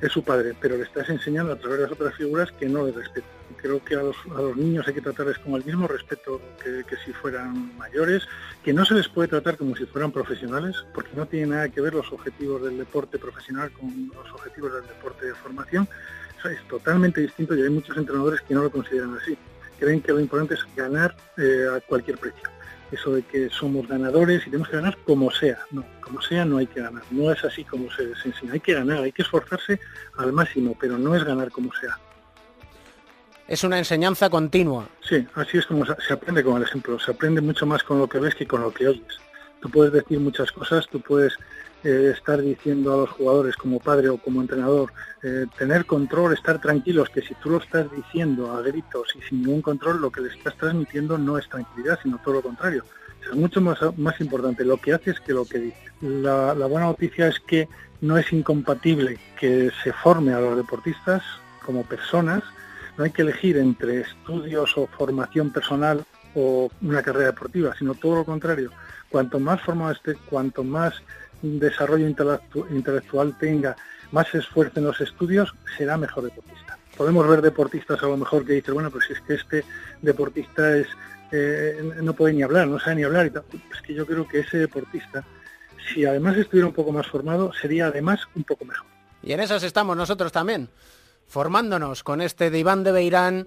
es 0.00 0.12
su 0.12 0.22
padre, 0.22 0.54
pero 0.60 0.76
le 0.76 0.84
estás 0.84 1.08
enseñando 1.08 1.52
a 1.52 1.56
través 1.56 1.78
de 1.78 1.82
las 1.82 1.92
otras 1.92 2.14
figuras 2.14 2.52
que 2.52 2.68
no 2.68 2.86
le 2.86 2.92
respetan. 2.92 3.28
Creo 3.56 3.84
que 3.84 3.96
a 3.96 4.02
los, 4.02 4.56
niños 4.56 4.86
hay 4.86 4.94
que 4.94 5.00
tratarles 5.00 5.38
con 5.38 5.54
el 5.54 5.64
mismo 5.64 5.88
respeto 5.88 6.40
que 6.62 6.96
si 7.04 7.12
fueran 7.12 7.76
mayores, 7.76 8.22
que 8.62 8.72
no 8.72 8.84
se 8.84 8.94
les 8.94 9.08
puede 9.08 9.26
tratar 9.26 9.56
como 9.56 9.74
si 9.74 9.84
fueran 9.84 10.12
profesionales, 10.12 10.76
porque 10.94 11.10
no 11.16 11.26
tiene 11.26 11.48
nada 11.48 11.68
que 11.68 11.80
ver 11.80 11.94
los 11.94 12.12
objetivos 12.12 12.62
del 12.62 12.78
deporte 12.78 13.18
profesional 13.18 13.72
con 13.72 14.12
los 14.14 14.30
objetivos 14.32 14.72
del 14.74 14.86
deporte 14.86 15.26
de 15.26 15.34
formación 15.34 15.88
es 16.50 16.62
totalmente 16.68 17.20
distinto 17.20 17.54
y 17.54 17.62
hay 17.62 17.70
muchos 17.70 17.96
entrenadores 17.96 18.40
que 18.42 18.54
no 18.54 18.62
lo 18.62 18.70
consideran 18.70 19.16
así. 19.20 19.36
Creen 19.78 20.00
que 20.00 20.12
lo 20.12 20.20
importante 20.20 20.54
es 20.54 20.60
ganar 20.76 21.16
eh, 21.36 21.66
a 21.76 21.80
cualquier 21.80 22.18
precio. 22.18 22.48
Eso 22.90 23.14
de 23.14 23.22
que 23.22 23.48
somos 23.50 23.88
ganadores 23.88 24.42
y 24.42 24.44
tenemos 24.46 24.68
que 24.68 24.76
ganar 24.76 24.96
como 25.04 25.30
sea. 25.30 25.58
No, 25.70 25.84
como 26.00 26.20
sea 26.20 26.44
no 26.44 26.58
hay 26.58 26.66
que 26.66 26.80
ganar. 26.80 27.02
No 27.10 27.32
es 27.32 27.42
así 27.44 27.64
como 27.64 27.90
se, 27.90 28.14
se 28.16 28.28
enseña. 28.28 28.52
Hay 28.52 28.60
que 28.60 28.74
ganar, 28.74 28.98
hay 28.98 29.12
que 29.12 29.22
esforzarse 29.22 29.80
al 30.18 30.32
máximo, 30.32 30.76
pero 30.78 30.98
no 30.98 31.14
es 31.16 31.24
ganar 31.24 31.50
como 31.50 31.72
sea. 31.74 31.98
Es 33.48 33.64
una 33.64 33.78
enseñanza 33.78 34.30
continua. 34.30 34.88
Sí, 35.08 35.26
así 35.34 35.58
es 35.58 35.66
como 35.66 35.84
se, 35.84 35.94
se 36.06 36.12
aprende 36.12 36.44
con 36.44 36.58
el 36.58 36.62
ejemplo. 36.62 36.98
Se 36.98 37.10
aprende 37.10 37.40
mucho 37.40 37.66
más 37.66 37.82
con 37.82 37.98
lo 37.98 38.08
que 38.08 38.18
ves 38.18 38.34
que 38.34 38.46
con 38.46 38.60
lo 38.60 38.72
que 38.72 38.88
oyes. 38.88 39.20
Tú 39.60 39.70
puedes 39.70 39.92
decir 39.92 40.18
muchas 40.20 40.50
cosas, 40.52 40.86
tú 40.90 41.00
puedes 41.00 41.34
eh, 41.84 42.12
estar 42.16 42.40
diciendo 42.40 42.92
a 42.92 42.96
los 42.98 43.10
jugadores 43.10 43.56
como 43.56 43.80
padre 43.80 44.08
o 44.08 44.18
como 44.18 44.40
entrenador, 44.40 44.92
eh, 45.22 45.46
tener 45.58 45.86
control, 45.86 46.32
estar 46.32 46.60
tranquilos, 46.60 47.08
que 47.10 47.22
si 47.22 47.34
tú 47.34 47.50
lo 47.50 47.58
estás 47.58 47.90
diciendo 47.90 48.52
a 48.52 48.62
gritos 48.62 49.14
y 49.16 49.22
sin 49.28 49.42
ningún 49.42 49.62
control, 49.62 50.00
lo 50.00 50.10
que 50.10 50.20
le 50.20 50.28
estás 50.28 50.56
transmitiendo 50.56 51.18
no 51.18 51.38
es 51.38 51.48
tranquilidad, 51.48 51.98
sino 52.02 52.18
todo 52.18 52.34
lo 52.34 52.42
contrario. 52.42 52.84
es 53.22 53.34
mucho 53.34 53.60
más, 53.60 53.78
más 53.96 54.20
importante 54.20 54.64
lo 54.64 54.76
que 54.76 54.92
haces 54.92 55.18
que 55.20 55.32
lo 55.32 55.44
que 55.44 55.58
dices. 55.58 55.92
La, 56.00 56.54
la 56.54 56.66
buena 56.66 56.86
noticia 56.86 57.28
es 57.28 57.38
que 57.40 57.68
no 58.00 58.18
es 58.18 58.32
incompatible 58.32 59.18
que 59.38 59.70
se 59.82 59.92
forme 59.92 60.34
a 60.34 60.40
los 60.40 60.56
deportistas 60.56 61.22
como 61.64 61.84
personas, 61.84 62.42
no 62.96 63.04
hay 63.04 63.10
que 63.10 63.22
elegir 63.22 63.56
entre 63.56 64.00
estudios 64.00 64.76
o 64.76 64.86
formación 64.86 65.50
personal 65.50 66.04
o 66.34 66.70
una 66.82 67.02
carrera 67.02 67.26
deportiva, 67.26 67.74
sino 67.78 67.94
todo 67.94 68.16
lo 68.16 68.24
contrario. 68.24 68.70
Cuanto 69.08 69.38
más 69.38 69.60
formado 69.60 69.92
esté, 69.92 70.14
cuanto 70.28 70.64
más 70.64 70.94
desarrollo 71.42 72.06
intelectu 72.06 72.66
intelectual 72.70 73.36
tenga, 73.38 73.76
más 74.10 74.28
se 74.28 74.38
esfuerce 74.38 74.80
en 74.80 74.86
los 74.86 75.00
estudios, 75.00 75.54
será 75.76 75.96
mejor 75.96 76.24
deportista. 76.24 76.78
Podemos 76.96 77.26
ver 77.26 77.42
deportistas 77.42 78.02
a 78.02 78.06
lo 78.06 78.16
mejor 78.16 78.44
que 78.44 78.54
dicen, 78.54 78.74
bueno, 78.74 78.90
pues 78.90 79.06
si 79.06 79.12
es 79.14 79.20
que 79.22 79.34
este 79.34 79.64
deportista 80.02 80.76
es 80.76 80.86
eh, 81.32 81.94
no 82.02 82.12
puede 82.12 82.34
ni 82.34 82.42
hablar, 82.42 82.68
no 82.68 82.78
sabe 82.78 82.96
ni 82.96 83.04
hablar 83.04 83.26
y 83.26 83.30
tal. 83.30 83.44
Es 83.74 83.80
que 83.80 83.94
yo 83.94 84.06
creo 84.06 84.28
que 84.28 84.40
ese 84.40 84.58
deportista, 84.58 85.24
si 85.92 86.04
además 86.04 86.36
estuviera 86.36 86.66
un 86.68 86.74
poco 86.74 86.92
más 86.92 87.06
formado, 87.06 87.52
sería 87.54 87.86
además 87.86 88.20
un 88.34 88.44
poco 88.44 88.66
mejor. 88.66 88.86
Y 89.22 89.32
en 89.32 89.40
esas 89.40 89.62
estamos 89.62 89.96
nosotros 89.96 90.30
también, 90.30 90.68
formándonos 91.26 92.02
con 92.02 92.20
este 92.20 92.50
de 92.50 92.58
Iván 92.58 92.84
de 92.84 92.92
Beirán. 92.92 93.46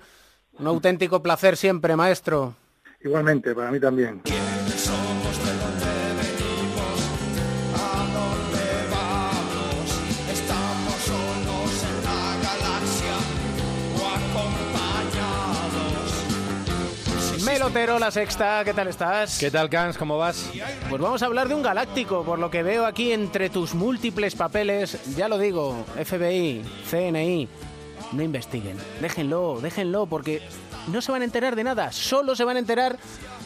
Un 0.58 0.67
auténtico 0.67 1.21
placer 1.21 1.58
siempre, 1.58 1.95
maestro. 1.95 2.55
Igualmente, 3.01 3.53
para 3.53 3.71
mí 3.71 3.79
también. 3.79 4.21
La 17.65 18.12
sexta, 18.12 18.62
¿qué 18.63 18.75
tal 18.75 18.89
estás? 18.89 19.39
¿Qué 19.39 19.49
tal, 19.49 19.71
Cans? 19.71 19.97
¿Cómo 19.97 20.19
vas? 20.19 20.51
Pues 20.88 21.01
vamos 21.01 21.23
a 21.23 21.25
hablar 21.25 21.47
de 21.47 21.56
un 21.56 21.63
galáctico, 21.63 22.23
por 22.23 22.38
lo 22.38 22.51
que 22.51 22.62
veo 22.62 22.86
aquí 22.86 23.12
entre 23.12 23.49
tus 23.49 23.73
múltiples 23.73 24.36
papeles. 24.36 24.99
Ya 25.15 25.28
lo 25.28 25.39
digo, 25.39 25.84
FBI, 25.95 26.62
CNI, 26.88 27.49
no 28.12 28.21
investiguen. 28.21 28.78
Déjenlo, 29.01 29.62
déjenlo, 29.62 30.06
porque 30.06 30.43
no 30.89 31.01
se 31.01 31.12
van 31.12 31.23
a 31.23 31.25
enterar 31.25 31.56
de 31.56 31.63
nada. 31.63 31.91
Solo 31.91 32.36
se 32.36 32.43
van 32.43 32.58
a 32.58 32.60
enterar 32.60 32.97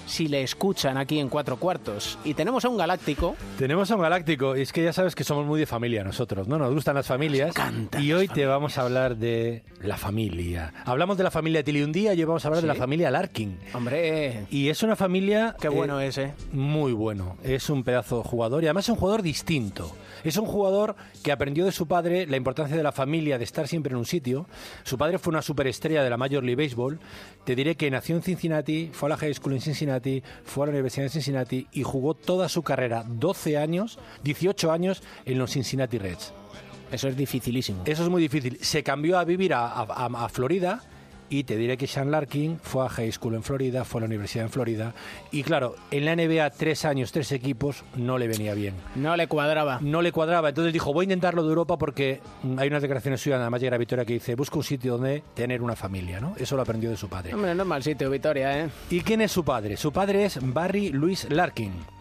si 0.09 0.27
le 0.27 0.41
escuchan 0.41 0.97
aquí 0.97 1.19
en 1.19 1.29
cuatro 1.29 1.57
cuartos. 1.57 2.17
Y 2.23 2.33
tenemos 2.33 2.65
a 2.65 2.69
un 2.69 2.77
galáctico. 2.77 3.35
Tenemos 3.57 3.89
a 3.91 3.95
un 3.95 4.01
galáctico, 4.01 4.57
y 4.57 4.61
es 4.61 4.73
que 4.73 4.83
ya 4.83 4.91
sabes 4.91 5.15
que 5.15 5.23
somos 5.23 5.45
muy 5.45 5.59
de 5.59 5.65
familia 5.65 6.03
nosotros, 6.03 6.47
¿no? 6.47 6.57
Nos 6.57 6.73
gustan 6.73 6.95
las 6.95 7.07
familias. 7.07 7.53
y 7.99 8.11
hoy 8.13 8.27
te 8.27 8.45
vamos 8.45 8.77
a 8.77 8.81
hablar 8.81 9.17
de 9.17 9.63
la 9.81 9.97
familia. 9.97 10.73
Hablamos 10.85 11.17
de 11.17 11.23
la 11.23 11.31
familia 11.31 11.63
Tilly 11.63 11.83
un 11.83 11.91
día 11.91 12.13
y 12.13 12.19
hoy 12.19 12.25
vamos 12.25 12.43
a 12.43 12.47
hablar 12.47 12.61
¿Sí? 12.61 12.67
de 12.67 12.73
la 12.73 12.79
familia 12.79 13.11
Larkin. 13.11 13.59
Hombre. 13.73 14.45
Y 14.49 14.69
es 14.69 14.81
una 14.83 14.95
familia. 14.95 15.55
Qué 15.59 15.69
bueno 15.69 15.99
es, 15.99 16.17
¿eh? 16.17 16.33
Muy 16.51 16.91
bueno. 16.93 17.37
Es 17.43 17.69
un 17.69 17.83
pedazo 17.83 18.17
de 18.17 18.23
jugador 18.23 18.63
y 18.63 18.67
además 18.67 18.85
es 18.85 18.89
un 18.89 18.95
jugador 18.95 19.21
distinto. 19.21 19.95
Es 20.23 20.37
un 20.37 20.45
jugador 20.45 20.95
que 21.23 21.31
aprendió 21.31 21.65
de 21.65 21.71
su 21.71 21.87
padre 21.87 22.25
la 22.25 22.35
importancia 22.35 22.75
de 22.75 22.83
la 22.83 22.91
familia, 22.91 23.37
de 23.37 23.43
estar 23.43 23.67
siempre 23.67 23.91
en 23.91 23.97
un 23.97 24.05
sitio. 24.05 24.47
Su 24.83 24.97
padre 24.97 25.19
fue 25.19 25.31
una 25.31 25.41
superestrella 25.41 26.03
de 26.03 26.09
la 26.09 26.17
Major 26.17 26.43
League 26.43 26.61
Baseball. 26.61 26.99
Te 27.45 27.55
diré 27.55 27.75
que 27.75 27.89
nació 27.89 28.15
en 28.15 28.21
Cincinnati, 28.21 28.89
fue 28.91 29.07
a 29.07 29.11
la 29.11 29.17
high 29.17 29.33
school 29.33 29.53
en 29.53 29.61
Cincinnati, 29.61 29.98
fue 30.43 30.63
a 30.63 30.67
la 30.67 30.71
Universidad 30.71 31.05
de 31.05 31.09
Cincinnati 31.09 31.67
y 31.71 31.83
jugó 31.83 32.13
toda 32.13 32.49
su 32.49 32.61
carrera, 32.63 33.03
12 33.07 33.57
años, 33.57 33.99
18 34.23 34.71
años, 34.71 35.03
en 35.25 35.37
los 35.37 35.51
Cincinnati 35.51 35.97
Reds. 35.97 36.33
Eso 36.91 37.07
es 37.07 37.15
dificilísimo. 37.15 37.83
Eso 37.85 38.03
es 38.03 38.09
muy 38.09 38.21
difícil. 38.21 38.57
Se 38.61 38.83
cambió 38.83 39.19
a 39.19 39.23
vivir 39.23 39.53
a, 39.53 39.67
a- 39.67 40.05
a 40.25 40.29
Florida 40.29 40.81
y 41.29 41.43
te 41.43 41.57
diré 41.57 41.77
que 41.77 41.87
Sean 41.87 42.11
Larkin 42.11 42.59
fue 42.61 42.85
a 42.85 42.89
high 42.89 43.11
school 43.11 43.35
en 43.35 43.43
Florida, 43.43 43.85
fue 43.85 43.99
a 43.99 44.01
la 44.01 44.05
universidad 44.07 44.45
en 44.45 44.51
Florida. 44.51 44.93
Y 45.31 45.43
claro, 45.43 45.75
en 45.91 46.05
la 46.05 46.15
NBA 46.15 46.49
tres 46.51 46.85
años, 46.85 47.11
tres 47.11 47.31
equipos, 47.31 47.83
no 47.95 48.17
le 48.17 48.27
venía 48.27 48.53
bien. 48.53 48.73
No 48.95 49.15
le 49.15 49.27
cuadraba. 49.27 49.79
No 49.81 50.01
le 50.01 50.11
cuadraba. 50.11 50.49
Entonces 50.49 50.73
dijo, 50.73 50.93
voy 50.93 51.03
a 51.03 51.05
intentarlo 51.05 51.43
de 51.43 51.49
Europa 51.49 51.77
porque 51.77 52.21
hay 52.57 52.67
unas 52.67 52.81
declaraciones 52.81 53.21
suyas, 53.21 53.37
nada 53.39 53.49
más 53.49 53.61
llega 53.61 53.75
a 53.75 53.79
Victoria, 53.79 54.05
que 54.05 54.13
dice, 54.13 54.35
busca 54.35 54.57
un 54.57 54.63
sitio 54.63 54.93
donde 54.93 55.23
tener 55.33 55.61
una 55.61 55.75
familia, 55.75 56.19
¿no? 56.19 56.35
Eso 56.37 56.55
lo 56.55 56.61
aprendió 56.61 56.89
de 56.89 56.97
su 56.97 57.09
padre. 57.09 57.33
Hombre, 57.33 57.53
no 57.55 57.63
es 57.63 57.67
mal 57.67 57.83
sitio, 57.83 58.09
Vitoria, 58.09 58.65
¿eh? 58.65 58.69
¿Y 58.89 59.01
quién 59.01 59.21
es 59.21 59.31
su 59.31 59.43
padre? 59.43 59.77
Su 59.77 59.91
padre 59.91 60.25
es 60.25 60.39
Barry 60.41 60.89
Louis 60.89 61.27
Larkin. 61.29 61.98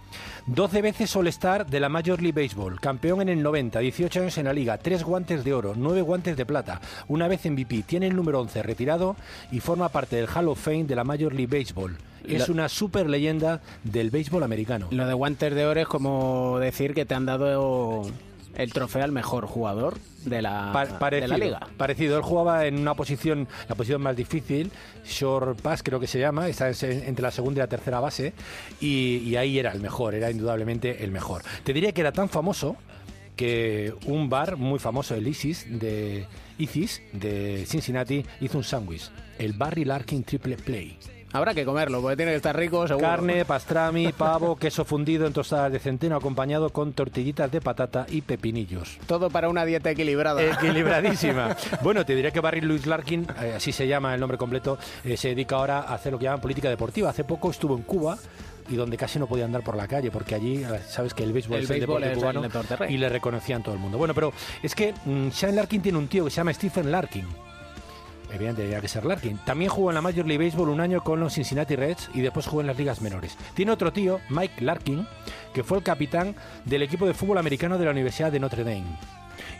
12 0.48 0.80
veces 0.80 1.14
All-Star 1.14 1.66
de 1.66 1.78
la 1.78 1.90
Major 1.90 2.22
League 2.22 2.42
Baseball, 2.42 2.80
campeón 2.80 3.20
en 3.20 3.28
el 3.28 3.42
90, 3.42 3.80
18 3.80 4.20
años 4.20 4.38
en 4.38 4.46
la 4.46 4.54
liga, 4.54 4.78
3 4.78 5.04
guantes 5.04 5.44
de 5.44 5.52
oro, 5.52 5.74
9 5.76 6.00
guantes 6.00 6.38
de 6.38 6.46
plata, 6.46 6.80
una 7.06 7.28
vez 7.28 7.44
MVP, 7.44 7.82
tiene 7.82 8.06
el 8.06 8.16
número 8.16 8.40
11 8.40 8.62
retirado 8.62 9.14
y 9.52 9.60
forma 9.60 9.90
parte 9.90 10.16
del 10.16 10.26
Hall 10.34 10.48
of 10.48 10.58
Fame 10.58 10.84
de 10.84 10.96
la 10.96 11.04
Major 11.04 11.34
League 11.34 11.58
Baseball. 11.58 11.98
Es 12.26 12.48
una 12.48 12.68
super 12.70 13.08
leyenda 13.10 13.60
del 13.84 14.10
béisbol 14.10 14.42
americano. 14.42 14.88
Lo 14.90 15.06
de 15.06 15.12
guantes 15.12 15.54
de 15.54 15.66
oro 15.66 15.80
es 15.80 15.86
como 15.86 16.58
decir 16.58 16.94
que 16.94 17.04
te 17.04 17.14
han 17.14 17.26
dado 17.26 18.02
el 18.58 18.72
trofeo 18.72 19.02
al 19.02 19.12
mejor 19.12 19.46
jugador 19.46 19.96
de 20.26 20.42
la, 20.42 20.70
Pa- 20.72 21.10
de 21.10 21.26
la 21.28 21.38
liga. 21.38 21.60
parecido. 21.78 22.16
Él 22.18 22.22
jugaba 22.22 22.66
en 22.66 22.78
una 22.78 22.92
posición, 22.94 23.48
la 23.68 23.74
posición 23.74 24.02
más 24.02 24.14
difícil, 24.16 24.70
short 25.06 25.60
pass 25.62 25.82
creo 25.82 25.98
que 25.98 26.06
se 26.06 26.18
llama, 26.18 26.48
está 26.48 26.68
en- 26.68 27.04
entre 27.04 27.22
la 27.22 27.30
segunda 27.30 27.60
y 27.60 27.62
la 27.62 27.68
tercera 27.68 28.00
base, 28.00 28.34
y, 28.80 29.22
y 29.24 29.36
ahí 29.36 29.58
era 29.58 29.72
el 29.72 29.80
mejor, 29.80 30.14
era 30.14 30.30
indudablemente 30.30 31.02
el 31.04 31.10
mejor. 31.10 31.42
Te 31.64 31.72
diría 31.72 31.92
que 31.92 32.02
era 32.02 32.12
tan 32.12 32.28
famoso 32.28 32.76
que 33.36 33.94
un 34.06 34.28
bar 34.28 34.56
muy 34.56 34.78
famoso, 34.80 35.14
el 35.14 35.26
Isis, 35.28 35.64
de 35.80 36.26
Isis, 36.58 37.00
de 37.12 37.64
Cincinnati, 37.66 38.24
hizo 38.40 38.58
un 38.58 38.64
sándwich, 38.64 39.10
el 39.38 39.52
Barry 39.52 39.84
Larkin 39.84 40.24
Triple 40.24 40.56
Play. 40.56 40.98
Habrá 41.32 41.54
que 41.54 41.64
comerlo, 41.64 42.00
porque 42.00 42.16
tiene 42.16 42.32
que 42.32 42.36
estar 42.36 42.56
rico, 42.56 42.86
seguro. 42.86 43.06
Carne, 43.06 43.44
pastrami, 43.46 44.12
pavo, 44.12 44.56
queso 44.56 44.84
fundido 44.84 45.26
en 45.26 45.32
tostadas 45.32 45.70
de 45.70 45.78
centeno 45.78 46.16
acompañado 46.16 46.70
con 46.70 46.92
tortillitas 46.94 47.50
de 47.50 47.60
patata 47.60 48.06
y 48.08 48.22
pepinillos. 48.22 48.98
Todo 49.06 49.28
para 49.28 49.48
una 49.48 49.64
dieta 49.64 49.90
equilibrada. 49.90 50.42
Equilibradísima. 50.42 51.54
bueno, 51.82 52.06
te 52.06 52.14
diré 52.14 52.32
que 52.32 52.40
Barry 52.40 52.62
Louis 52.62 52.86
Larkin, 52.86 53.26
eh, 53.42 53.54
así 53.56 53.72
se 53.72 53.86
llama 53.86 54.14
el 54.14 54.20
nombre 54.20 54.38
completo, 54.38 54.78
eh, 55.04 55.16
se 55.16 55.28
dedica 55.28 55.56
ahora 55.56 55.80
a 55.80 55.94
hacer 55.94 56.12
lo 56.12 56.18
que 56.18 56.24
llaman 56.24 56.40
política 56.40 56.70
deportiva. 56.70 57.10
Hace 57.10 57.24
poco 57.24 57.50
estuvo 57.50 57.76
en 57.76 57.82
Cuba 57.82 58.16
y 58.70 58.76
donde 58.76 58.96
casi 58.96 59.18
no 59.18 59.26
podía 59.26 59.44
andar 59.44 59.62
por 59.62 59.76
la 59.76 59.86
calle, 59.86 60.10
porque 60.10 60.34
allí, 60.34 60.62
eh, 60.62 60.80
sabes 60.86 61.14
que 61.14 61.24
el 61.24 61.32
béisbol 61.32 61.58
El 61.58 61.64
es 61.64 61.70
el 61.70 61.76
béisbol 61.76 62.00
deporte 62.00 62.06
es 62.06 62.12
el 62.12 62.18
cubano 62.18 62.42
deporte 62.42 62.92
y 62.92 62.96
le 62.96 63.08
reconocían 63.08 63.62
todo 63.62 63.74
el 63.74 63.80
mundo. 63.80 63.98
Bueno, 63.98 64.14
pero 64.14 64.32
es 64.62 64.74
que 64.74 64.94
mm, 65.04 65.28
Shane 65.28 65.54
Larkin 65.54 65.82
tiene 65.82 65.98
un 65.98 66.08
tío 66.08 66.24
que 66.24 66.30
se 66.30 66.36
llama 66.36 66.52
Stephen 66.52 66.90
Larkin. 66.90 67.47
Evidentemente 68.28 68.62
tenía 68.62 68.80
que 68.80 68.88
ser 68.88 69.04
Larkin. 69.04 69.38
También 69.38 69.70
jugó 69.70 69.90
en 69.90 69.94
la 69.94 70.02
Major 70.02 70.26
League 70.26 70.44
Baseball 70.44 70.68
un 70.68 70.80
año 70.80 71.02
con 71.02 71.20
los 71.20 71.34
Cincinnati 71.34 71.76
Reds 71.76 72.10
y 72.14 72.20
después 72.20 72.46
jugó 72.46 72.60
en 72.60 72.66
las 72.66 72.76
ligas 72.76 73.00
menores. 73.00 73.36
Tiene 73.54 73.72
otro 73.72 73.92
tío, 73.92 74.20
Mike 74.28 74.62
Larkin, 74.62 75.06
que 75.54 75.64
fue 75.64 75.78
el 75.78 75.84
capitán 75.84 76.34
del 76.64 76.82
equipo 76.82 77.06
de 77.06 77.14
fútbol 77.14 77.38
americano 77.38 77.78
de 77.78 77.84
la 77.86 77.90
Universidad 77.90 78.30
de 78.30 78.40
Notre 78.40 78.64
Dame. 78.64 78.98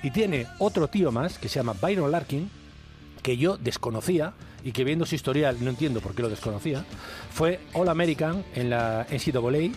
Y 0.02 0.10
tiene 0.10 0.46
otro 0.58 0.88
tío 0.88 1.10
más 1.10 1.38
que 1.38 1.48
se 1.48 1.56
llama 1.56 1.74
Byron 1.80 2.10
Larkin, 2.10 2.50
que 3.22 3.36
yo 3.36 3.56
desconocía 3.56 4.32
y 4.64 4.72
que 4.72 4.84
viendo 4.84 5.06
su 5.06 5.14
historial 5.14 5.56
no 5.60 5.70
entiendo 5.70 6.00
por 6.00 6.14
qué 6.14 6.22
lo 6.22 6.28
desconocía. 6.28 6.84
Fue 7.30 7.60
All 7.72 7.88
American 7.88 8.44
en 8.54 8.70
la 8.70 9.06
NCAA. 9.10 9.72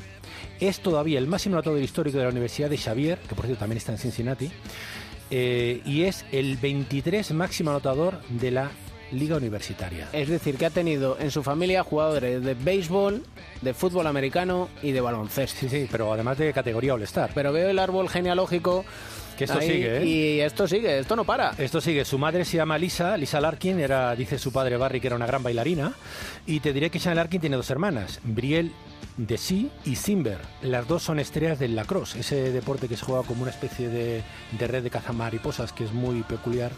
Es 0.60 0.80
todavía 0.80 1.20
el 1.20 1.28
máximo 1.28 1.56
anotador 1.56 1.82
histórico 1.82 2.18
de 2.18 2.24
la 2.24 2.30
Universidad 2.30 2.70
de 2.70 2.78
Xavier, 2.78 3.20
que 3.20 3.36
por 3.36 3.46
cierto 3.46 3.60
también 3.60 3.78
está 3.78 3.92
en 3.92 3.98
Cincinnati. 3.98 4.52
Eh, 5.32 5.82
y 5.86 6.04
es 6.04 6.26
el 6.32 6.58
23 6.58 7.32
máximo 7.32 7.72
anotador 7.72 8.22
de 8.30 8.52
la 8.52 8.72
liga 9.12 9.38
universitaria. 9.38 10.10
Es 10.14 10.30
decir, 10.30 10.58
que 10.58 10.66
ha 10.66 10.70
tenido 10.70 11.18
en 11.20 11.32
su 11.32 11.44
familia 11.44 11.84
jugadores 11.84 12.44
de 12.44 12.54
béisbol, 12.54 13.24
de 13.62 13.74
fútbol 13.74 14.08
americano 14.08 14.70
y 14.82 14.92
de 14.92 15.02
baloncesto. 15.02 15.60
Sí, 15.62 15.70
sí, 15.70 15.88
pero 15.92 16.12
además 16.12 16.38
de 16.38 16.52
categoría 16.54 16.94
All-Star. 16.94 17.32
Pero 17.34 17.52
veo 17.52 17.70
el 17.70 17.80
árbol 17.80 18.10
genealógico. 18.10 18.86
Que 19.38 19.46
esto 19.46 19.60
ahí, 19.60 19.68
sigue, 19.68 19.98
¿eh? 19.98 20.06
Y 20.06 20.40
esto 20.42 20.68
sigue, 20.68 21.00
esto 21.00 21.16
no 21.16 21.24
para. 21.24 21.54
Esto 21.58 21.82
sigue. 21.82 22.06
Su 22.06 22.18
madre 22.18 22.46
se 22.46 22.58
llama 22.58 22.78
Lisa, 22.78 23.18
Lisa 23.18 23.42
Larkin, 23.42 23.80
era, 23.80 24.16
dice 24.16 24.38
su 24.38 24.52
padre 24.52 24.78
Barry 24.78 25.00
que 25.00 25.08
era 25.08 25.16
una 25.16 25.26
gran 25.26 25.42
bailarina. 25.42 25.94
Y 26.46 26.60
te 26.60 26.74
diré 26.74 26.90
que 26.90 27.00
Shannon 27.00 27.18
Larkin 27.18 27.42
tiene 27.42 27.56
dos 27.56 27.70
hermanas, 27.70 28.20
Brielle 28.24 28.72
de 29.18 29.38
Sí 29.38 29.70
y 29.86 29.96
Simber. 29.96 30.40
Las 30.62 30.88
dos 30.88 31.04
son 31.04 31.20
estrellas 31.20 31.60
del 31.60 31.76
lacrosse, 31.76 32.20
ese 32.20 32.52
deporte 32.52 32.88
que 32.88 32.98
se 32.98 33.06
juega 33.06 33.24
como 33.24 33.42
una 33.44 33.52
especie 33.52 33.90
de, 33.90 34.24
de 34.58 34.68
red 34.68 34.84
de 34.84 34.90
cazamariposas 34.90 35.74
que 35.74 35.84
es 35.86 35.94
muy 35.94 36.24
peculiar. 36.24 36.72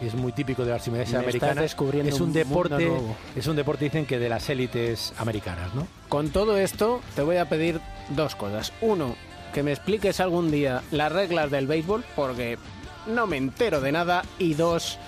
Es 0.00 0.14
muy 0.14 0.32
típico 0.32 0.64
de 0.64 0.70
la 0.70 0.76
Archimedes 0.76 1.10
Me 1.10 1.18
estás 1.18 1.22
americana. 1.28 1.62
descubriendo 1.62 2.08
es 2.12 2.20
un, 2.20 2.28
un 2.28 2.32
deporte, 2.32 2.90
es 3.36 3.46
un 3.46 3.54
deporte 3.54 3.84
dicen 3.84 4.04
que 4.04 4.18
de 4.18 4.28
las 4.28 4.48
élites 4.50 5.12
americanas, 5.16 5.72
¿no? 5.76 5.86
Con 6.08 6.30
todo 6.30 6.56
esto, 6.58 7.00
te 7.14 7.22
voy 7.22 7.36
a 7.36 7.48
pedir 7.48 7.80
dos 8.08 8.34
cosas. 8.34 8.72
Uno, 8.80 9.14
que 9.54 9.62
me 9.62 9.70
expliques 9.70 10.18
algún 10.18 10.50
día 10.50 10.82
las 10.90 11.12
reglas 11.12 11.52
del 11.52 11.68
béisbol, 11.68 12.04
porque 12.16 12.58
no 13.06 13.28
me 13.28 13.36
entero 13.36 13.80
de 13.80 13.92
nada. 13.92 14.24
Y 14.40 14.54
dos, 14.54 14.98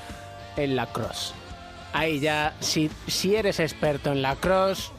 el 0.57 0.77
lacrosse. 0.77 1.33
Ahí 1.93 2.21
ya, 2.21 2.55
si, 2.61 2.89
si 3.09 3.35
eres 3.35 3.59
experto 3.59 4.13
en 4.13 4.23
lacrosse, 4.23 4.93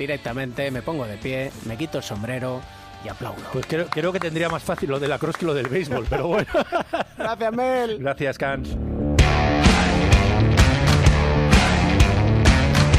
directamente 0.00 0.70
me 0.70 0.80
pongo 0.80 1.06
de 1.06 1.18
pie, 1.18 1.52
me 1.66 1.76
quito 1.76 1.98
el 1.98 2.04
sombrero 2.04 2.62
y 3.04 3.08
aplaudo. 3.08 3.42
Pues 3.52 3.66
creo, 3.66 3.86
creo 3.86 4.12
que 4.12 4.18
tendría 4.18 4.48
más 4.48 4.62
fácil 4.62 4.88
lo 4.88 4.98
de 4.98 5.06
lacrosse 5.06 5.38
que 5.38 5.46
lo 5.46 5.52
del 5.52 5.68
béisbol, 5.68 6.06
pero 6.08 6.26
bueno. 6.26 6.46
Gracias, 7.18 7.52
Mel. 7.52 7.98
Gracias, 7.98 8.38
Cans. 8.38 8.76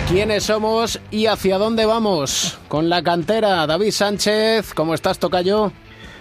¿Quiénes 0.07 0.43
somos 0.43 0.99
y 1.09 1.25
hacia 1.25 1.57
dónde 1.57 1.85
vamos? 1.85 2.59
Con 2.67 2.87
la 2.87 3.01
cantera, 3.01 3.65
David 3.65 3.91
Sánchez, 3.91 4.73
¿cómo 4.75 4.93
estás, 4.93 5.17
Tocayo? 5.17 5.71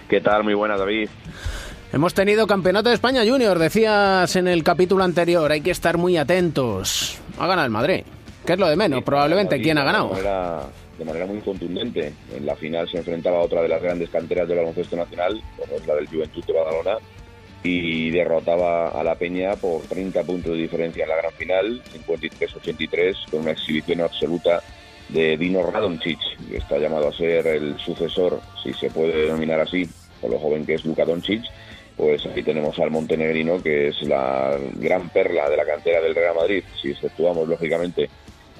¿Qué 0.09 0.19
tal? 0.19 0.43
Muy 0.43 0.55
buena, 0.55 0.77
David. 0.77 1.09
Hemos 1.93 2.13
tenido 2.15 2.47
Campeonato 2.47 2.89
de 2.89 2.95
España 2.95 3.21
Junior, 3.23 3.59
decías 3.59 4.35
en 4.35 4.47
el 4.47 4.63
capítulo 4.63 5.03
anterior, 5.03 5.51
hay 5.51 5.61
que 5.61 5.71
estar 5.71 5.97
muy 5.97 6.17
atentos. 6.17 7.19
Ha 7.37 7.45
ganado 7.47 7.65
el 7.65 7.71
Madrid, 7.71 8.03
que 8.45 8.53
es 8.53 8.59
lo 8.59 8.67
de 8.67 8.75
menos, 8.75 9.03
probablemente. 9.03 9.61
¿Quién 9.61 9.77
ha 9.77 9.81
de 9.81 9.85
ganado? 9.87 10.09
manera- 10.09 10.63
de 10.97 11.05
manera 11.05 11.25
muy 11.25 11.39
contundente. 11.39 12.13
En 12.35 12.45
la 12.45 12.55
final 12.55 12.87
se 12.87 12.97
enfrentaba 12.97 13.37
a 13.37 13.41
otra 13.41 13.61
de 13.63 13.67
las 13.69 13.81
grandes 13.81 14.09
canteras 14.09 14.47
del 14.47 14.57
baloncesto 14.59 14.95
nacional, 14.95 15.41
como 15.57 15.75
es 15.75 15.87
la 15.87 15.95
del 15.95 16.07
Juventud 16.07 16.43
de 16.45 16.53
Badalona, 16.53 16.97
y 17.63 18.09
derrotaba 18.11 18.89
a 18.89 19.03
la 19.03 19.15
Peña 19.15 19.55
por 19.55 19.81
30 19.83 20.23
puntos 20.23 20.51
de 20.53 20.57
diferencia 20.59 21.03
en 21.03 21.09
la 21.09 21.15
gran 21.17 21.31
final, 21.33 21.81
53-83, 21.93 23.15
con 23.31 23.41
una 23.41 23.51
exhibición 23.51 24.01
absoluta 24.01 24.61
de 25.09 25.37
Dino 25.37 25.61
Radončić, 25.61 26.19
que 26.49 26.57
está 26.57 26.77
llamado 26.77 27.09
a 27.09 27.13
ser 27.13 27.45
el 27.47 27.77
sucesor, 27.79 28.39
si 28.63 28.73
se 28.73 28.89
puede 28.89 29.23
denominar 29.23 29.59
así, 29.59 29.87
por 30.21 30.31
lo 30.31 30.39
joven 30.39 30.65
que 30.65 30.75
es 30.75 30.85
Luka 30.85 31.05
Doncic. 31.05 31.43
Pues 31.97 32.25
aquí 32.25 32.41
tenemos 32.41 32.79
al 32.79 32.89
montenegrino, 32.89 33.61
que 33.61 33.89
es 33.89 34.01
la 34.03 34.57
gran 34.75 35.09
perla 35.09 35.49
de 35.49 35.57
la 35.57 35.65
cantera 35.65 36.01
del 36.01 36.15
Real 36.15 36.35
Madrid, 36.35 36.63
si 36.81 36.91
exceptuamos 36.91 37.47
lógicamente 37.47 38.09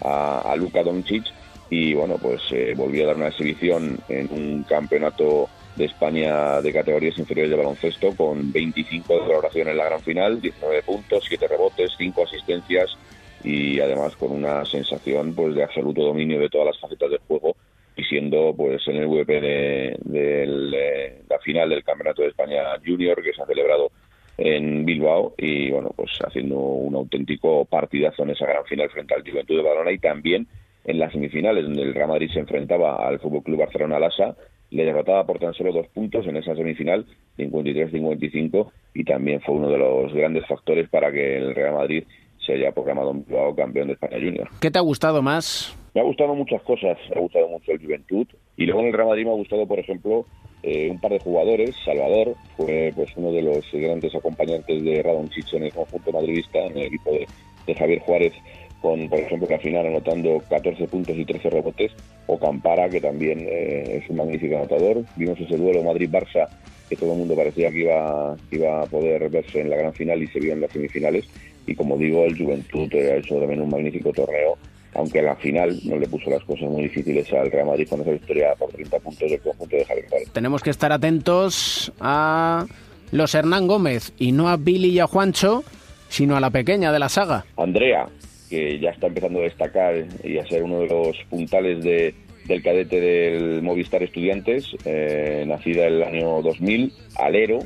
a, 0.04 0.42
a 0.42 0.56
Luka 0.56 0.84
Doncic 0.84 1.26
y 1.70 1.94
bueno 1.94 2.18
pues 2.22 2.42
eh, 2.52 2.74
volvió 2.76 3.04
a 3.04 3.08
dar 3.08 3.16
una 3.16 3.30
exhibición 3.30 3.98
en 4.10 4.30
un 4.32 4.64
campeonato 4.64 5.50
de 5.76 5.86
España 5.86 6.62
de 6.62 6.74
categorías 6.74 7.18
inferiores 7.18 7.50
de 7.50 7.58
baloncesto 7.58 8.16
con 8.16 8.52
25 8.52 9.14
de 9.14 9.20
valoración 9.22 9.70
en 9.70 9.78
la 9.78 9.86
gran 9.86 10.02
final, 10.02 10.42
19 10.42 10.84
puntos, 10.84 11.24
7 11.28 11.48
rebotes, 11.48 11.92
5 11.98 12.24
asistencias 12.24 12.98
y 13.44 13.80
además 13.80 14.16
con 14.18 14.32
una 14.32 14.66
sensación 14.66 15.34
pues 15.34 15.56
de 15.56 15.64
absoluto 15.64 16.04
dominio 16.04 16.40
de 16.40 16.50
todas 16.50 16.68
las 16.68 16.80
facetas 16.80 17.10
del 17.10 17.22
juego 17.28 17.56
y 17.96 18.04
siendo 18.04 18.54
pues 18.56 18.82
el 18.88 19.08
MVP 19.08 19.42
de, 19.42 19.98
del, 20.04 20.74
eh, 20.74 21.22
la 21.30 21.40
final 21.40 21.70
del 21.70 21.84
Campeonato 21.84 22.22
de 22.22 22.30
España 22.30 22.64
Junior 22.86 23.22
que 23.24 23.34
se 23.34 23.42
ha 23.42 23.46
celebrado 23.46 23.92
en 24.38 24.86
Bilbao 24.86 25.34
y 25.38 25.72
bueno 25.72 25.92
pues 25.96 26.12
haciendo 26.26 26.58
un 26.58 26.96
auténtico 26.96 27.66
partidazo 27.66 28.24
en 28.24 28.32
esa 28.32 28.46
gran 28.46 28.66
final 28.66 28.90
frente 28.90 29.14
al 29.14 29.30
Juventud 29.30 29.58
de 29.58 29.64
Badalona 29.64 29.92
y 29.92 30.00
también 30.00 30.48
en 30.86 31.00
las 31.00 31.12
semifinales 31.12 31.64
donde 31.64 31.84
el 31.84 31.94
Real 31.94 32.10
Madrid 32.10 32.32
se 32.34 32.40
enfrentaba 32.40 33.08
al 33.08 33.20
Fútbol 33.20 33.44
Club 33.44 33.60
Barcelona 33.60 34.00
Lasa 34.00 34.36
le 34.72 34.86
derrotaba 34.86 35.26
por 35.26 35.38
tan 35.38 35.54
solo 35.54 35.72
dos 35.72 35.88
puntos 35.88 36.26
en 36.26 36.38
esa 36.38 36.56
semifinal 36.56 37.06
53-55 37.38 38.72
y 38.94 39.04
también 39.04 39.42
fue 39.42 39.56
uno 39.56 39.70
de 39.70 39.78
los 39.78 40.14
grandes 40.14 40.48
factores 40.48 40.90
para 40.90 41.12
que 41.12 41.38
el 41.38 41.54
Real 41.54 41.76
Madrid 41.76 42.04
se 42.46 42.54
haya 42.54 42.72
proclamado 42.72 43.12
en 43.12 43.26
Bilbao 43.26 43.56
campeón 43.56 43.88
de 43.88 43.94
España 43.94 44.18
Junior. 44.18 44.48
¿Qué 44.60 44.72
te 44.72 44.80
ha 44.80 44.82
gustado 44.82 45.22
más? 45.22 45.78
Me 45.94 46.02
ha 46.02 46.04
gustado 46.04 46.34
muchas 46.34 46.62
cosas, 46.64 46.98
me 47.10 47.18
ha 47.18 47.20
gustado 47.20 47.50
mucho 47.50 47.72
el 47.74 47.80
Juventud 47.80 48.28
y 48.58 48.66
luego 48.66 48.82
en 48.82 48.88
el 48.88 48.94
Real 48.94 49.10
Madrid 49.10 49.26
me 49.26 49.32
ha 49.32 49.36
gustado, 49.36 49.68
por 49.68 49.78
ejemplo, 49.78 50.26
eh, 50.64 50.90
un 50.90 51.00
par 51.00 51.12
de 51.12 51.20
jugadores. 51.20 51.76
Salvador 51.84 52.36
fue 52.58 52.92
pues 52.96 53.10
uno 53.16 53.32
de 53.32 53.42
los 53.42 53.66
grandes 53.72 54.14
acompañantes 54.16 54.84
de 54.84 55.04
Radončić 55.04 55.54
en 55.54 55.64
el 55.64 55.74
conjunto 55.74 56.12
madridista, 56.12 56.60
en 56.60 56.78
el 56.78 56.86
equipo 56.88 57.12
de, 57.12 57.28
de 57.68 57.76
Javier 57.76 58.00
Juárez, 58.00 58.34
con, 58.82 59.08
por 59.10 59.20
ejemplo, 59.20 59.48
que 59.48 59.54
al 59.54 59.62
final 59.62 59.86
anotando 59.86 60.42
14 60.50 60.88
puntos 60.88 61.16
y 61.16 61.24
13 61.24 61.50
rebotes, 61.50 61.92
o 62.28 62.38
Campara, 62.40 62.90
que 62.90 63.00
también 63.00 63.48
eh, 63.48 64.02
es 64.02 64.10
un 64.10 64.18
magnífico 64.18 64.56
anotador. 64.58 65.04
Vimos 65.16 65.40
ese 65.40 65.58
duelo 65.58 65.84
Madrid-Barça, 65.84 66.48
que 66.90 66.96
todo 66.96 67.14
el 67.14 67.20
mundo 67.20 67.36
parecía 67.36 67.72
que 67.72 67.82
iba, 67.82 68.36
iba 68.52 68.82
a 68.82 68.86
poder 68.86 69.30
verse 69.30 69.62
en 69.62 69.70
la 69.70 69.78
gran 69.78 69.94
final 69.94 70.22
y 70.22 70.28
se 70.28 70.40
vio 70.40 70.54
en 70.54 70.62
las 70.62 70.72
semifinales. 70.72 71.26
Y 71.68 71.76
como 71.76 71.98
digo, 71.98 72.26
el 72.26 72.38
Juventud 72.38 72.92
eh, 72.94 73.12
ha 73.12 73.16
hecho 73.18 73.40
también 73.40 73.62
un 73.62 73.70
magnífico 73.70 74.12
torneo, 74.12 74.58
aunque 74.94 75.20
en 75.20 75.26
la 75.26 75.36
final 75.36 75.80
no 75.86 75.98
le 75.98 76.08
puso 76.08 76.30
las 76.30 76.44
cosas 76.44 76.70
muy 76.70 76.84
difíciles 76.84 77.32
al 77.34 77.52
Real 77.52 77.68
Madrid 77.68 77.88
con 77.90 78.02
esa 78.02 78.12
victoria 78.12 78.54
por 78.58 78.70
30 78.72 79.00
puntos 79.00 79.30
del 79.30 79.40
conjunto 79.40 79.76
de 79.76 79.86
Javier. 79.86 80.06
Tenemos 80.34 80.62
que 80.62 80.70
estar 80.70 80.92
atentos 80.92 81.92
a 82.00 82.66
los 83.12 83.36
Hernán 83.36 83.68
Gómez 83.68 84.14
y 84.18 84.32
no 84.32 84.50
a 84.50 84.58
Billy 84.58 84.90
y 84.90 85.00
a 85.00 85.08
Juancho, 85.08 85.64
sino 86.10 86.36
a 86.36 86.40
la 86.40 86.50
pequeña 86.50 86.92
de 86.92 87.00
la 87.00 87.10
saga. 87.10 87.46
Andrea, 87.58 88.08
que 88.50 88.80
ya 88.80 88.90
está 88.90 89.08
empezando 89.08 89.40
a 89.40 89.44
destacar 89.44 90.06
y 90.24 90.38
a 90.38 90.46
ser 90.46 90.64
uno 90.64 90.80
de 90.80 90.88
los 90.88 91.18
puntales 91.30 91.84
de, 91.84 92.14
del 92.46 92.62
cadete 92.62 93.00
del 93.00 93.62
Movistar 93.62 94.04
Estudiantes, 94.04 94.66
eh, 94.86 95.46
nacida 95.48 95.88
el 95.88 96.04
año 96.04 96.42
2000, 96.42 96.92
alero, 97.16 97.60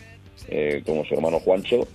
eh, 0.47 0.84
como 0.86 1.03
su 1.05 1.15
hermano 1.15 1.39
Juancho, 1.39 1.88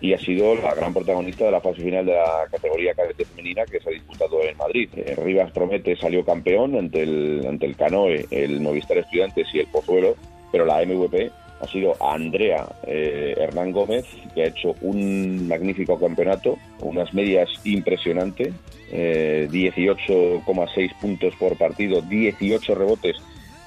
y 0.00 0.12
ha 0.12 0.18
sido 0.18 0.54
la 0.54 0.74
gran 0.74 0.94
protagonista 0.94 1.44
de 1.44 1.50
la 1.50 1.60
fase 1.60 1.82
final 1.82 2.06
de 2.06 2.12
la 2.12 2.46
categoría 2.50 2.94
cadete 2.94 3.24
femenina 3.24 3.64
que 3.64 3.80
se 3.80 3.88
ha 3.88 3.92
disputado 3.92 4.42
en 4.42 4.56
Madrid. 4.56 4.88
Eh, 4.96 5.16
Rivas 5.16 5.50
Promete 5.52 5.96
salió 5.96 6.24
campeón 6.24 6.76
ante 6.76 7.02
el, 7.02 7.44
ante 7.46 7.66
el 7.66 7.76
Canoe, 7.76 8.26
el 8.30 8.60
Movistar 8.60 8.98
Estudiantes 8.98 9.48
y 9.52 9.60
el 9.60 9.66
Pozuelo, 9.66 10.14
pero 10.52 10.64
la 10.64 10.84
MVP 10.84 11.30
ha 11.60 11.66
sido 11.66 11.96
Andrea 12.00 12.66
eh, 12.86 13.34
Hernán 13.36 13.72
Gómez, 13.72 14.06
que 14.34 14.44
ha 14.44 14.46
hecho 14.46 14.74
un 14.80 15.48
magnífico 15.48 15.98
campeonato, 15.98 16.56
unas 16.80 17.12
medias 17.12 17.48
impresionantes, 17.64 18.54
eh, 18.92 19.48
18,6 19.50 20.94
puntos 21.00 21.34
por 21.36 21.56
partido, 21.56 22.00
18 22.02 22.74
rebotes 22.74 23.16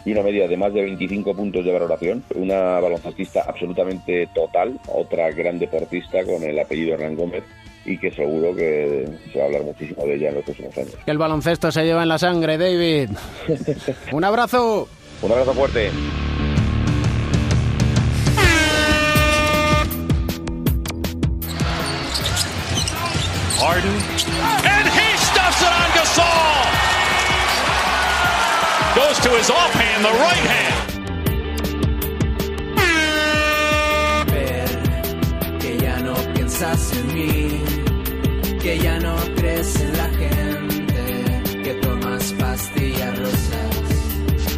y 0.06 0.12
una 0.12 0.24
media 0.24 0.48
de 0.48 0.58
más 0.58 0.74
de 0.74 0.82
25 0.82 1.36
puntos 1.36 1.66
de 1.66 1.72
valoración. 1.72 2.24
Una 2.36 2.80
baloncestista 2.80 3.44
absolutamente 3.48 4.28
total, 4.34 4.80
otra 4.88 5.32
gran 5.32 5.60
deportista 5.60 6.24
con 6.24 6.44
el 6.44 6.60
apellido 6.60 6.94
Hernán 6.94 7.16
Gómez 7.16 7.44
y 7.86 7.98
que 7.98 8.12
seguro 8.12 8.56
que 8.56 9.08
se 9.32 9.40
va 9.40 9.46
a 9.46 9.48
hablar 9.48 9.64
muchísimo 9.64 10.06
de 10.06 10.16
ella 10.16 10.30
en 10.30 10.36
los 10.36 10.44
próximos 10.44 10.78
años. 10.78 10.96
Que 11.04 11.12
el 11.12 11.18
baloncesto 11.18 11.72
se 11.72 11.84
lleva 11.84 12.04
en 12.04 12.10
la 12.10 12.18
sangre, 12.18 12.58
David. 12.58 13.10
Un 14.12 14.24
abrazo. 14.24 14.88
Un 15.22 15.32
abrazo 15.32 15.54
fuerte. 15.54 15.92
Harden. 23.60 24.21
To 29.32 29.38
to 29.38 29.38
his 29.38 29.50
offhand, 29.50 30.06
the 30.06 30.10
right 30.10 30.46
hand. 30.52 30.78
que 35.60 35.78
ya 35.78 36.00
no 36.00 36.14
piensas 36.34 36.94
en 36.94 37.14
mí, 37.14 37.64
que 38.62 38.80
ya 38.80 39.00
no 39.00 39.16
crees 39.36 39.76
en 39.80 39.98
la 39.98 40.10
gente, 40.10 41.64
que 41.64 41.74
tomas 41.76 42.34
pastillas 42.34 43.20
rosas 43.20 43.76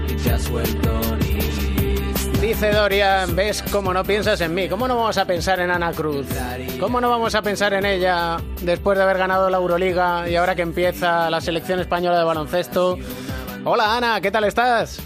y 0.08 0.16
te 0.16 0.32
has 0.32 0.50
vuelto 0.50 1.02
nihilista. 1.18 2.40
Dice 2.42 2.72
Dorian, 2.72 3.36
¿ves 3.36 3.64
cómo 3.72 3.94
no 3.94 4.04
piensas 4.04 4.42
en 4.42 4.54
mí? 4.56 4.68
¿Cómo 4.70 4.88
no 4.88 4.96
vamos 4.96 5.18
a 5.18 5.26
pensar 5.26 5.60
en 5.60 5.70
Ana 5.72 5.92
Cruz? 5.92 6.26
¿Cómo 6.80 7.00
no 7.00 7.10
vamos 7.10 7.36
a 7.36 7.42
pensar 7.42 7.74
en 7.74 7.86
ella 7.86 8.38
después 8.62 8.98
de 8.98 9.04
haber 9.04 9.18
ganado 9.18 9.50
la 9.50 9.58
Euroliga 9.58 10.28
y 10.28 10.36
ahora 10.36 10.56
que 10.56 10.64
empieza 10.64 11.30
la 11.30 11.42
selección 11.42 11.80
española 11.80 12.18
de 12.18 12.24
baloncesto? 12.24 12.98
Hola 13.66 13.98
Ana, 13.98 14.20
¿qué 14.22 14.30
tal 14.32 14.44
estás? 14.46 15.02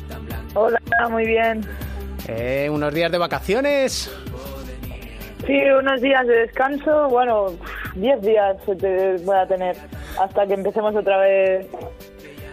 Hola, 0.55 0.79
muy 1.09 1.25
bien. 1.25 1.61
Eh, 2.27 2.67
¿Unos 2.71 2.93
días 2.93 3.11
de 3.11 3.17
vacaciones? 3.17 4.11
Sí, 5.45 5.53
unos 5.79 6.01
días 6.01 6.25
de 6.27 6.33
descanso, 6.39 7.07
bueno, 7.09 7.53
10 7.95 8.21
días 8.21 8.57
te 8.79 9.17
voy 9.23 9.35
a 9.37 9.47
tener 9.47 9.77
hasta 10.19 10.45
que 10.47 10.53
empecemos 10.55 10.95
otra 10.95 11.17
vez 11.19 11.67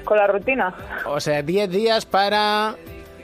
con 0.04 0.18
la 0.18 0.26
rutina. 0.26 0.74
O 1.06 1.18
sea, 1.18 1.42
10 1.42 1.70
días 1.70 2.04
para 2.06 2.76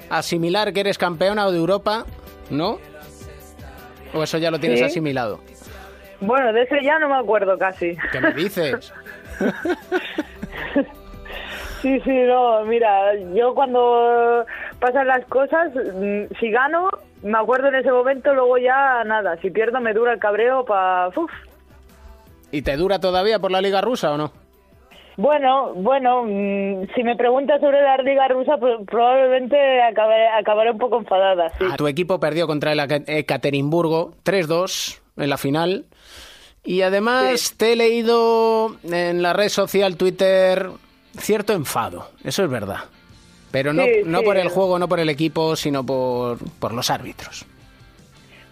asimilar 0.09 0.73
que 0.73 0.81
eres 0.81 0.97
campeona 0.99 1.49
de 1.51 1.59
Europa, 1.59 2.07
¿no? 2.49 2.79
¿O 4.15 4.23
eso 4.25 4.39
ya 4.39 4.51
lo 4.51 4.59
tienes 4.59 4.81
Sí. 4.81 4.87
asimilado? 4.87 5.41
Bueno, 6.21 6.53
de 6.53 6.63
ese 6.63 6.83
ya 6.83 6.99
no 6.99 7.09
me 7.09 7.17
acuerdo 7.17 7.57
casi. 7.59 7.97
¿Qué 8.11 8.21
me 8.21 8.33
dices? 8.33 8.93
Sí, 11.83 12.01
sí, 12.01 12.11
no, 12.27 12.65
mira, 12.65 13.15
yo 13.35 13.55
cuando 13.55 14.45
pasan 14.79 15.07
las 15.07 15.25
cosas, 15.27 15.73
mm, 15.75 16.25
si 16.39 16.51
gano, 16.51 16.91
me 17.23 17.39
acuerdo 17.39 17.69
en 17.69 17.77
ese 17.77 17.91
momento, 17.91 18.35
luego 18.35 18.59
ya 18.59 19.03
nada, 19.05 19.37
si 19.41 19.51
pierdo 19.51 19.81
me 19.81 19.93
dura 19.95 20.13
el 20.13 20.19
cabreo 20.19 20.65
para... 20.65 21.11
¿Y 22.53 22.63
te 22.63 22.77
dura 22.77 22.99
todavía 22.99 23.39
por 23.39 23.51
la 23.51 23.61
Liga 23.61 23.81
Rusa 23.81 24.13
o 24.13 24.17
no? 24.19 24.33
Bueno, 25.17 25.75
bueno, 25.75 26.23
mm, 26.25 26.89
si 26.95 27.03
me 27.03 27.15
preguntas 27.17 27.61
sobre 27.61 27.83
la 27.83 27.97
liga 27.99 28.27
rusa, 28.29 28.55
probablemente 28.87 29.83
acabaré, 29.83 30.29
acabaré 30.29 30.71
un 30.71 30.79
poco 30.79 30.99
enfadada, 30.99 31.51
sí. 31.59 31.65
Tu 31.77 31.87
equipo 31.89 32.19
perdió 32.19 32.47
contra 32.47 32.73
el 32.73 32.79
Eka- 32.81 33.05
Ekaterimburgo 33.07 34.13
3-2 34.25 34.99
en 35.19 35.29
la 35.31 35.37
final. 35.37 35.85
Y 36.65 36.83
además 36.83 37.55
te 37.57 37.73
he 37.73 37.77
leído 37.77 38.77
en 38.91 39.23
la 39.23 39.33
red 39.35 39.49
social 39.49 39.97
Twitter 39.97 40.69
cierto 41.19 41.53
enfado, 41.53 42.11
eso 42.25 42.45
es 42.45 42.51
verdad. 42.51 42.81
Pero 43.51 43.73
no, 43.73 43.85
Sí, 43.85 44.03
no 44.05 44.21
sí. 44.21 44.25
por 44.25 44.37
el 44.37 44.49
juego, 44.49 44.79
no 44.79 44.89
por 44.89 45.01
el 45.01 45.09
equipo, 45.09 45.57
sino 45.57 45.85
por, 45.85 46.39
por 46.61 46.73
los 46.73 46.89
árbitros. 46.91 47.45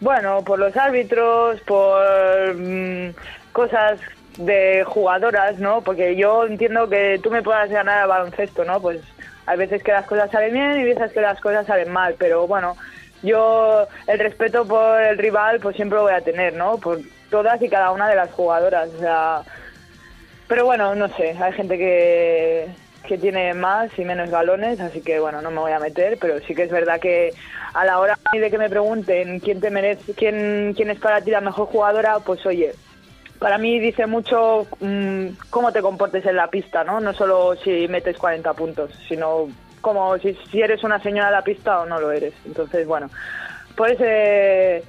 Bueno, 0.00 0.42
por 0.44 0.58
los 0.58 0.76
árbitros, 0.76 1.60
por 1.62 2.54
mm, 2.56 3.10
cosas 3.52 4.00
de 4.38 4.84
jugadoras, 4.86 5.58
¿no? 5.58 5.80
Porque 5.82 6.16
yo 6.16 6.46
entiendo 6.46 6.88
que 6.88 7.20
tú 7.22 7.30
me 7.30 7.42
puedas 7.42 7.70
ganar 7.70 8.02
al 8.02 8.08
baloncesto, 8.08 8.64
¿no? 8.64 8.80
Pues 8.80 9.00
hay 9.46 9.56
veces 9.58 9.82
que 9.82 9.92
las 9.92 10.06
cosas 10.06 10.30
salen 10.30 10.52
bien 10.52 10.80
y 10.80 10.84
veces 10.84 11.12
que 11.12 11.20
las 11.20 11.40
cosas 11.40 11.66
salen 11.66 11.90
mal, 11.92 12.14
pero 12.18 12.46
bueno, 12.46 12.76
yo 13.22 13.86
el 14.06 14.18
respeto 14.18 14.64
por 14.66 15.00
el 15.00 15.18
rival 15.18 15.58
pues 15.60 15.74
siempre 15.76 15.96
lo 15.96 16.04
voy 16.04 16.12
a 16.14 16.20
tener, 16.20 16.54
¿no? 16.54 16.78
Por 16.78 17.00
todas 17.30 17.60
y 17.62 17.68
cada 17.68 17.90
una 17.92 18.08
de 18.08 18.16
las 18.16 18.30
jugadoras, 18.32 18.88
o 18.96 18.98
sea... 18.98 19.42
Pero 20.48 20.64
bueno, 20.64 20.94
no 20.94 21.08
sé, 21.08 21.36
hay 21.38 21.52
gente 21.52 21.76
que, 21.76 22.68
que 23.06 23.18
tiene 23.18 23.52
más 23.54 23.90
y 23.98 24.04
menos 24.04 24.30
galones, 24.30 24.80
así 24.80 25.02
que 25.02 25.20
bueno, 25.20 25.42
no 25.42 25.50
me 25.50 25.58
voy 25.58 25.72
a 25.72 25.78
meter, 25.78 26.16
pero 26.18 26.40
sí 26.40 26.54
que 26.54 26.62
es 26.62 26.70
verdad 26.70 26.98
que 26.98 27.32
a 27.74 27.84
la 27.84 28.00
hora 28.00 28.18
de 28.32 28.50
que 28.50 28.58
me 28.58 28.70
pregunten 28.70 29.40
quién 29.40 29.60
te 29.60 29.70
merece, 29.70 30.14
quién, 30.14 30.72
quién 30.74 30.90
es 30.90 30.98
para 30.98 31.20
ti 31.20 31.30
la 31.30 31.42
mejor 31.42 31.66
jugadora, 31.66 32.18
pues 32.20 32.44
oye, 32.46 32.72
para 33.38 33.58
mí 33.58 33.78
dice 33.78 34.06
mucho 34.06 34.66
mm, 34.80 35.26
cómo 35.50 35.70
te 35.70 35.82
comportes 35.82 36.24
en 36.24 36.36
la 36.36 36.48
pista, 36.48 36.82
¿no? 36.82 36.98
No 36.98 37.12
solo 37.12 37.54
si 37.56 37.86
metes 37.88 38.16
40 38.16 38.52
puntos, 38.54 38.90
sino 39.06 39.48
como 39.80 40.18
si, 40.18 40.34
si 40.50 40.60
eres 40.60 40.82
una 40.82 41.00
señora 41.00 41.26
de 41.26 41.36
la 41.36 41.44
pista 41.44 41.80
o 41.80 41.86
no 41.86 42.00
lo 42.00 42.10
eres. 42.10 42.34
Entonces, 42.46 42.86
bueno, 42.86 43.10
por 43.76 43.90
ese... 43.90 44.82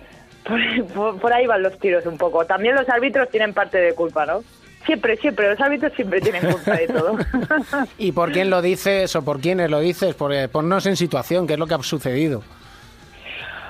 Por 1.22 1.32
ahí 1.32 1.45
van 1.45 1.62
los 1.62 1.78
tiros 1.78 2.07
un 2.07 2.18
poco. 2.18 2.43
También 2.45 2.74
los 2.74 2.89
árbitros 2.89 3.30
tienen 3.30 3.53
parte 3.53 3.78
de 3.78 3.93
culpa, 3.93 4.26
¿no? 4.26 4.41
Siempre, 4.86 5.17
siempre, 5.17 5.49
los 5.49 5.59
árbitros 5.59 5.93
siempre 5.93 6.21
tienen 6.21 6.51
culpa 6.51 6.71
de 6.71 6.88
todo. 6.88 7.17
¿Y 7.97 8.11
por 8.11 8.32
quién 8.32 8.49
lo 8.49 8.61
dices 8.61 9.15
o 9.15 9.23
por 9.23 9.39
quiénes 9.39 9.69
lo 9.69 9.80
dices? 9.80 10.15
Porque 10.15 10.47
ponnos 10.47 10.86
en 10.86 10.95
situación, 10.95 11.47
¿qué 11.47 11.53
es 11.53 11.59
lo 11.59 11.67
que 11.67 11.75
ha 11.75 11.84
sucedido? 11.84 12.43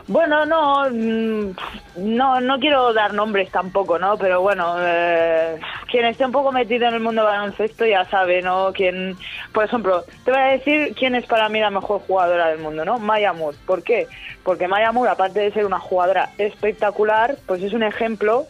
Bueno, 0.09 0.43
no, 0.43 0.89
mm, 0.89 1.51
no, 1.97 2.41
no 2.41 2.59
quiero 2.59 2.93
dar 2.93 3.13
nombres 3.13 3.51
tampoco, 3.51 3.99
¿no? 3.99 4.17
Pero 4.17 4.41
bueno, 4.41 4.75
eh, 4.79 5.59
quien 5.87 6.05
esté 6.05 6.25
un 6.25 6.31
poco 6.31 6.51
metido 6.51 6.87
en 6.87 6.95
el 6.95 6.99
mundo 6.99 7.21
del 7.21 7.31
baloncesto 7.31 7.85
ya 7.85 8.05
sabe, 8.05 8.41
¿no? 8.41 8.73
Quien, 8.73 9.15
por 9.53 9.65
ejemplo, 9.65 10.03
te 10.25 10.31
voy 10.31 10.39
a 10.39 10.45
decir 10.45 10.95
quién 10.97 11.13
es 11.13 11.27
para 11.27 11.47
mí 11.47 11.59
la 11.59 11.69
mejor 11.69 12.01
jugadora 12.07 12.47
del 12.47 12.57
mundo, 12.57 12.83
¿no? 12.85 12.97
Maya 12.97 13.33
Moore. 13.33 13.57
¿Por 13.67 13.83
qué? 13.83 14.07
Porque 14.43 14.67
Maya 14.67 14.91
Moore, 14.91 15.11
aparte 15.11 15.41
de 15.41 15.51
ser 15.51 15.63
una 15.63 15.77
jugadora 15.77 16.31
espectacular, 16.39 17.35
pues 17.45 17.61
es 17.61 17.73
un 17.73 17.83
ejemplo 17.83 18.47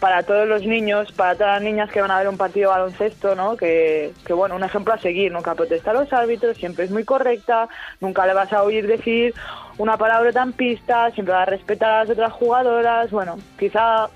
para 0.00 0.22
todos 0.22 0.48
los 0.48 0.62
niños, 0.66 1.12
para 1.12 1.34
todas 1.34 1.54
las 1.54 1.62
niñas 1.62 1.90
que 1.90 2.00
van 2.00 2.10
a 2.10 2.18
ver 2.18 2.28
un 2.28 2.38
partido 2.38 2.70
de 2.70 2.78
baloncesto, 2.78 3.34
¿no? 3.36 3.56
Que, 3.56 4.12
que 4.24 4.32
bueno, 4.32 4.56
un 4.56 4.64
ejemplo 4.64 4.94
a 4.94 4.98
seguir, 4.98 5.30
nunca 5.30 5.54
protesta 5.54 5.90
a 5.90 5.94
los 5.94 6.12
árbitros, 6.12 6.56
siempre 6.56 6.86
es 6.86 6.90
muy 6.90 7.04
correcta, 7.04 7.68
nunca 8.00 8.26
le 8.26 8.34
vas 8.34 8.52
a 8.52 8.62
oír 8.62 8.86
decir 8.86 9.34
una 9.78 9.96
palabra 9.96 10.32
tan 10.32 10.52
pista, 10.52 11.10
siempre 11.12 11.34
va 11.34 11.42
a 11.42 11.46
respetar 11.46 11.90
a 11.90 11.98
las 12.00 12.10
otras 12.10 12.32
jugadoras, 12.32 13.10
bueno, 13.10 13.38
quizá 13.58 14.08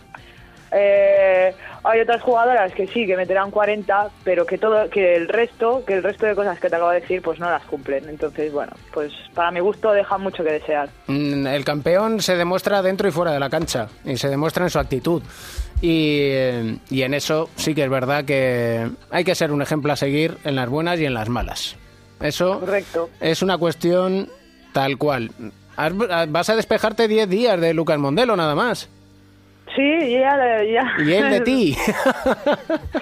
eh, 0.72 1.54
hay 1.82 2.00
otras 2.00 2.22
jugadoras 2.22 2.72
que 2.72 2.86
sí, 2.86 3.06
que 3.06 3.16
meterán 3.16 3.50
40, 3.50 4.10
pero 4.24 4.46
que 4.46 4.58
todo, 4.58 4.88
que 4.90 5.14
el 5.16 5.28
resto, 5.28 5.84
que 5.86 5.94
el 5.94 6.02
resto 6.02 6.26
de 6.26 6.34
cosas 6.34 6.58
que 6.58 6.68
te 6.70 6.76
acabo 6.76 6.90
de 6.90 7.00
decir, 7.00 7.20
pues 7.22 7.38
no 7.38 7.48
las 7.50 7.62
cumplen. 7.64 8.08
Entonces, 8.08 8.52
bueno, 8.52 8.72
pues 8.92 9.12
para 9.34 9.50
mi 9.50 9.60
gusto 9.60 9.92
deja 9.92 10.16
mucho 10.18 10.42
que 10.42 10.52
desear. 10.52 10.88
Mm, 11.06 11.46
El 11.46 11.64
campeón 11.64 12.20
se 12.20 12.36
demuestra 12.36 12.82
dentro 12.82 13.06
y 13.08 13.10
fuera 13.10 13.32
de 13.32 13.40
la 13.40 13.50
cancha 13.50 13.88
y 14.04 14.16
se 14.16 14.28
demuestra 14.28 14.64
en 14.64 14.70
su 14.70 14.78
actitud. 14.78 15.22
Y, 15.80 16.20
eh, 16.32 16.76
y 16.90 17.02
en 17.02 17.14
eso 17.14 17.50
sí 17.56 17.74
que 17.74 17.84
es 17.84 17.90
verdad 17.90 18.24
que 18.24 18.88
hay 19.10 19.24
que 19.24 19.34
ser 19.34 19.52
un 19.52 19.60
ejemplo 19.60 19.92
a 19.92 19.96
seguir 19.96 20.38
en 20.44 20.56
las 20.56 20.68
buenas 20.68 20.98
y 21.00 21.04
en 21.04 21.14
las 21.14 21.28
malas. 21.28 21.76
Eso 22.20 22.60
Correcto. 22.60 23.10
es 23.20 23.42
una 23.42 23.58
cuestión 23.58 24.30
tal 24.72 24.96
cual. 24.96 25.30
Vas 26.28 26.48
a 26.48 26.56
despejarte 26.56 27.08
10 27.08 27.28
días 27.28 27.60
de 27.60 27.74
Lucas 27.74 27.98
Mondelo 27.98 28.36
nada 28.36 28.54
más. 28.54 28.88
Sí, 29.74 30.10
ya, 30.12 30.62
ya. 30.62 30.92
Y 31.04 31.12
él 31.12 31.30
de 31.30 31.40
ti. 31.40 31.76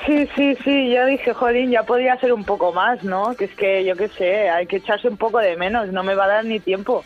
Sí, 0.06 0.28
sí, 0.34 0.56
sí, 0.64 0.90
yo 0.90 1.06
dije, 1.06 1.32
jolín, 1.32 1.70
ya 1.70 1.84
podría 1.84 2.18
ser 2.18 2.32
un 2.32 2.44
poco 2.44 2.72
más, 2.72 3.04
¿no? 3.04 3.34
Que 3.36 3.44
es 3.44 3.54
que, 3.54 3.84
yo 3.84 3.94
qué 3.94 4.08
sé, 4.08 4.50
hay 4.50 4.66
que 4.66 4.76
echarse 4.76 5.08
un 5.08 5.16
poco 5.16 5.38
de 5.38 5.56
menos, 5.56 5.88
no 5.92 6.02
me 6.02 6.14
va 6.14 6.24
a 6.24 6.28
dar 6.28 6.44
ni 6.44 6.58
tiempo. 6.58 7.04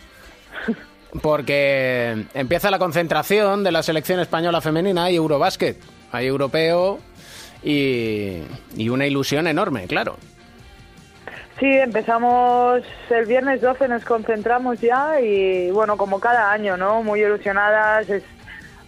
Porque 1.22 2.24
empieza 2.32 2.70
la 2.70 2.78
concentración 2.78 3.64
de 3.64 3.72
la 3.72 3.82
selección 3.82 4.18
española 4.18 4.60
femenina 4.60 5.10
y 5.10 5.16
Eurobásquet. 5.16 5.78
Hay 6.10 6.26
europeo 6.26 6.98
y, 7.62 8.38
y 8.76 8.88
una 8.88 9.06
ilusión 9.06 9.46
enorme, 9.46 9.86
claro. 9.86 10.16
Sí, 11.60 11.66
empezamos 11.66 12.82
el 13.10 13.26
viernes 13.26 13.60
12, 13.60 13.88
nos 13.88 14.04
concentramos 14.04 14.80
ya 14.80 15.20
y 15.20 15.70
bueno, 15.70 15.96
como 15.96 16.20
cada 16.20 16.50
año, 16.50 16.76
¿no? 16.76 17.02
Muy 17.02 17.22
ilusionadas, 17.22 18.08
es 18.10 18.22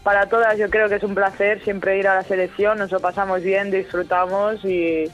para 0.09 0.25
todas 0.25 0.57
yo 0.57 0.71
creo 0.71 0.89
que 0.89 0.95
es 0.95 1.03
un 1.03 1.15
placer 1.15 1.63
siempre 1.65 1.99
ir 1.99 2.09
a 2.09 2.15
la 2.15 2.23
selección, 2.23 2.79
nos 2.79 2.91
lo 2.91 2.99
pasamos 2.99 3.43
bien, 3.43 3.71
disfrutamos 3.71 4.65
y, 4.65 5.05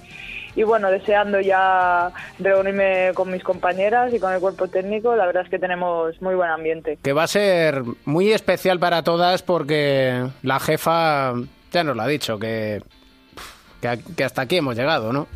y 0.55 0.63
bueno, 0.63 0.89
deseando 0.89 1.41
ya 1.41 2.13
reunirme 2.39 3.11
con 3.13 3.33
mis 3.33 3.43
compañeras 3.43 4.15
y 4.15 4.21
con 4.21 4.33
el 4.33 4.39
cuerpo 4.39 4.69
técnico, 4.69 5.17
la 5.17 5.27
verdad 5.27 5.43
es 5.43 5.51
que 5.51 5.59
tenemos 5.59 6.23
muy 6.23 6.37
buen 6.37 6.49
ambiente. 6.49 6.97
Que 7.03 7.13
va 7.13 7.25
a 7.25 7.27
ser 7.27 7.83
muy 8.05 8.33
especial 8.33 8.79
para 8.79 9.03
todas 9.03 9.43
porque 9.43 10.29
la 10.43 10.61
jefa 10.61 11.33
ya 11.73 11.83
nos 11.83 11.97
lo 11.97 12.03
ha 12.03 12.07
dicho, 12.07 12.39
que, 12.39 12.81
que, 13.81 13.99
que 14.17 14.23
hasta 14.23 14.43
aquí 14.43 14.59
hemos 14.59 14.77
llegado, 14.77 15.13
¿no? 15.13 15.27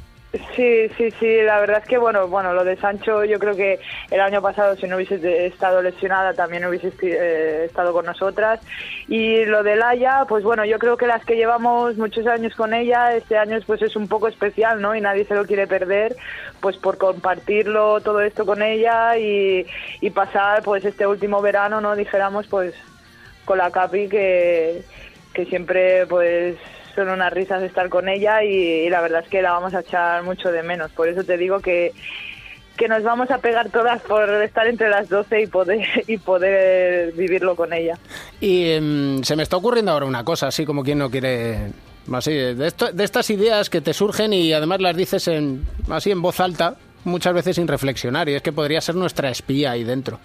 Sí, 0.54 0.88
sí, 0.96 1.10
sí, 1.18 1.42
la 1.42 1.60
verdad 1.60 1.78
es 1.78 1.86
que 1.86 1.98
bueno, 1.98 2.28
bueno, 2.28 2.52
lo 2.52 2.64
de 2.64 2.76
Sancho 2.76 3.24
yo 3.24 3.38
creo 3.38 3.54
que 3.54 3.78
el 4.10 4.20
año 4.20 4.42
pasado 4.42 4.76
si 4.76 4.86
no 4.86 4.96
hubiese 4.96 5.46
estado 5.46 5.80
lesionada 5.82 6.34
también 6.34 6.64
hubiese 6.66 6.92
eh, 7.02 7.64
estado 7.66 7.92
con 7.92 8.06
nosotras 8.06 8.60
y 9.06 9.44
lo 9.44 9.62
de 9.62 9.76
Laia, 9.76 10.24
pues 10.28 10.44
bueno, 10.44 10.64
yo 10.64 10.78
creo 10.78 10.96
que 10.96 11.06
las 11.06 11.24
que 11.24 11.36
llevamos 11.36 11.96
muchos 11.96 12.26
años 12.26 12.54
con 12.56 12.74
ella, 12.74 13.14
este 13.14 13.38
año 13.38 13.58
pues 13.66 13.82
es 13.82 13.96
un 13.96 14.08
poco 14.08 14.28
especial, 14.28 14.80
¿no? 14.80 14.94
Y 14.94 15.00
nadie 15.00 15.24
se 15.24 15.34
lo 15.34 15.46
quiere 15.46 15.66
perder, 15.66 16.16
pues 16.60 16.76
por 16.76 16.98
compartirlo 16.98 18.00
todo 18.00 18.20
esto 18.20 18.44
con 18.44 18.62
ella 18.62 19.16
y, 19.16 19.66
y 20.00 20.10
pasar 20.10 20.62
pues 20.62 20.84
este 20.84 21.06
último 21.06 21.40
verano, 21.40 21.80
¿no? 21.80 21.96
Dijéramos 21.96 22.46
pues 22.48 22.74
con 23.44 23.58
la 23.58 23.70
Capi 23.70 24.08
que, 24.08 24.82
que 25.32 25.46
siempre 25.46 26.06
pues 26.06 26.56
son 27.04 27.08
unas 27.10 27.32
risas 27.32 27.62
estar 27.62 27.88
con 27.88 28.08
ella 28.08 28.42
y, 28.44 28.48
y 28.86 28.90
la 28.90 29.00
verdad 29.00 29.22
es 29.24 29.28
que 29.30 29.42
la 29.42 29.52
vamos 29.52 29.74
a 29.74 29.80
echar 29.80 30.22
mucho 30.22 30.50
de 30.52 30.62
menos. 30.62 30.90
Por 30.92 31.08
eso 31.08 31.24
te 31.24 31.36
digo 31.36 31.60
que 31.60 31.92
que 32.76 32.86
nos 32.86 33.02
vamos 33.02 33.28
a 33.32 33.38
pegar 33.38 33.70
todas 33.70 34.00
por 34.02 34.30
estar 34.40 34.68
entre 34.68 34.88
las 34.88 35.08
12 35.08 35.42
y 35.42 35.46
poder, 35.48 35.84
y 36.06 36.16
poder 36.18 37.10
vivirlo 37.12 37.56
con 37.56 37.72
ella. 37.72 37.98
Y 38.40 38.70
em, 38.70 39.20
se 39.24 39.34
me 39.34 39.42
está 39.42 39.56
ocurriendo 39.56 39.90
ahora 39.90 40.06
una 40.06 40.22
cosa, 40.22 40.46
así 40.46 40.64
como 40.64 40.84
quien 40.84 40.98
no 40.98 41.10
quiere... 41.10 41.72
Así, 42.12 42.32
de, 42.32 42.68
esto- 42.68 42.92
de 42.92 43.02
estas 43.02 43.28
ideas 43.30 43.68
que 43.68 43.80
te 43.80 43.92
surgen 43.92 44.32
y 44.32 44.52
además 44.52 44.80
las 44.80 44.96
dices 44.96 45.26
en, 45.26 45.66
así 45.90 46.12
en 46.12 46.22
voz 46.22 46.38
alta, 46.38 46.76
muchas 47.02 47.34
veces 47.34 47.56
sin 47.56 47.66
reflexionar, 47.66 48.28
y 48.28 48.34
es 48.36 48.42
que 48.42 48.52
podría 48.52 48.80
ser 48.80 48.94
nuestra 48.94 49.28
espía 49.28 49.72
ahí 49.72 49.82
dentro. 49.82 50.20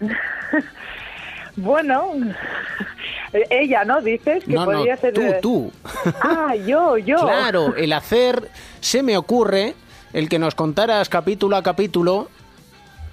Bueno, 1.60 2.12
ella, 3.50 3.84
¿no? 3.84 4.00
Dices 4.00 4.44
que 4.44 4.52
no, 4.52 4.64
no, 4.64 4.72
podría 4.72 4.96
ser... 4.96 5.12
tú, 5.14 5.20
de- 5.20 5.32
tú. 5.40 5.72
Ah, 6.22 6.54
yo, 6.54 6.96
yo. 6.98 7.16
Claro, 7.18 7.74
el 7.76 7.92
hacer, 7.92 8.48
se 8.80 9.02
me 9.02 9.16
ocurre, 9.16 9.74
el 10.12 10.28
que 10.28 10.38
nos 10.38 10.54
contaras 10.54 11.08
capítulo 11.08 11.56
a 11.56 11.62
capítulo 11.62 12.28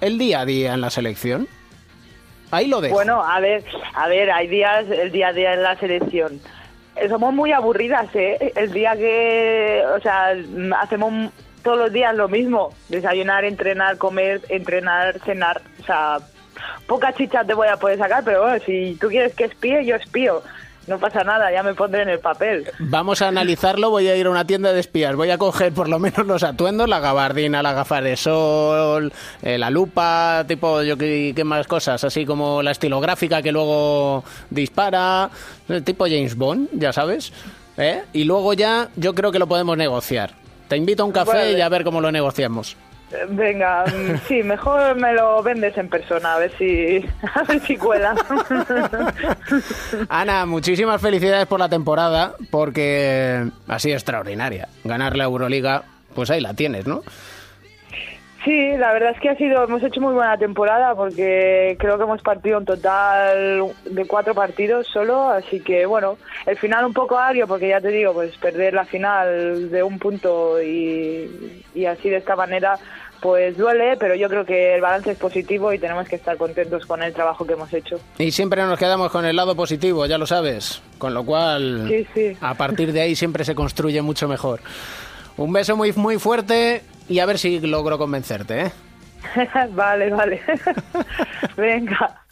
el 0.00 0.18
día 0.18 0.40
a 0.40 0.44
día 0.46 0.74
en 0.74 0.80
la 0.80 0.90
selección. 0.90 1.48
Ahí 2.50 2.68
lo 2.68 2.80
dejo. 2.80 2.94
Bueno, 2.94 3.22
a 3.24 3.40
ver, 3.40 3.64
a 3.94 4.06
ver, 4.08 4.30
hay 4.30 4.46
días, 4.46 4.86
el 4.88 5.10
día 5.10 5.28
a 5.28 5.32
día 5.32 5.54
en 5.54 5.62
la 5.62 5.76
selección. 5.78 6.40
Eh, 6.94 7.08
Somos 7.08 7.34
muy 7.34 7.52
aburridas, 7.52 8.08
¿eh? 8.14 8.52
El 8.54 8.72
día 8.72 8.94
que, 8.96 9.82
o 9.96 10.00
sea, 10.00 10.34
hacemos 10.80 11.32
todos 11.64 11.78
los 11.78 11.92
días 11.92 12.14
lo 12.14 12.28
mismo. 12.28 12.72
Desayunar, 12.88 13.44
entrenar, 13.44 13.98
comer, 13.98 14.40
entrenar, 14.48 15.18
cenar. 15.24 15.60
O 15.82 15.84
sea, 15.84 16.18
poca 16.86 17.12
chicha 17.12 17.44
te 17.44 17.54
voy 17.54 17.68
a 17.68 17.76
poder 17.76 17.98
sacar, 17.98 18.24
pero 18.24 18.42
bueno, 18.42 18.62
si 18.64 18.96
tú 19.00 19.08
quieres 19.08 19.34
que 19.34 19.44
espíe, 19.44 19.84
yo 19.84 19.96
espío. 19.96 20.42
No 20.86 21.00
pasa 21.00 21.24
nada, 21.24 21.50
ya 21.50 21.64
me 21.64 21.74
pondré 21.74 22.02
en 22.02 22.10
el 22.10 22.20
papel. 22.20 22.70
Vamos 22.78 23.20
a 23.20 23.26
analizarlo, 23.26 23.90
voy 23.90 24.06
a 24.06 24.14
ir 24.14 24.26
a 24.26 24.30
una 24.30 24.46
tienda 24.46 24.72
de 24.72 24.78
espías, 24.78 25.16
voy 25.16 25.30
a 25.30 25.38
coger 25.38 25.72
por 25.72 25.88
lo 25.88 25.98
menos 25.98 26.24
los 26.24 26.44
atuendos, 26.44 26.88
la 26.88 27.00
gabardina, 27.00 27.60
la 27.60 27.72
gafas 27.72 28.04
de 28.04 28.16
sol, 28.16 29.12
eh, 29.42 29.58
la 29.58 29.70
lupa, 29.70 30.44
tipo, 30.46 30.82
yo 30.84 30.96
qué, 30.96 31.32
qué 31.34 31.42
más 31.42 31.66
cosas, 31.66 32.04
así 32.04 32.24
como 32.24 32.62
la 32.62 32.70
estilográfica 32.70 33.42
que 33.42 33.50
luego 33.50 34.22
dispara, 34.50 35.28
eh, 35.68 35.80
tipo 35.80 36.04
James 36.04 36.36
Bond, 36.36 36.68
ya 36.74 36.92
sabes, 36.92 37.32
¿eh? 37.76 38.04
Y 38.12 38.22
luego 38.22 38.52
ya 38.52 38.88
yo 38.94 39.12
creo 39.12 39.32
que 39.32 39.40
lo 39.40 39.48
podemos 39.48 39.76
negociar. 39.76 40.34
Te 40.68 40.76
invito 40.76 41.02
a 41.02 41.06
un 41.06 41.12
café 41.12 41.32
Vale. 41.32 41.58
y 41.58 41.60
a 41.60 41.68
ver 41.68 41.82
cómo 41.82 42.00
lo 42.00 42.12
negociamos. 42.12 42.76
Venga, 43.28 43.84
sí, 44.26 44.42
mejor 44.42 44.96
me 44.96 45.14
lo 45.14 45.42
vendes 45.42 45.76
en 45.78 45.88
persona, 45.88 46.34
a 46.34 46.38
ver 46.38 46.52
si, 46.58 47.04
a 47.34 47.42
ver 47.44 47.60
si 47.60 47.76
cuela. 47.76 48.14
Ana, 50.08 50.44
muchísimas 50.44 51.00
felicidades 51.00 51.46
por 51.46 51.60
la 51.60 51.68
temporada, 51.68 52.34
porque 52.50 53.44
ha 53.68 53.78
sido 53.78 53.94
extraordinaria. 53.94 54.68
Ganar 54.82 55.16
la 55.16 55.24
Euroliga, 55.24 55.84
pues 56.14 56.30
ahí 56.30 56.40
la 56.40 56.54
tienes, 56.54 56.86
¿no? 56.86 57.02
Sí, 58.46 58.76
la 58.78 58.92
verdad 58.92 59.10
es 59.12 59.20
que 59.20 59.28
ha 59.28 59.34
sido, 59.36 59.64
hemos 59.64 59.82
hecho 59.82 60.00
muy 60.00 60.14
buena 60.14 60.38
temporada 60.38 60.94
porque 60.94 61.76
creo 61.80 61.98
que 61.98 62.04
hemos 62.04 62.22
partido 62.22 62.58
un 62.58 62.64
total 62.64 63.64
de 63.84 64.06
cuatro 64.06 64.34
partidos 64.34 64.86
solo, 64.86 65.28
así 65.30 65.58
que 65.60 65.84
bueno, 65.84 66.16
el 66.46 66.56
final 66.56 66.84
un 66.84 66.92
poco 66.92 67.18
agrio 67.18 67.48
porque 67.48 67.68
ya 67.68 67.80
te 67.80 67.88
digo, 67.88 68.12
pues 68.14 68.36
perder 68.38 68.72
la 68.72 68.84
final 68.84 69.68
de 69.68 69.82
un 69.82 69.98
punto 69.98 70.62
y, 70.62 71.64
y 71.74 71.86
así 71.86 72.08
de 72.08 72.18
esta 72.18 72.36
manera 72.36 72.78
pues 73.20 73.56
duele, 73.56 73.96
pero 73.96 74.14
yo 74.14 74.28
creo 74.28 74.44
que 74.44 74.76
el 74.76 74.80
balance 74.80 75.10
es 75.10 75.18
positivo 75.18 75.72
y 75.72 75.80
tenemos 75.80 76.06
que 76.06 76.14
estar 76.14 76.36
contentos 76.36 76.86
con 76.86 77.02
el 77.02 77.12
trabajo 77.12 77.44
que 77.44 77.54
hemos 77.54 77.72
hecho. 77.74 77.98
Y 78.18 78.30
siempre 78.30 78.62
nos 78.62 78.78
quedamos 78.78 79.10
con 79.10 79.24
el 79.24 79.34
lado 79.34 79.56
positivo, 79.56 80.06
ya 80.06 80.18
lo 80.18 80.26
sabes. 80.26 80.80
Con 80.98 81.14
lo 81.14 81.24
cual, 81.24 81.88
Sí, 81.88 82.06
sí. 82.14 82.36
a 82.40 82.54
partir 82.54 82.92
de 82.92 83.00
ahí 83.00 83.16
siempre 83.16 83.44
se 83.44 83.56
construye 83.56 84.00
mucho 84.02 84.28
mejor. 84.28 84.60
Un 85.36 85.52
beso 85.52 85.76
muy, 85.76 85.92
muy 85.94 86.18
fuerte 86.18 86.82
y 87.08 87.18
a 87.18 87.26
ver 87.26 87.38
si 87.38 87.60
logro 87.60 87.98
convencerte, 87.98 88.66
¿eh? 88.66 88.72
vale, 89.70 90.10
vale. 90.10 90.40
Venga. 91.56 92.22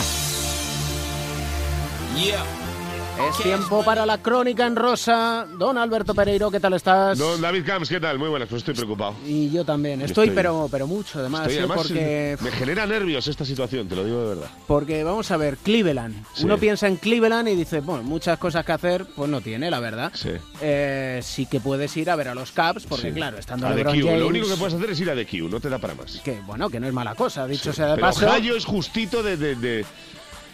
Es 3.16 3.36
tiempo 3.42 3.84
para 3.84 4.04
la 4.04 4.18
crónica 4.18 4.66
en 4.66 4.74
rosa. 4.74 5.46
Don 5.56 5.78
Alberto 5.78 6.14
Pereiro, 6.14 6.50
¿qué 6.50 6.58
tal 6.58 6.74
estás? 6.74 7.16
Don 7.16 7.40
David 7.40 7.64
Camps, 7.64 7.88
¿qué 7.88 8.00
tal? 8.00 8.18
Muy 8.18 8.28
buenas, 8.28 8.48
pues 8.48 8.60
estoy 8.60 8.74
preocupado. 8.74 9.14
Y 9.24 9.50
yo 9.50 9.64
también. 9.64 10.02
Estoy, 10.02 10.28
Estoy- 10.28 10.34
pero, 10.34 10.68
pero 10.70 10.86
mucho, 10.86 11.20
además, 11.20 11.42
Estoy, 11.42 11.54
¿eh? 11.54 11.58
además, 11.60 11.76
porque, 11.78 12.36
me 12.40 12.50
genera 12.50 12.86
nervios 12.86 13.26
esta 13.28 13.44
situación, 13.44 13.88
te 13.88 13.94
lo 13.96 14.04
digo 14.04 14.20
de 14.22 14.28
verdad. 14.34 14.50
porque 14.66 15.04
vamos 15.04 15.30
a 15.30 15.36
ver, 15.36 15.56
Cleveland. 15.58 16.24
Sí. 16.34 16.44
Uno 16.44 16.58
piensa 16.58 16.88
en 16.88 16.96
Cleveland 16.96 17.48
y 17.48 17.54
dice, 17.54 17.80
bueno, 17.80 18.02
muchas 18.02 18.36
cosas 18.38 18.64
que 18.64 18.72
hacer, 18.72 19.06
pues 19.14 19.30
no 19.30 19.40
tiene, 19.40 19.70
la 19.70 19.78
verdad. 19.80 20.10
Sí. 20.14 20.30
Eh, 20.60 21.20
sí 21.22 21.46
que 21.46 21.60
puedes 21.60 21.96
ir 21.96 22.10
a 22.10 22.16
ver 22.16 22.28
a 22.28 22.34
los 22.34 22.50
Caps, 22.52 22.84
porque 22.86 23.08
Sí. 23.08 23.12
claro, 23.14 23.38
estando 23.38 23.66
a 23.68 23.70
LeBron. 23.74 23.96
James... 23.98 24.20
Lo 24.20 24.26
único 24.28 24.48
que 24.48 24.56
puedes 24.56 24.74
hacer 24.74 24.90
es 24.90 25.00
ir 25.00 25.10
a 25.10 25.14
The 25.14 25.26
Q, 25.26 25.48
no 25.48 25.60
te 25.60 25.68
da 25.68 25.78
para 25.78 25.94
más. 25.94 26.20
Que 26.24 26.40
bueno, 26.46 26.68
que 26.68 26.80
no 26.80 26.86
es 26.88 26.92
mala 26.92 27.14
cosa, 27.14 27.46
dicho 27.46 27.72
sea 27.72 27.88
de 27.90 27.94
Pero 27.94 28.06
paso. 28.08 28.26
Ohio 28.26 28.56
es 28.56 28.64
justito 28.64 29.22
de, 29.22 29.36
de, 29.36 29.54
de- 29.54 29.84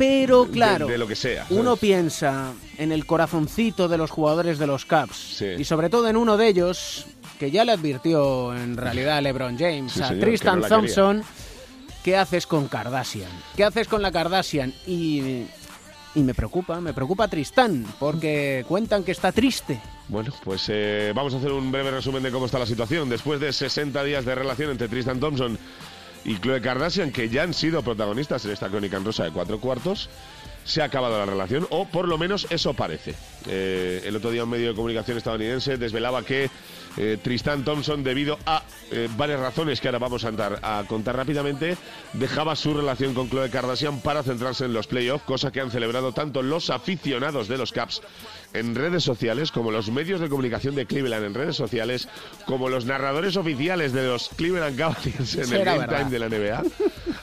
Pero 0.00 0.46
claro, 0.46 0.86
de 0.86 0.96
lo 0.96 1.06
que 1.06 1.14
sea. 1.14 1.44
¿sabes? 1.44 1.58
uno 1.60 1.76
piensa 1.76 2.54
en 2.78 2.90
el 2.90 3.04
corazoncito 3.04 3.86
de 3.86 3.98
los 3.98 4.10
jugadores 4.10 4.58
de 4.58 4.66
los 4.66 4.86
Caps 4.86 5.42
y 5.42 5.64
sobre 5.64 5.90
todo 5.90 6.08
en 6.08 6.16
uno 6.16 6.38
de 6.38 6.48
ellos 6.48 7.04
que 7.38 7.50
ya 7.50 7.66
le 7.66 7.72
advirtió 7.72 8.56
en 8.56 8.78
realidad 8.78 9.18
a 9.18 9.20
LeBron 9.20 9.58
James, 9.58 9.92
Sí, 9.92 10.00
a 10.00 10.08
señor, 10.08 10.24
Tristan 10.24 10.54
que 10.54 10.60
no 10.60 10.62
la 10.62 10.68
Thompson, 10.68 11.22
¿qué 12.02 12.16
haces 12.16 12.46
con 12.46 12.68
Kardashian? 12.68 13.28
¿Qué 13.54 13.62
haces 13.62 13.88
con 13.88 14.00
la 14.00 14.10
Kardashian? 14.10 14.72
Y, 14.86 15.44
y 16.14 16.22
me 16.22 16.32
preocupa, 16.32 16.80
me 16.80 16.94
preocupa 16.94 17.28
Tristan, 17.28 17.84
porque 17.98 18.64
cuentan 18.66 19.04
que 19.04 19.12
está 19.12 19.32
triste. 19.32 19.82
Bueno, 20.08 20.32
pues 20.42 20.64
eh, 20.68 21.12
vamos 21.14 21.34
a 21.34 21.36
hacer 21.36 21.52
un 21.52 21.70
breve 21.70 21.90
resumen 21.90 22.22
de 22.22 22.30
cómo 22.30 22.46
está 22.46 22.58
la 22.58 22.66
situación. 22.66 23.10
Después 23.10 23.38
de 23.38 23.52
60 23.52 24.02
días 24.02 24.24
de 24.24 24.34
relación 24.34 24.70
entre 24.70 24.88
Tristan 24.88 25.20
Thompson 25.20 25.58
y 26.24 26.36
Khloe 26.36 26.60
Kardashian, 26.60 27.12
que 27.12 27.28
ya 27.28 27.42
han 27.42 27.54
sido 27.54 27.82
protagonistas 27.82 28.44
en 28.44 28.52
esta 28.52 28.68
crónica 28.68 28.96
en 28.96 29.04
rosa 29.04 29.24
de 29.24 29.30
cuatro 29.30 29.60
cuartos, 29.60 30.08
se 30.64 30.82
ha 30.82 30.84
acabado 30.84 31.18
la 31.18 31.26
relación, 31.26 31.66
o 31.70 31.86
por 31.86 32.06
lo 32.06 32.18
menos 32.18 32.46
eso 32.50 32.74
parece. 32.74 33.14
Eh, 33.48 34.02
el 34.04 34.16
otro 34.16 34.30
día 34.30 34.44
un 34.44 34.50
medio 34.50 34.68
de 34.68 34.74
comunicación 34.74 35.16
estadounidense 35.18 35.76
desvelaba 35.76 36.22
que 36.24 36.50
eh, 36.96 37.18
Tristan 37.22 37.64
Thompson, 37.64 38.02
debido 38.02 38.38
a 38.46 38.62
eh, 38.90 39.08
varias 39.16 39.40
razones 39.40 39.80
que 39.80 39.88
ahora 39.88 39.98
vamos 39.98 40.24
a, 40.24 40.28
andar, 40.28 40.58
a 40.62 40.84
contar 40.88 41.16
rápidamente, 41.16 41.76
dejaba 42.14 42.56
su 42.56 42.74
relación 42.74 43.14
con 43.14 43.28
Khloe 43.28 43.50
Kardashian 43.50 44.00
para 44.00 44.22
centrarse 44.22 44.64
en 44.64 44.72
los 44.72 44.86
playoffs, 44.86 45.24
cosa 45.24 45.52
que 45.52 45.60
han 45.60 45.70
celebrado 45.70 46.12
tanto 46.12 46.42
los 46.42 46.70
aficionados 46.70 47.48
de 47.48 47.58
los 47.58 47.72
Caps 47.72 48.02
en 48.52 48.74
redes 48.74 49.04
sociales, 49.04 49.52
como 49.52 49.70
los 49.70 49.90
medios 49.90 50.20
de 50.20 50.28
comunicación 50.28 50.74
de 50.74 50.86
Cleveland 50.86 51.24
en 51.24 51.34
redes 51.34 51.56
sociales, 51.56 52.08
como 52.46 52.68
los 52.68 52.84
narradores 52.84 53.36
oficiales 53.36 53.92
de 53.92 54.08
los 54.08 54.28
Cleveland 54.30 54.76
Cavaliers 54.76 55.34
en 55.36 55.52
el 55.52 55.64
Game 55.64 55.78
verdad. 55.78 55.98
Time 55.98 56.10
de 56.10 56.18
la 56.18 56.28
NBA. 56.28 56.62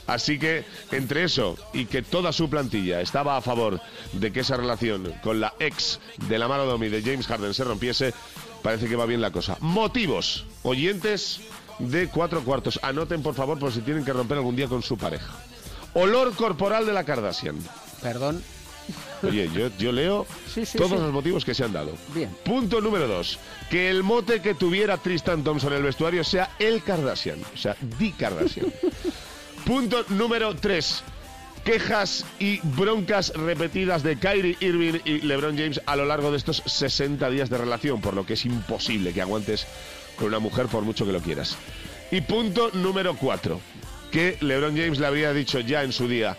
Así 0.06 0.38
que 0.38 0.64
entre 0.90 1.24
eso 1.24 1.56
y 1.74 1.84
que 1.84 2.00
toda 2.00 2.32
su 2.32 2.48
plantilla 2.48 3.02
estaba 3.02 3.36
a 3.36 3.42
favor 3.42 3.80
de 4.14 4.32
que 4.32 4.40
esa 4.40 4.56
relación 4.56 5.12
con 5.22 5.40
la 5.40 5.52
ex 5.60 6.00
de 6.16 6.38
la 6.38 6.46
Domi 6.46 6.88
de 6.88 7.02
James 7.02 7.26
Harden 7.26 7.54
se 7.54 7.64
rompiese, 7.64 8.14
parece 8.62 8.88
que 8.88 8.96
va 8.96 9.06
bien 9.06 9.20
la 9.20 9.30
cosa. 9.30 9.56
Motivos, 9.60 10.44
oyentes 10.62 11.40
de 11.78 12.08
cuatro 12.08 12.42
cuartos. 12.42 12.80
Anoten 12.82 13.22
por 13.22 13.34
favor 13.34 13.58
por 13.58 13.72
si 13.72 13.80
tienen 13.80 14.04
que 14.04 14.12
romper 14.12 14.38
algún 14.38 14.56
día 14.56 14.68
con 14.68 14.82
su 14.82 14.96
pareja. 14.96 15.32
Olor 15.94 16.34
corporal 16.34 16.86
de 16.86 16.92
la 16.92 17.04
Kardashian. 17.04 17.56
Perdón. 18.02 18.42
Oye, 19.22 19.50
yo, 19.52 19.68
yo 19.78 19.92
leo 19.92 20.26
Sí, 20.54 20.64
sí, 20.64 20.78
todos 20.78 20.92
sí. 20.92 20.96
los 20.98 21.12
motivos 21.12 21.44
que 21.44 21.54
se 21.54 21.64
han 21.64 21.72
dado. 21.72 21.92
Bien. 22.14 22.34
Punto 22.44 22.80
número 22.80 23.06
dos. 23.06 23.38
Que 23.70 23.90
el 23.90 24.02
mote 24.02 24.40
que 24.40 24.54
tuviera 24.54 24.96
Tristan 24.96 25.44
Thompson 25.44 25.72
en 25.72 25.78
el 25.78 25.82
vestuario 25.84 26.24
sea 26.24 26.54
el 26.58 26.82
Kardashian. 26.82 27.38
O 27.54 27.56
sea, 27.56 27.76
Di 27.98 28.12
Kardashian. 28.12 28.72
Punto 29.66 30.04
número 30.08 30.54
tres. 30.56 31.02
Quejas 31.68 32.24
y 32.38 32.60
broncas 32.62 33.30
repetidas 33.34 34.02
de 34.02 34.16
Kyrie 34.16 34.56
Irving 34.60 35.00
y 35.04 35.20
LeBron 35.20 35.54
James 35.54 35.82
a 35.84 35.96
lo 35.96 36.06
largo 36.06 36.30
de 36.30 36.38
estos 36.38 36.62
60 36.64 37.28
días 37.28 37.50
de 37.50 37.58
relación, 37.58 38.00
por 38.00 38.14
lo 38.14 38.24
que 38.24 38.32
es 38.32 38.46
imposible 38.46 39.12
que 39.12 39.20
aguantes 39.20 39.66
con 40.16 40.28
una 40.28 40.38
mujer 40.38 40.68
por 40.68 40.84
mucho 40.84 41.04
que 41.04 41.12
lo 41.12 41.20
quieras. 41.20 41.58
Y 42.10 42.22
punto 42.22 42.70
número 42.72 43.16
cuatro. 43.16 43.60
Que 44.10 44.38
LeBron 44.40 44.78
James 44.78 44.98
le 44.98 45.06
habría 45.08 45.34
dicho 45.34 45.60
ya 45.60 45.82
en 45.82 45.92
su 45.92 46.08
día 46.08 46.38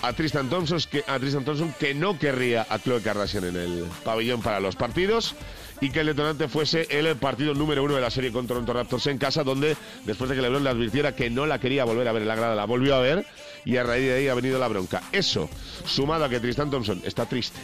a 0.00 0.14
Tristan 0.14 0.48
Thompson 0.48 0.80
que, 0.90 1.04
a 1.06 1.18
Tristan 1.18 1.44
Thompson 1.44 1.74
que 1.78 1.92
no 1.92 2.18
querría 2.18 2.66
a 2.66 2.78
Khloe 2.78 3.02
Kardashian 3.02 3.44
en 3.44 3.56
el 3.56 3.84
pabellón 4.02 4.40
para 4.40 4.60
los 4.60 4.76
partidos 4.76 5.34
y 5.80 5.90
que 5.90 6.00
el 6.00 6.06
detonante 6.06 6.48
fuese 6.48 6.86
el 6.90 7.16
partido 7.16 7.54
número 7.54 7.82
uno 7.82 7.94
de 7.94 8.00
la 8.00 8.10
serie 8.10 8.32
con 8.32 8.46
Toronto 8.46 8.72
Raptors 8.72 9.06
en 9.06 9.18
casa, 9.18 9.44
donde 9.44 9.76
después 10.04 10.28
de 10.28 10.36
que 10.36 10.42
LeBron 10.42 10.64
le 10.64 10.70
advirtiera 10.70 11.14
que 11.14 11.30
no 11.30 11.46
la 11.46 11.58
quería 11.58 11.84
volver 11.84 12.06
a 12.08 12.12
ver 12.12 12.22
en 12.22 12.28
la 12.28 12.36
grada, 12.36 12.54
la 12.54 12.66
volvió 12.66 12.94
a 12.94 13.00
ver 13.00 13.26
y 13.64 13.76
a 13.76 13.82
raíz 13.82 14.04
de 14.04 14.14
ahí 14.14 14.28
ha 14.28 14.34
venido 14.34 14.58
la 14.58 14.68
bronca. 14.68 15.02
Eso, 15.12 15.48
sumado 15.84 16.24
a 16.24 16.28
que 16.28 16.40
Tristan 16.40 16.70
Thompson 16.70 17.00
está 17.04 17.26
triste 17.26 17.58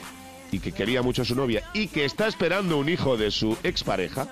y 0.53 0.61
que 0.61 0.73
quería 0.73 1.03
mucho 1.03 1.23
a 1.23 1.25
su 1.25 1.35
novia 1.35 1.63
y 1.75 1.89
que 1.89 2.05
está 2.05 2.27
esperando 2.27 2.79
un 2.79 2.89
hijo 2.89 3.17
de 3.17 3.31
su 3.31 3.57
expareja, 3.63 4.29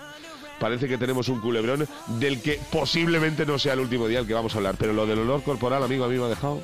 parece 0.59 0.89
que 0.89 0.99
tenemos 0.99 1.29
un 1.29 1.41
culebrón 1.41 1.87
del 2.19 2.41
que 2.41 2.61
posiblemente 2.71 3.45
no 3.45 3.59
sea 3.59 3.75
el 3.75 3.81
último 3.81 4.09
día 4.09 4.21
el 4.21 4.27
que 4.27 4.35
vamos 4.35 4.55
a 4.55 4.59
hablar. 4.59 4.77
Pero 4.79 4.93
lo 4.93 5.07
del 5.07 5.19
olor 5.19 5.43
corporal, 5.43 5.83
amigo, 5.83 6.05
a 6.05 6.09
mí 6.09 6.17
me 6.17 6.25
ha 6.25 6.29
dejado. 6.29 6.63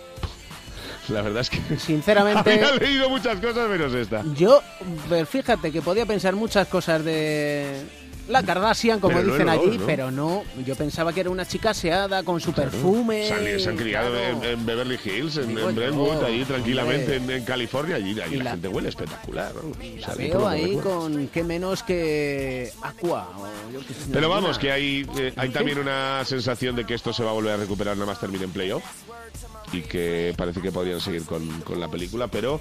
La 1.08 1.22
verdad 1.22 1.40
es 1.40 1.50
que. 1.50 1.60
Sinceramente- 1.78 2.52
Había 2.52 2.72
leído 2.76 3.08
muchas 3.08 3.40
cosas 3.40 3.68
menos 3.68 3.92
esta. 3.94 4.22
Yo, 4.34 4.62
pues, 5.08 5.28
fíjate 5.28 5.72
que 5.72 5.82
podía 5.82 6.06
pensar 6.06 6.34
muchas 6.36 6.68
cosas 6.68 7.04
de 7.04 7.82
la 8.28 8.44
Kardashian, 8.44 9.00
como 9.00 9.16
Pero 9.16 9.26
no 9.26 9.32
dicen 9.32 9.48
allí, 9.48 9.78
¿no? 9.78 9.86
pero 9.86 10.10
no. 10.12 10.44
Yo 10.64 10.76
pensaba 10.76 11.12
que 11.12 11.18
era 11.20 11.30
una 11.30 11.44
chica 11.44 11.70
aseada 11.70 12.22
con 12.22 12.40
su 12.40 12.52
perfume. 12.52 13.26
Se 13.26 13.34
han, 13.34 13.60
se 13.60 13.68
han 13.70 13.76
criado 13.76 14.10
claro. 14.12 14.44
en, 14.44 14.44
en 14.44 14.66
Beverly 14.66 14.98
Hills, 15.04 15.36
en, 15.38 15.58
en 15.58 15.74
Brentwood, 15.74 16.22
allí 16.22 16.44
tranquilamente 16.44 17.16
en, 17.16 17.28
en 17.28 17.44
California. 17.44 17.96
Allí, 17.96 18.14
la, 18.14 18.28
la- 18.28 18.50
gente 18.52 18.68
huele 18.68 18.88
espectacular. 18.90 19.52
vamos. 19.52 19.76
O 19.76 19.80
sea, 19.98 20.08
La 20.10 20.14
ni 20.14 20.24
veo 20.28 20.32
por 20.34 20.42
donde 20.42 20.56
ahí 20.64 20.76
con 20.76 21.26
qué 21.28 21.42
menos 21.42 21.82
que 21.82 22.70
Aqua. 22.82 23.28
o 23.36 23.72
yo 23.72 23.80
qué 23.80 23.94
sé, 23.94 24.00
Pero 24.12 24.28
vamos, 24.28 24.58
que 24.60 24.70
hay, 24.70 25.04
eh, 25.18 25.32
hay 25.34 25.48
también 25.48 25.80
una 25.80 26.24
sensación 26.24 26.76
de 26.76 26.84
que 26.84 26.94
esto 26.94 27.12
se 27.12 27.24
va 27.24 27.30
a 27.30 27.34
volver 27.34 27.54
a 27.54 27.56
recuperar 27.56 27.96
nada 27.96 28.06
más 28.06 28.20
termine 28.20 28.44
en 28.44 28.52
playoff 28.52 28.84
y 29.72 29.82
que 29.82 30.34
parece 30.36 30.60
que 30.60 30.72
podrían 30.72 31.00
seguir 31.00 31.24
con, 31.24 31.60
con 31.62 31.80
la 31.80 31.88
película, 31.88 32.28
pero 32.28 32.60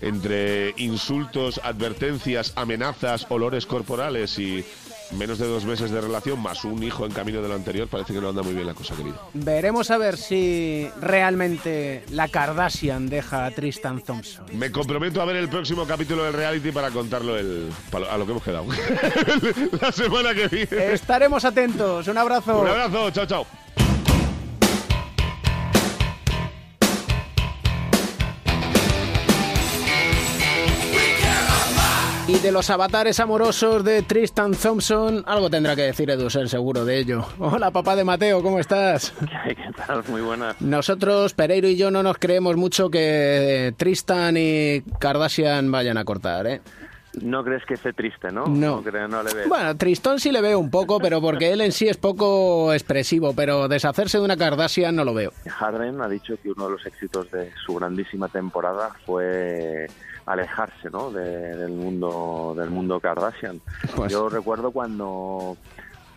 entre 0.00 0.74
insultos, 0.76 1.60
advertencias, 1.62 2.52
amenazas, 2.56 3.26
olores 3.30 3.66
corporales 3.66 4.38
y 4.38 4.64
menos 5.12 5.38
de 5.38 5.46
dos 5.46 5.64
meses 5.64 5.90
de 5.90 6.00
relación 6.00 6.40
más 6.40 6.64
un 6.64 6.82
hijo 6.82 7.04
en 7.06 7.12
camino 7.12 7.42
de 7.42 7.48
lo 7.48 7.54
anterior, 7.54 7.88
parece 7.88 8.12
que 8.12 8.20
no 8.20 8.30
anda 8.30 8.42
muy 8.42 8.54
bien 8.54 8.66
la 8.66 8.74
cosa, 8.74 8.94
querido. 8.94 9.20
Veremos 9.34 9.90
a 9.90 9.98
ver 9.98 10.16
si 10.16 10.88
realmente 11.00 12.04
la 12.10 12.28
Kardashian 12.28 13.08
deja 13.08 13.46
a 13.46 13.50
Tristan 13.50 14.00
Thompson. 14.02 14.46
Me 14.52 14.70
comprometo 14.70 15.20
a 15.20 15.24
ver 15.24 15.36
el 15.36 15.48
próximo 15.48 15.86
capítulo 15.86 16.24
del 16.24 16.32
reality 16.32 16.72
para 16.72 16.90
contarlo 16.90 17.38
el, 17.38 17.70
a 18.10 18.16
lo 18.16 18.24
que 18.24 18.32
hemos 18.32 18.42
quedado. 18.42 18.66
la 19.80 19.92
semana 19.92 20.34
que 20.34 20.48
viene. 20.48 20.92
Estaremos 20.92 21.44
atentos. 21.44 22.08
Un 22.08 22.18
abrazo. 22.18 22.60
Un 22.60 22.68
abrazo, 22.68 23.10
chao, 23.10 23.26
chao. 23.26 23.46
Y 32.32 32.38
de 32.38 32.50
los 32.50 32.70
avatares 32.70 33.20
amorosos 33.20 33.84
de 33.84 34.00
Tristan 34.02 34.52
Thompson, 34.54 35.22
algo 35.26 35.50
tendrá 35.50 35.76
que 35.76 35.82
decir 35.82 36.08
Edu, 36.08 36.30
ser 36.30 36.48
seguro 36.48 36.82
de 36.86 36.96
ello. 36.98 37.26
Hola, 37.38 37.70
papá 37.70 37.94
de 37.94 38.04
Mateo, 38.04 38.42
¿cómo 38.42 38.58
estás? 38.58 39.12
¿Qué 39.46 39.56
tal? 39.86 40.02
Muy 40.08 40.22
buenas. 40.22 40.58
Nosotros, 40.60 41.34
Pereiro 41.34 41.68
y 41.68 41.76
yo, 41.76 41.90
no 41.90 42.02
nos 42.02 42.16
creemos 42.16 42.56
mucho 42.56 42.88
que 42.88 43.74
Tristan 43.76 44.36
y 44.38 44.80
Kardashian 44.98 45.70
vayan 45.70 45.98
a 45.98 46.04
cortar, 46.06 46.46
¿eh? 46.46 46.62
No 47.20 47.44
crees 47.44 47.62
que 47.66 47.74
esté 47.74 47.92
triste, 47.92 48.32
¿no? 48.32 48.46
No. 48.46 48.82
creo- 48.82 49.06
no 49.08 49.22
le 49.22 49.34
ves. 49.34 49.46
Bueno, 49.46 49.76
Tristón 49.76 50.18
sí 50.18 50.32
le 50.32 50.40
veo 50.40 50.58
un 50.58 50.70
poco, 50.70 50.98
pero 51.00 51.20
porque 51.20 51.52
él 51.52 51.60
en 51.60 51.72
sí 51.72 51.86
es 51.86 51.98
poco 51.98 52.72
expresivo, 52.72 53.34
pero 53.34 53.68
deshacerse 53.68 54.16
de 54.16 54.24
una 54.24 54.38
Kardashian 54.38 54.96
no 54.96 55.04
lo 55.04 55.12
veo. 55.12 55.32
Harden 55.46 56.00
ha 56.00 56.08
dicho 56.08 56.34
que 56.42 56.50
uno 56.50 56.64
de 56.64 56.70
los 56.72 56.86
éxitos 56.86 57.30
de 57.30 57.50
su 57.66 57.74
grandísima 57.74 58.28
temporada 58.28 58.90
fue 59.04 59.88
alejarse, 60.26 60.90
¿no? 60.90 61.10
de- 61.10 61.56
del 61.56 61.72
mundo 61.72 62.54
del 62.56 62.70
mundo 62.70 63.00
Kardashian. 63.00 63.60
Pues- 63.96 64.12
Yo 64.12 64.28
recuerdo 64.28 64.70
cuando 64.70 65.56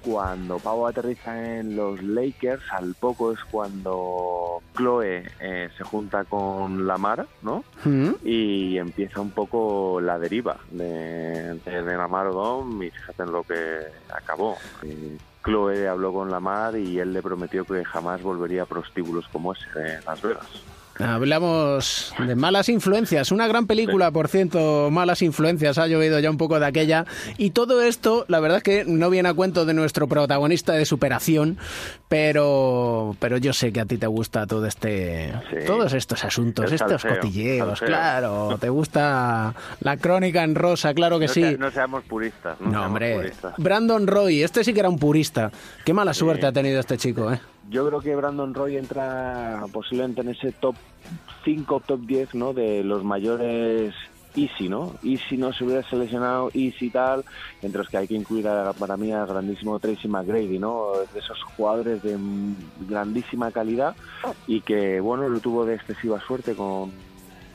cuando 0.03 0.60
Pau 0.60 0.86
aterriza 0.86 1.58
en 1.58 1.76
los 1.76 1.99
Lakers, 2.03 2.62
al 2.72 2.93
poco 2.93 3.32
es 3.32 3.39
cuando 3.45 4.62
Chloe 4.78 5.24
eh, 5.39 5.70
se 5.76 5.84
junta 5.84 6.24
con 6.26 6.86
Lamar, 6.86 7.26
¿no? 7.41 7.64
¿Mm? 7.84 8.12
y 8.24 8.78
empieza 8.78 9.20
un 9.20 9.32
poco 9.32 9.99
la 9.99 10.20
deriva 10.20 10.58
de, 10.70 11.56
de, 11.66 11.82
de 11.82 11.97
Lamar 11.97 12.28
Odom 12.28 12.84
y 12.84 12.91
fíjate 12.91 13.24
en 13.24 13.32
lo 13.32 13.41
que 13.43 13.80
acabó. 14.14 14.56
Chloe 15.43 15.88
habló 15.88 16.14
con 16.14 16.30
Lamar 16.30 16.78
y 16.78 16.99
él 16.99 17.12
le 17.12 17.24
prometió 17.24 17.66
que 17.66 17.84
jamás 17.84 18.22
volvería 18.22 18.62
a 18.64 18.66
prostíbulos 18.68 19.28
como 19.30 19.53
ese 19.53 19.68
de 19.80 20.01
Las 20.06 20.22
Vegas. 20.22 20.47
Hablamos 20.97 22.13
de 22.25 22.35
malas 22.35 22.69
influencias, 22.69 23.31
una 23.31 23.47
gran 23.47 23.67
película, 23.67 24.11
por 24.11 24.27
cierto, 24.29 24.89
malas 24.91 25.21
influencias, 25.21 25.77
ha 25.77 25.87
llovido 25.87 26.19
ya 26.19 26.29
un 26.29 26.37
poco 26.37 26.59
de 26.59 26.65
aquella. 26.65 27.05
Y 27.37 27.49
todo 27.51 27.81
esto, 27.81 28.25
la 28.27 28.39
verdad 28.39 28.57
es 28.57 28.63
que 28.63 28.85
no 28.85 29.09
viene 29.09 29.29
a 29.29 29.33
cuento 29.33 29.65
de 29.65 29.73
nuestro 29.73 30.07
protagonista 30.07 30.73
de 30.73 30.85
superación, 30.85 31.57
pero, 32.07 33.15
pero 33.19 33.37
yo 33.37 33.51
sé 33.53 33.73
que 33.73 33.81
a 33.81 33.85
ti 33.85 33.97
te 33.97 34.07
gusta 34.07 34.47
todo 34.47 34.65
este, 34.65 35.33
Sí. 35.49 35.57
todos 35.67 35.93
estos 35.93 36.23
asuntos, 36.23 36.65
El 36.67 36.73
estos 36.75 37.01
salseo, 37.01 37.15
cotilleos, 37.21 37.67
salseo. 37.79 37.87
claro, 37.87 38.57
te 38.59 38.69
gusta 38.69 39.53
la 39.81 39.97
crónica 39.97 40.43
en 40.43 40.55
rosa, 40.55 40.93
claro 40.93 41.19
que 41.19 41.27
no, 41.27 41.33
sí. 41.33 41.55
no 41.59 41.71
seamos 41.71 42.03
puristas. 42.05 42.59
No, 42.61 42.67
No, 42.67 42.71
seamos 42.71 42.87
hombre, 42.87 43.15
puristas. 43.15 43.53
Brandon 43.57 44.07
Roy, 44.07 44.43
este 44.43 44.63
sí 44.63 44.73
que 44.73 44.79
era 44.79 44.89
un 44.89 44.97
purista. 44.99 45.51
Qué 45.83 45.93
mala 45.93 46.13
suerte 46.13 46.45
ha 46.45 46.51
tenido 46.51 46.79
este 46.79 46.97
chico, 46.97 47.31
¿eh? 47.33 47.39
Yo 47.70 47.88
creo 47.88 47.99
que 48.01 48.16
Brandon 48.16 48.53
Roy 48.53 48.78
entra 48.78 49.63
posiblemente 49.72 50.22
en 50.22 50.30
ese 50.30 50.51
top 50.51 50.76
5, 51.43 51.82
top 51.86 51.99
10, 52.01 52.36
¿no? 52.36 52.53
De 52.53 52.84
los 52.84 53.03
mayores 53.03 53.93
Easy, 54.36 54.68
¿no? 54.68 54.93
Easy 55.01 55.38
no 55.38 55.53
se 55.53 55.63
hubiera 55.63 55.82
seleccionado, 55.89 56.51
Easy 56.53 56.89
tal, 56.89 57.24
entre 57.61 57.80
los 57.80 57.88
que 57.89 57.97
hay 57.97 58.07
que 58.07 58.16
incluir 58.16 58.47
a- 58.49 58.74
para 58.74 58.97
mí 58.97 59.11
al 59.11 59.26
grandísimo 59.28 59.80
Tracy 59.80 60.07
McGrady, 60.09 60.59
¿no? 60.59 60.91
De 61.13 61.20
esos 61.20 61.41
jugadores 61.55 62.03
de 62.03 62.18
grandísima 62.88 63.51
calidad 63.51 63.95
y 64.45 64.59
que, 64.61 64.99
bueno, 64.99 65.30
no 65.30 65.39
tuvo 65.39 65.66
de 65.66 65.76
excesiva 65.76 66.20
suerte 66.20 66.53
con, 66.53 66.91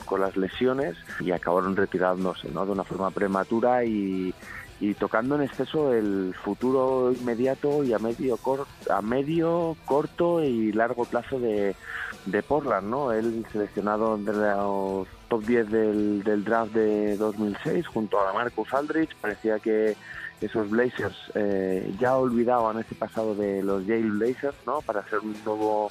con 0.07 0.21
las 0.23 0.37
lesiones 0.39 0.97
y 1.21 1.31
acabaron 1.33 1.77
retirándose, 1.77 2.49
¿no? 2.51 2.65
De 2.65 2.73
una 2.73 2.85
forma 2.85 3.11
prematura 3.11 3.85
y, 3.85 4.33
y 4.81 4.95
tocando 4.95 5.35
en 5.37 5.43
exceso 5.43 5.93
el 5.93 6.35
futuro 6.43 7.13
inmediato 7.13 7.85
y 7.85 7.93
a 7.93 7.99
medio 7.99 8.37
cor- 8.39 8.67
a 8.89 9.03
medio 9.03 9.77
corto 9.85 10.43
y 10.43 10.73
largo 10.73 11.05
plazo 11.05 11.39
de, 11.39 11.77
de 12.25 12.43
Portland, 12.43 12.89
¿no? 12.89 13.13
Él 13.13 13.45
seleccionado 13.53 14.15
entre 14.17 14.35
los 14.35 15.07
top 15.29 15.45
10 15.45 15.71
del, 15.71 16.23
del 16.25 16.45
draft 16.45 16.73
de 16.73 17.17
2006 17.19 17.87
junto 17.89 18.19
a 18.19 18.33
Marcus 18.33 18.73
Aldridge, 18.73 19.15
parecía 19.21 19.59
que 19.59 19.97
esos 20.41 20.71
Blazers 20.71 21.31
eh, 21.35 21.93
ya 22.01 22.17
olvidaban 22.17 22.79
ese 22.79 22.95
pasado 22.95 23.35
de 23.35 23.63
los 23.63 23.85
Yale 23.87 24.09
Blazers, 24.11 24.57
¿no? 24.67 24.81
Para 24.81 25.07
ser 25.09 25.19
un 25.21 25.37
nuevo 25.45 25.91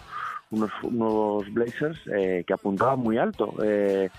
unos 0.52 0.72
nuevos 0.90 1.46
Blazers 1.54 2.00
eh, 2.12 2.44
que 2.48 2.54
apuntaban 2.54 2.98
muy 3.00 3.20
alto. 3.20 3.54
eh, 3.64 4.10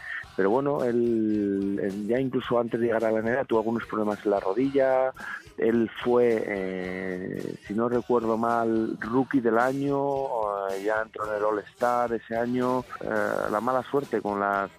pero 0.41 0.49
bueno, 0.49 0.83
él, 0.85 2.07
ya 2.09 2.19
incluso 2.19 2.59
antes 2.59 2.81
de 2.81 2.87
llegar 2.87 3.05
a 3.05 3.11
la 3.11 3.21
NBA 3.21 3.45
tuvo 3.45 3.59
algunos 3.59 3.85
problemas 3.85 4.25
en 4.25 4.31
la 4.31 4.41
rodilla. 4.41 5.13
Él 5.59 5.91
fue, 6.03 6.43
eh, 6.47 7.57
si 7.67 7.75
no 7.75 7.91
recuerdo 7.91 8.39
mal, 8.39 8.97
rookie 9.01 9.43
del 9.43 9.59
año. 9.59 9.99
eh, 10.71 10.83
ya 10.83 11.03
entró 11.03 11.31
en 11.31 11.37
el 11.37 11.45
All-Star 11.45 12.15
ese 12.15 12.39
año. 12.39 12.87
eh, 13.03 13.51
la 13.51 13.61
mala 13.61 13.83
suerte 13.83 14.23
con 14.23 14.41
las 14.41 14.71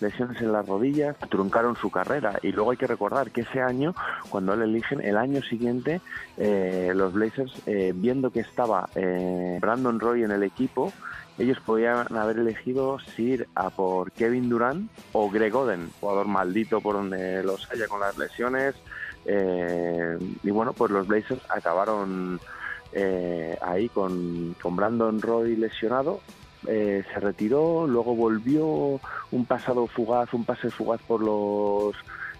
lesiones 0.00 0.40
en 0.40 0.50
las 0.50 0.66
rodillas 0.66 1.14
truncaron 1.28 1.76
su 1.76 1.90
carrera. 1.90 2.38
Y 2.42 2.50
luego 2.52 2.70
hay 2.70 2.78
que 2.78 2.86
recordar 2.86 3.32
que 3.32 3.42
ese 3.42 3.60
año, 3.60 3.94
cuando 4.30 4.54
él 4.54 4.62
eligen, 4.62 5.02
el 5.02 5.18
año 5.18 5.42
siguiente, 5.42 6.00
eh, 6.38 6.92
los 6.94 7.12
Blazers, 7.12 7.52
viendo 7.96 8.30
que 8.30 8.40
estaba 8.40 8.88
Brandon 9.60 10.00
Roy 10.00 10.24
en 10.24 10.30
el 10.30 10.42
equipo, 10.42 10.90
ellos 11.38 11.58
podían 11.64 12.14
haber 12.16 12.38
elegido 12.38 12.98
si 13.00 13.22
ir 13.22 13.48
a 13.54 13.70
por 13.70 14.12
Kevin 14.12 14.48
Durant 14.48 14.90
o 15.12 15.30
Greg 15.30 15.54
Oden, 15.54 15.90
jugador 16.00 16.26
maldito 16.26 16.80
por 16.80 16.94
donde 16.94 17.42
los 17.42 17.70
haya 17.70 17.88
con 17.88 18.00
las 18.00 18.16
lesiones. 18.18 18.74
eh, 19.24 20.18
y 20.42 20.50
bueno, 20.50 20.72
pues 20.72 20.90
los 20.90 21.06
Blazers 21.06 21.40
acabaron 21.48 22.40
eh, 22.92 23.56
ahí 23.62 23.88
con, 23.88 24.54
con 24.60 24.76
Brandon 24.76 25.20
Roy 25.20 25.56
lesionado. 25.56 26.20
eh, 26.66 27.02
se 27.12 27.20
retiró, 27.20 27.86
luego 27.86 28.14
volvió 28.14 29.00
un 29.32 29.46
pasado 29.46 29.86
fugaz, 29.86 30.32
un 30.32 30.44
pase 30.44 30.70
fugaz 30.70 31.00
por 31.02 31.20
los 31.20 31.94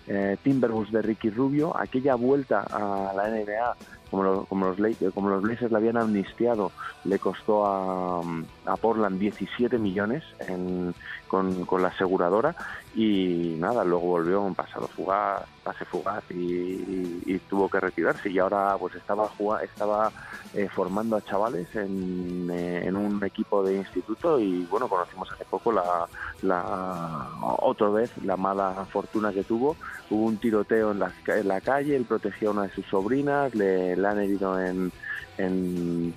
eh, 0.06 0.36
Timberwolves 0.42 0.92
de 0.92 1.02
Ricky 1.02 1.30
Rubio. 1.30 1.76
Aquella 1.76 2.14
vuelta 2.14 2.60
a 2.60 3.12
la 3.14 3.28
NBA, 3.28 3.76
como, 4.12 4.44
como, 4.46 4.66
los, 4.66 4.78
Lake- 4.78 5.10
como 5.12 5.30
los 5.30 5.42
Blazers 5.42 5.72
la 5.72 5.78
habían 5.78 5.96
amnistiado, 5.96 6.70
le 7.04 7.18
costó 7.18 7.66
a, 7.66 8.20
a 8.66 8.76
Portland 8.76 9.18
17 9.18 9.78
millones 9.78 10.22
en- 10.46 10.94
con, 11.26 11.64
con 11.64 11.80
la 11.82 11.88
aseguradora 11.88 12.54
y 12.94 13.56
nada, 13.58 13.82
luego 13.84 14.06
volvió 14.06 14.42
un 14.42 14.54
pasado 14.54 14.86
fugaz, 14.94 15.42
pase 15.64 15.84
fugaz 15.86 16.22
y, 16.30 16.34
y- 16.36 17.22
y 17.24 17.38
tuvo 17.40 17.68
que 17.70 17.80
retirarse 17.80 18.28
y 18.30 18.38
ahora 18.38 18.76
pues 18.78 18.94
estaba 18.96 19.30
estaba 19.64 20.12
eh, 20.54 20.68
formando 20.74 21.16
a 21.16 21.22
chavales 21.22 21.74
en, 21.74 22.50
eh, 22.50 22.86
en 22.86 22.96
un 22.96 23.24
equipo 23.24 23.64
de 23.64 23.76
instituto 23.76 24.38
y 24.38 24.66
bueno, 24.66 24.88
conocimos 24.88 25.30
hace 25.32 25.46
poco 25.46 25.72
la, 25.72 26.06
la 26.42 27.28
otra 27.60 27.88
vez 27.88 28.10
la 28.24 28.36
mala 28.36 28.86
fortuna 28.92 29.32
que 29.32 29.44
tuvo. 29.44 29.76
Hubo 30.10 30.26
un 30.26 30.38
tiroteo 30.38 30.90
en 30.92 30.98
la, 30.98 31.12
en 31.28 31.48
la 31.48 31.60
calle, 31.62 31.96
él 31.96 32.04
protegió 32.04 32.50
a 32.50 32.52
una 32.52 32.62
de 32.64 32.70
sus 32.74 32.86
sobrinas, 32.88 33.54
le, 33.54 33.96
le 34.02 34.08
han 34.08 34.20
herido 34.20 34.60
en, 34.60 34.92
en, 35.38 36.14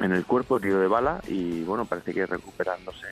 en 0.00 0.12
el 0.12 0.26
cuerpo, 0.26 0.60
tiro 0.60 0.80
de 0.80 0.88
bala 0.88 1.20
y 1.28 1.62
bueno, 1.62 1.84
parece 1.84 2.12
que 2.12 2.26
recuperándose 2.26 3.06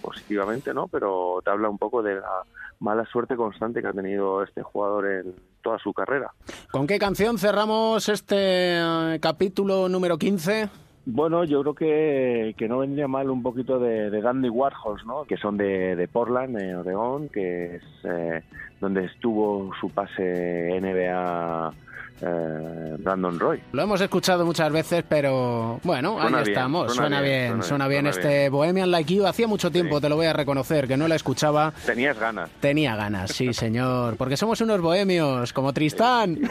positivamente, 0.00 0.72
¿no? 0.72 0.88
Pero 0.88 1.40
te 1.44 1.50
habla 1.50 1.68
un 1.68 1.78
poco 1.78 2.02
de 2.02 2.16
la 2.16 2.42
mala 2.80 3.04
suerte 3.06 3.36
constante 3.36 3.80
que 3.80 3.88
ha 3.88 3.92
tenido 3.92 4.42
este 4.42 4.62
jugador 4.62 5.06
en 5.06 5.34
toda 5.62 5.78
su 5.78 5.92
carrera. 5.92 6.30
¿Con 6.70 6.86
qué 6.86 6.98
canción 6.98 7.38
cerramos 7.38 8.08
este 8.08 8.36
eh, 8.36 9.18
capítulo 9.20 9.88
número 9.88 10.18
15? 10.18 10.68
Bueno, 11.06 11.44
yo 11.44 11.60
creo 11.62 11.74
que, 11.74 12.54
que 12.56 12.68
no 12.68 12.78
vendría 12.78 13.08
mal 13.08 13.28
un 13.28 13.42
poquito 13.42 13.78
de, 13.78 14.10
de 14.10 14.22
Dandy 14.22 14.48
Warhols, 14.48 15.04
¿no? 15.04 15.24
Que 15.24 15.36
son 15.36 15.56
de, 15.56 15.96
de 15.96 16.08
Portland, 16.08 16.56
de 16.56 16.76
Oregón, 16.76 17.28
que 17.28 17.76
es 17.76 17.82
eh, 18.04 18.42
donde 18.80 19.04
estuvo 19.04 19.70
su 19.80 19.90
pase 19.90 20.80
NBA 20.80 21.74
eh, 22.20 22.96
Brandon 22.98 23.38
Roy. 23.38 23.60
Lo 23.72 23.82
hemos 23.82 24.00
escuchado 24.00 24.44
muchas 24.46 24.70
veces, 24.72 25.04
pero 25.08 25.80
bueno, 25.82 26.18
Suena 26.20 26.38
ahí 26.38 26.44
bien, 26.44 26.56
estamos. 26.56 26.94
Suena, 26.94 27.08
suena 27.08 27.20
bien, 27.20 27.32
bien, 27.32 27.50
suena, 27.50 27.64
suena 27.64 27.88
bien, 27.88 28.06
este 28.06 28.48
Bohemian 28.48 28.90
Like 28.90 29.14
You. 29.14 29.26
Hacía 29.26 29.46
mucho 29.46 29.70
tiempo, 29.70 30.00
te 30.00 30.08
lo 30.08 30.16
voy 30.16 30.26
a 30.26 30.32
reconocer, 30.32 30.86
que 30.88 30.96
no 30.96 31.08
la 31.08 31.16
escuchaba. 31.16 31.72
Tenías 31.84 32.18
ganas. 32.18 32.50
Tenía 32.60 32.96
ganas, 32.96 33.32
sí, 33.32 33.52
señor. 33.52 34.16
Porque 34.16 34.36
somos 34.36 34.60
unos 34.60 34.80
bohemios, 34.80 35.52
como 35.52 35.72
Tristán. 35.72 36.38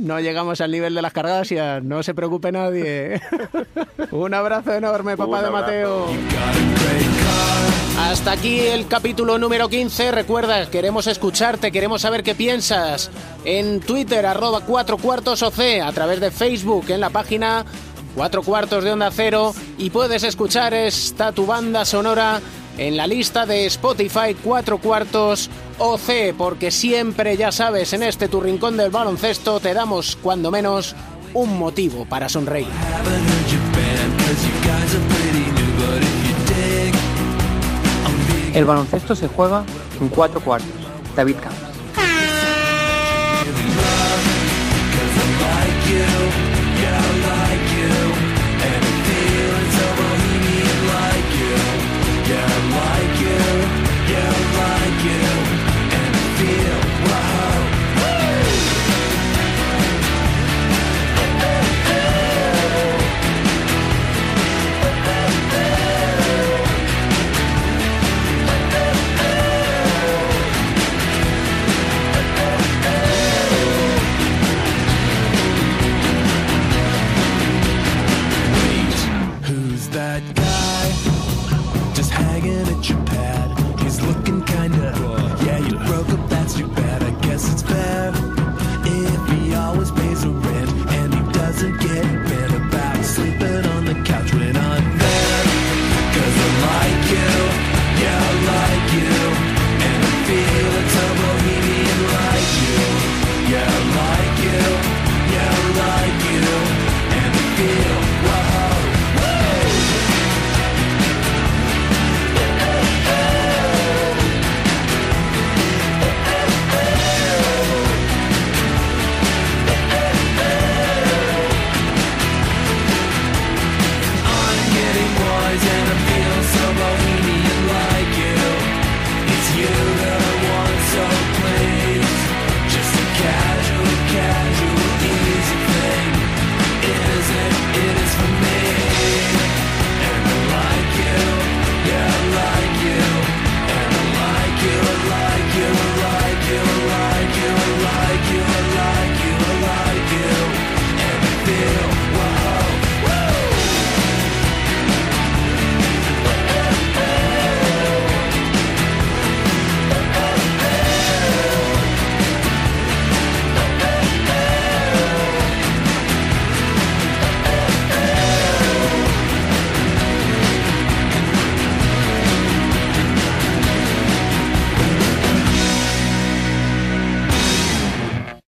No 0.00 0.20
llegamos 0.20 0.60
al 0.60 0.70
nivel 0.70 0.94
de 0.94 1.02
las 1.02 1.12
Kardashian, 1.12 1.86
no 1.88 2.02
se 2.02 2.14
preocupe 2.14 2.52
nadie. 2.52 3.20
Un 4.10 4.32
abrazo 4.34 4.74
enorme, 4.74 5.16
papá 5.16 5.38
Un 5.38 5.44
de. 5.44 5.50
Mateo. 5.50 6.06
Hasta 7.98 8.32
aquí 8.32 8.60
el 8.60 8.86
capítulo 8.86 9.38
número 9.38 9.68
15. 9.68 10.12
Recuerda, 10.12 10.70
queremos 10.70 11.06
escucharte, 11.06 11.72
queremos 11.72 12.02
saber 12.02 12.22
qué 12.22 12.34
piensas. 12.34 13.10
En 13.44 13.80
Twitter, 13.80 14.24
arroba 14.24 14.60
4 14.60 14.96
cuartos 14.98 15.42
OC, 15.42 15.82
a 15.82 15.92
través 15.92 16.20
de 16.20 16.30
Facebook, 16.30 16.86
en 16.88 17.00
la 17.00 17.10
página 17.10 17.66
4 18.14 18.42
cuartos 18.42 18.84
de 18.84 18.92
Onda 18.92 19.10
Cero. 19.12 19.52
Y 19.76 19.90
puedes 19.90 20.22
escuchar 20.22 20.72
esta 20.74 21.32
tu 21.32 21.44
banda 21.44 21.84
sonora 21.84 22.40
en 22.78 22.96
la 22.96 23.06
lista 23.06 23.44
de 23.44 23.66
Spotify 23.66 24.34
4 24.42 24.78
cuartos 24.78 25.50
OC, 25.78 26.34
porque 26.38 26.70
siempre, 26.70 27.36
ya 27.36 27.52
sabes, 27.52 27.92
en 27.92 28.04
este 28.04 28.28
tu 28.28 28.40
rincón 28.40 28.76
del 28.76 28.90
baloncesto 28.90 29.60
te 29.60 29.74
damos, 29.74 30.16
cuando 30.22 30.50
menos, 30.50 30.94
un 31.34 31.58
motivo 31.58 32.06
para 32.06 32.28
sonreír. 32.28 32.68
El 38.58 38.64
baloncesto 38.64 39.14
se 39.14 39.28
juega 39.28 39.62
en 40.00 40.08
cuatro 40.08 40.40
cuartos. 40.40 40.68
David 41.14 41.36
Camps. 41.36 41.67